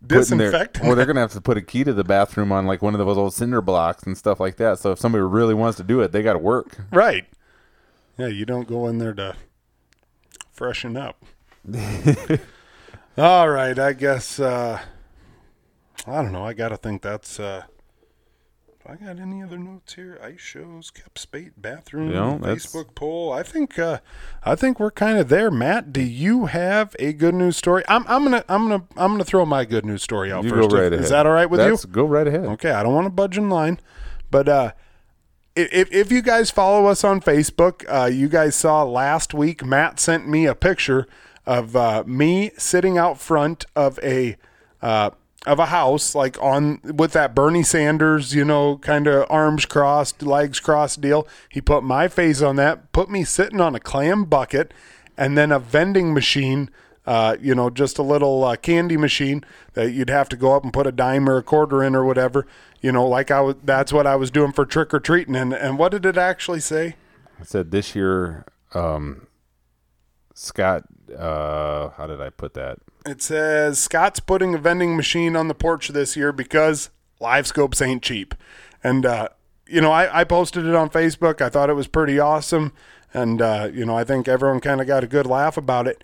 [0.08, 2.82] putting their, or they're gonna have to put a key to the bathroom on like
[2.82, 4.80] one of those old cinder blocks and stuff like that.
[4.80, 6.78] So if somebody really wants to do it, they got to work.
[6.92, 7.26] Right.
[8.18, 9.36] Yeah, you don't go in there to
[10.52, 11.24] freshen up.
[13.18, 14.82] All right, I guess uh
[16.08, 16.46] I don't know.
[16.46, 17.64] I got to think that's uh
[18.88, 20.20] I got any other notes here?
[20.24, 23.34] Ice shows, Kep's bait, bathroom, No, Facebook poll.
[23.34, 24.00] I think uh
[24.44, 25.50] I think we're kind of there.
[25.50, 27.84] Matt, do you have a good news story?
[27.88, 30.52] I'm I'm going to I'm to I'm to throw my good news story out You
[30.52, 30.70] first.
[30.70, 31.04] go right Is- ahead.
[31.06, 31.90] Is that all right with That's, you?
[31.90, 32.46] Go right ahead.
[32.46, 33.80] Okay, I don't want to budge in line,
[34.30, 34.72] but uh,
[35.56, 40.00] if if you guys follow us on Facebook, uh, you guys saw last week Matt
[40.00, 41.08] sent me a picture
[41.46, 44.36] of uh, me sitting out front of a
[44.82, 45.10] uh,
[45.46, 50.24] of a house, like on with that Bernie Sanders, you know, kind of arms crossed,
[50.24, 51.28] legs crossed deal.
[51.50, 54.74] He put my face on that, put me sitting on a clam bucket,
[55.18, 56.70] and then a vending machine
[57.06, 59.44] uh, you know, just a little uh, candy machine
[59.74, 62.04] that you'd have to go up and put a dime or a quarter in or
[62.04, 62.48] whatever.
[62.82, 65.36] You know, like I was, that's what I was doing for trick or treating.
[65.36, 66.96] And and what did it actually say?
[67.40, 69.28] I said this year, um,
[70.34, 70.86] Scott.
[71.16, 72.80] Uh, how did I put that?
[73.06, 77.82] It says Scott's putting a vending machine on the porch this year because live scopes
[77.82, 78.34] ain't cheap.
[78.84, 79.30] And uh,
[79.68, 81.42] you know, I, I posted it on Facebook.
[81.42, 82.74] I thought it was pretty awesome,
[83.14, 86.04] and uh, you know, I think everyone kind of got a good laugh about it.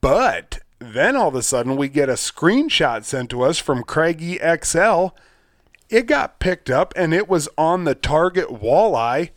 [0.00, 4.38] But then all of a sudden, we get a screenshot sent to us from Craigie
[4.62, 5.08] XL.
[5.90, 9.30] It got picked up, and it was on the Target Walleye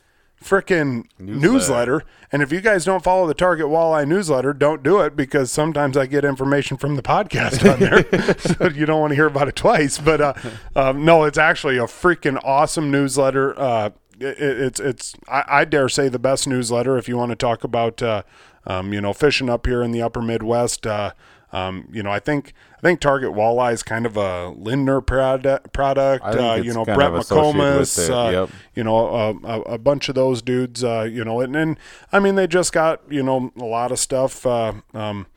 [0.44, 1.52] frickin' newsletter.
[1.52, 2.02] Newsletter.
[2.32, 5.98] And if you guys don't follow the Target Walleye newsletter, don't do it because sometimes
[5.98, 9.48] I get information from the podcast on there, so you don't want to hear about
[9.48, 9.98] it twice.
[9.98, 10.34] But uh,
[10.76, 13.58] um, no, it's actually a freaking awesome newsletter.
[13.60, 13.90] Uh,
[14.20, 17.64] it, it's it's I, I dare say the best newsletter if you want to talk
[17.64, 18.24] about uh,
[18.66, 20.88] um, you know fishing up here in the Upper Midwest.
[20.88, 21.12] Uh,
[21.54, 25.72] um, you know, I think I think Target Walleye is kind of a Lindner product.
[25.72, 28.10] product uh, you know, Brett McComas.
[28.10, 28.50] Uh, yep.
[28.74, 31.78] you know, a, a, bunch of those dudes, uh, you know, and, and
[32.12, 35.28] I mean, they just got, you know, a lot of stuff, uh, um,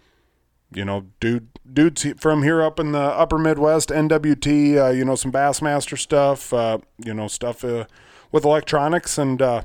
[0.73, 5.15] you know, dude, dudes from here up in the upper Midwest, NWT, uh, you know,
[5.15, 7.85] some Bassmaster stuff, uh, you know, stuff, uh,
[8.33, 9.65] with electronics and uh,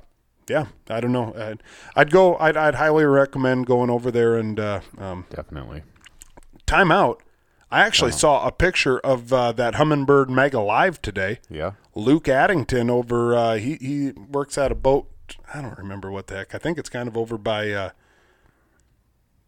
[0.49, 1.33] yeah, I don't know.
[1.33, 1.63] I'd,
[1.95, 2.35] I'd go.
[2.37, 5.83] I'd, I'd highly recommend going over there and uh, um, Definitely.
[6.65, 7.23] time out.
[7.71, 11.39] I actually saw a picture of uh, that Humminbird Mega Live today.
[11.49, 11.73] Yeah.
[11.93, 13.35] Luke Addington over.
[13.35, 15.07] Uh, he he works at a boat.
[15.53, 16.55] I don't remember what the heck.
[16.55, 17.91] I think it's kind of over by.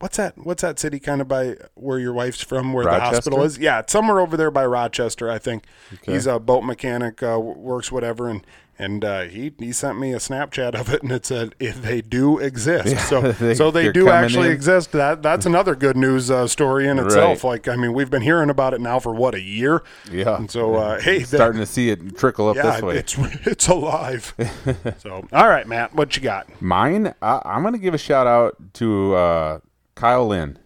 [0.02, 0.34] What's that?
[0.38, 0.99] What's that city?
[0.99, 3.57] Kind of by where your wife's from, where the hospital is.
[3.57, 5.30] Yeah, it's somewhere over there by Rochester.
[5.30, 5.64] I think
[6.03, 7.22] he's a boat mechanic.
[7.23, 8.45] Uh, works whatever, and
[8.80, 12.02] and uh, he he sent me a Snapchat of it, and it said if they
[12.02, 13.07] do exist.
[13.07, 14.53] so they- so they do actually in.
[14.53, 14.91] exist.
[14.94, 17.44] That that's another good news uh, story in itself.
[17.44, 17.52] Right.
[17.52, 19.84] Like I mean, we've been hearing about it now for what a year.
[20.11, 20.36] Yeah.
[20.38, 22.98] And so uh, hey, that- Starting to see it trickle up yeah, this way.
[22.98, 23.15] it's
[23.45, 24.34] it's alive.
[24.98, 26.60] so, all right, Matt, what you got?
[26.60, 29.60] Mine, I, I'm going to give a shout out to uh,
[30.02, 30.57] Kyle Lynn.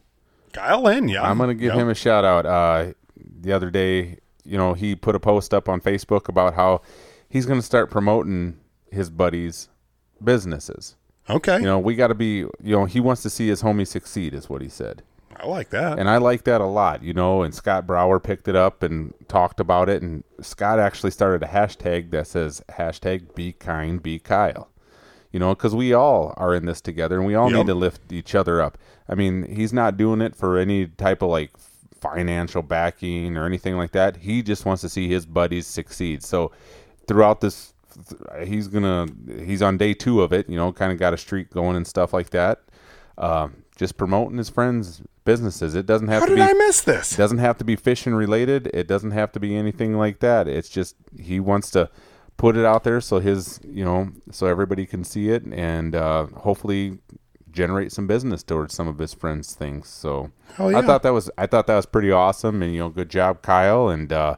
[0.54, 1.22] Kyle Lynn, yeah.
[1.30, 1.82] I'm going to give Yep.
[1.82, 2.46] him a shout out.
[2.46, 2.94] Uh,
[3.42, 6.82] the other day, you know, he put a post up on Facebook about how
[7.30, 8.58] he's going to start promoting
[8.92, 9.68] his buddies'
[10.24, 10.96] businesses.
[11.30, 13.88] Okay, You know, we got to be, you know, he wants to see his homie
[13.88, 15.02] succeed, is what he said.
[15.36, 15.98] I like that.
[16.00, 17.42] And I like that a lot, you know.
[17.42, 20.02] And Scott Brower picked it up and talked about it.
[20.02, 24.70] And Scott actually started a hashtag that says hashtag be kind, be Kyle.
[25.32, 27.58] You know, because we all are in this together and we all Yep.
[27.58, 28.78] need to lift each other up.
[29.08, 31.52] I mean, he's not doing it for any type of like
[32.02, 34.18] financial backing or anything like that.
[34.18, 36.24] He just wants to see his buddies succeed.
[36.24, 36.52] So
[37.08, 37.74] throughout this,
[38.44, 39.08] he's gonna
[39.44, 40.50] he's on day two of it.
[40.50, 42.64] You know, kind of got a streak going and stuff like that.
[43.18, 45.76] Um, just promoting his friends' businesses.
[45.76, 46.50] It doesn't have How to did be.
[46.50, 47.14] I miss this?
[47.14, 48.70] It doesn't have to be fishing related.
[48.74, 50.48] It doesn't have to be anything like that.
[50.48, 51.90] It's just he wants to
[52.38, 56.26] put it out there so his you know so everybody can see it and uh,
[56.26, 57.00] hopefully
[57.56, 59.88] generate some business towards some of his friends' things.
[59.88, 60.78] So yeah.
[60.78, 63.42] I thought that was I thought that was pretty awesome and you know good job
[63.42, 64.36] Kyle and uh,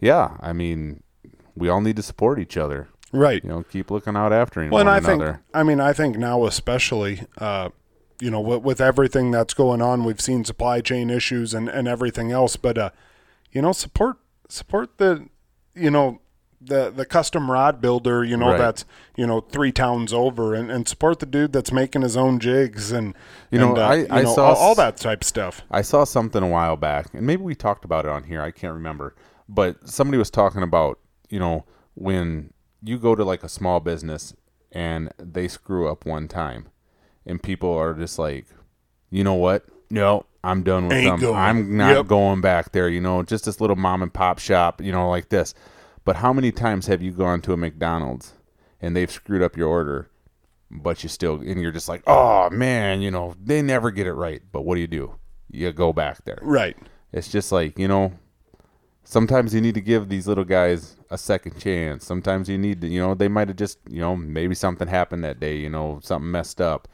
[0.00, 1.02] yeah I mean
[1.54, 2.88] we all need to support each other.
[3.12, 3.42] Right.
[3.44, 5.32] You know keep looking out after Well, one and I another.
[5.34, 7.68] think, I mean, I think now especially, uh,
[8.20, 11.86] you know, with, with everything that's going on, we've seen supply chain issues and, and
[11.86, 12.56] everything else.
[12.56, 12.90] But, uh,
[13.52, 14.16] you know, support
[14.48, 15.28] support the,
[15.74, 16.20] you know,
[16.60, 18.58] the the custom rod builder, you know, Right.
[18.58, 18.84] that's
[19.16, 22.92] you know three towns over, and, and support the dude that's making his own jigs
[22.92, 23.14] and
[23.50, 25.62] You know, and, uh, I- you I know, saw all, all that type of stuff.
[25.70, 28.40] I saw something a while back, and maybe we talked about it on here.
[28.40, 29.14] I can't remember,
[29.48, 31.64] but somebody was talking about you know
[31.94, 32.52] when
[32.82, 34.34] you go to like a small business
[34.72, 36.68] and they screw up one time,
[37.26, 38.46] and people are just like,
[39.10, 39.64] you know what?
[39.90, 41.20] No, I'm done with Ain't them.
[41.20, 41.36] going.
[41.36, 42.06] I'm not Yep.
[42.06, 42.88] going back there.
[42.88, 44.80] You know, just this little mom and pop shop.
[44.82, 45.54] You know, like this.
[46.06, 48.32] But how many times have you gone to a McDonald's
[48.80, 50.08] and they've screwed up your order?
[50.68, 54.14] but you still and you're just like oh man you know they never get it
[54.14, 55.14] right but what do you do
[55.48, 56.76] you go back there Right.
[57.12, 58.12] it's just like you know
[59.04, 62.88] sometimes you need to give these little guys a second chance sometimes you need to
[62.88, 66.00] you know they might have just you know maybe something happened that day you know
[66.02, 66.88] something messed up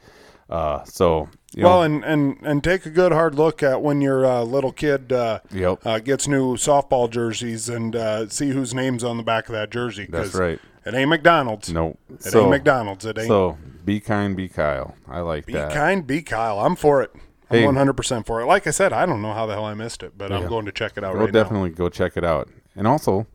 [0.49, 4.01] uh so you Well, know, and, and and take a good hard look at when
[4.01, 5.85] your uh, little kid uh, Yep.
[5.85, 9.69] uh, gets new softball jerseys and uh, see whose name's on the back of that
[9.69, 10.07] jersey.
[10.09, 10.59] That's right.
[10.85, 11.71] It ain't McDonald's.
[11.71, 13.05] no It so, ain't McDonald's.
[13.05, 13.27] It ain't.
[13.27, 16.59] so be kind be kyle i like be that kind, be Kyle.
[16.59, 17.11] I'm for it.
[17.49, 17.63] I'm Hey.
[17.65, 18.45] 100% for it.
[18.45, 20.65] Like I said, I don't know how the hell I missed it, but I'm going
[20.65, 23.27] to check it out we'll right definitely go check it out and also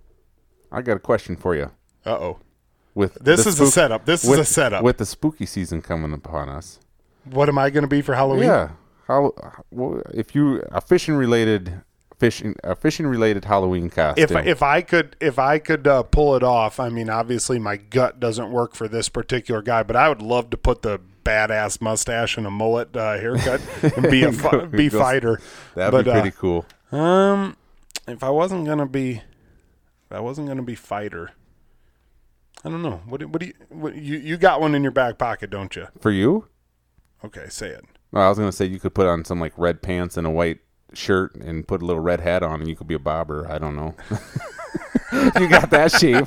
[0.72, 1.70] i got a question for you.
[2.04, 2.38] Uh oh.
[2.94, 4.06] with This is a setup.
[4.06, 4.82] This is a setup.
[4.82, 6.80] with the spooky season coming upon us
[7.30, 8.44] What am I going to be for Halloween?
[8.44, 8.70] Yeah.
[9.06, 9.32] How
[9.70, 11.82] well, if you a fishing related
[12.18, 14.38] fishing a fishing related Halloween costume?
[14.38, 17.76] If if I could if I could uh, pull it off, I mean, obviously my
[17.76, 21.80] gut doesn't work for this particular guy, but I would love to put the badass
[21.80, 23.60] mustache and a mullet uh, haircut
[23.96, 25.40] and be a fi- be fighter.
[25.74, 26.66] that'd but, be pretty uh, cool.
[26.92, 27.56] Um,
[28.06, 31.30] if I wasn't gonna be, if I wasn't gonna be fighter.
[32.64, 33.00] I don't know.
[33.06, 35.74] What, do- what do you what, you you got one in your back pocket, don't
[35.76, 35.86] you?
[36.00, 36.46] For you?
[37.24, 37.84] Okay, say it.
[38.12, 40.30] Well, I was gonna say you could put on some like red pants and a
[40.30, 40.58] white
[40.94, 43.46] shirt and put a little red hat on, and you could be a bobber.
[43.50, 43.94] I don't know.
[45.38, 46.26] you got that shape.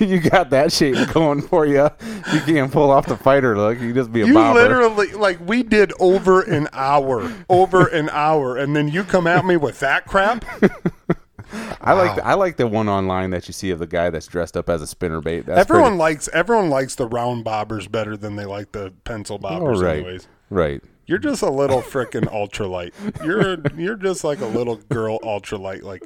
[0.00, 1.88] you got that shape going for you.
[2.32, 3.80] You can't pull off the fighter look.
[3.80, 4.60] You just be a You bobber.
[4.60, 9.44] literally like we did over an hour, over an hour, and then you come at
[9.44, 10.44] me with that crap.
[11.80, 14.26] I like the, I like the one online that you see of the guy that's
[14.26, 15.46] dressed up as a spinner bait.
[15.46, 19.40] That's everyone pretty- likes everyone likes the round bobbers better than they like the pencil
[19.42, 19.82] Oh, bobbers.
[19.82, 20.82] right, Anyways, right.
[21.06, 22.92] you're just a little frickin' ultralight.
[23.24, 25.82] You're you're just like a little girl ultralight.
[25.82, 26.04] Like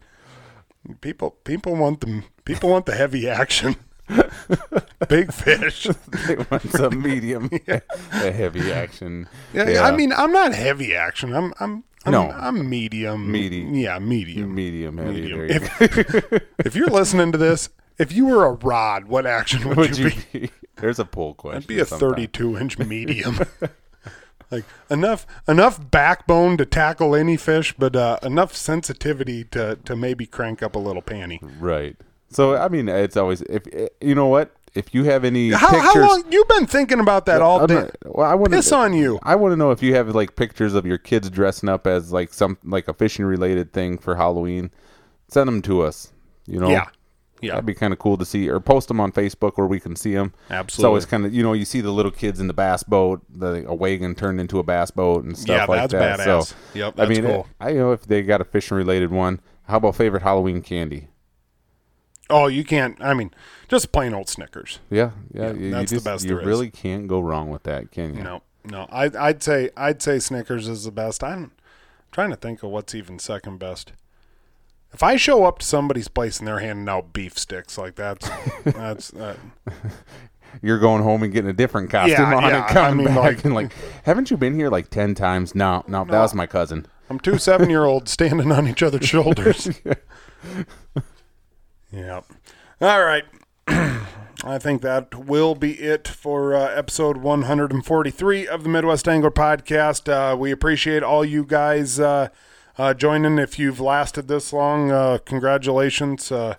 [1.00, 3.76] people people want the people want the heavy action.
[5.08, 5.86] Big fish.
[6.26, 7.80] They want some medium, a
[8.32, 9.26] heavy action.
[9.52, 11.34] Yeah, I mean, I'm not heavy action.
[11.34, 12.30] I'm I'm, I'm No.
[12.30, 13.30] I'm medium.
[13.30, 13.58] Meaty.
[13.72, 14.54] Yeah, medium.
[14.54, 15.22] medium heavy.
[15.22, 15.38] medium.
[15.40, 15.46] You.
[15.48, 17.68] If, if you're listening to this
[17.98, 20.38] if you were a rod, what action would, Would you, you be?
[20.40, 20.50] be?
[20.76, 21.62] There's a poll question.
[21.62, 22.10] I'd be a sometime.
[22.10, 23.38] 32 inch medium.
[24.50, 30.26] like enough enough backbone to tackle any fish, but uh, enough sensitivity to to maybe
[30.26, 31.38] crank up a little panty.
[31.60, 31.96] Right.
[32.30, 33.62] So I mean, it's always if
[34.00, 35.82] you know what if you have any How, pictures.
[35.94, 37.74] how long you've been thinking about that all I'm day?
[37.74, 39.18] not- well, I want Piss on you.
[39.22, 42.12] I want to know if you have like pictures of your kids dressing up as
[42.12, 44.70] like some like a fishing related thing for Halloween.
[45.28, 46.12] Send them to us.
[46.46, 46.68] You know.
[46.70, 46.86] Yeah.
[47.40, 47.52] Yeah.
[47.52, 49.96] That'd be kind of cool to see, or post them on Facebook where we can
[49.96, 50.32] see them.
[50.44, 50.88] It's Absolutely.
[50.88, 53.66] always kind of you know you see the little kids in the bass boat, the
[53.68, 56.20] a wagon turned into a bass boat and stuff Yeah, like that's that.
[56.20, 56.46] badass.
[56.46, 57.46] So Yep, I mean, cool.
[57.60, 59.40] I you know if they got a fishing related one.
[59.64, 61.08] How about favorite Halloween candy?
[62.36, 63.00] Oh, you can't.
[63.00, 63.30] I mean,
[63.68, 64.80] just plain old Snickers.
[64.90, 66.46] Yeah, yeah, you that's the just, best You there is.
[66.46, 68.22] really can't go wrong with that, can you?
[68.24, 68.88] No, no.
[68.90, 71.22] I, I'd say I'd say Snickers is the best.
[71.22, 71.52] I'm
[72.10, 73.92] trying to think of what's even second best.
[74.92, 78.28] If I show up to somebody's place and they're handing out beef sticks, like that's
[78.64, 79.36] that's uh,
[80.62, 83.14] You're going home and getting a different costume Yeah, on yeah, and coming I mean,
[83.14, 83.72] back like- and like,
[84.04, 85.54] haven't you been here like ten times?
[85.54, 86.86] No, no, that was my cousin.
[87.10, 89.68] I'm two seven year olds standing on each other's shoulders.
[91.94, 92.20] Yeah.
[92.80, 93.24] All right.
[94.46, 100.08] I think that will be it for uh, episode 143 of the Midwest Angler Podcast.
[100.12, 102.28] Uh, we appreciate all you guys uh,
[102.76, 103.38] uh, joining.
[103.38, 106.30] If you've lasted this long, uh, congratulations.
[106.30, 106.56] Uh,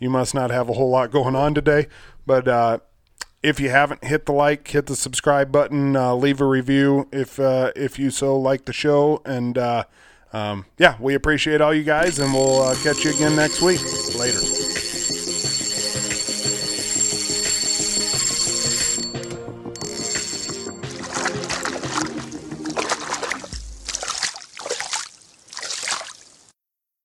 [0.00, 1.86] you must not have a whole lot going on today.
[2.26, 2.82] But
[3.40, 7.98] if you haven't, hit the like, hit the subscribe button, leave a review if if
[7.98, 9.22] you so like the show.
[9.24, 9.56] And
[10.32, 13.80] um, yeah, we appreciate all you guys, and we'll catch you again next week.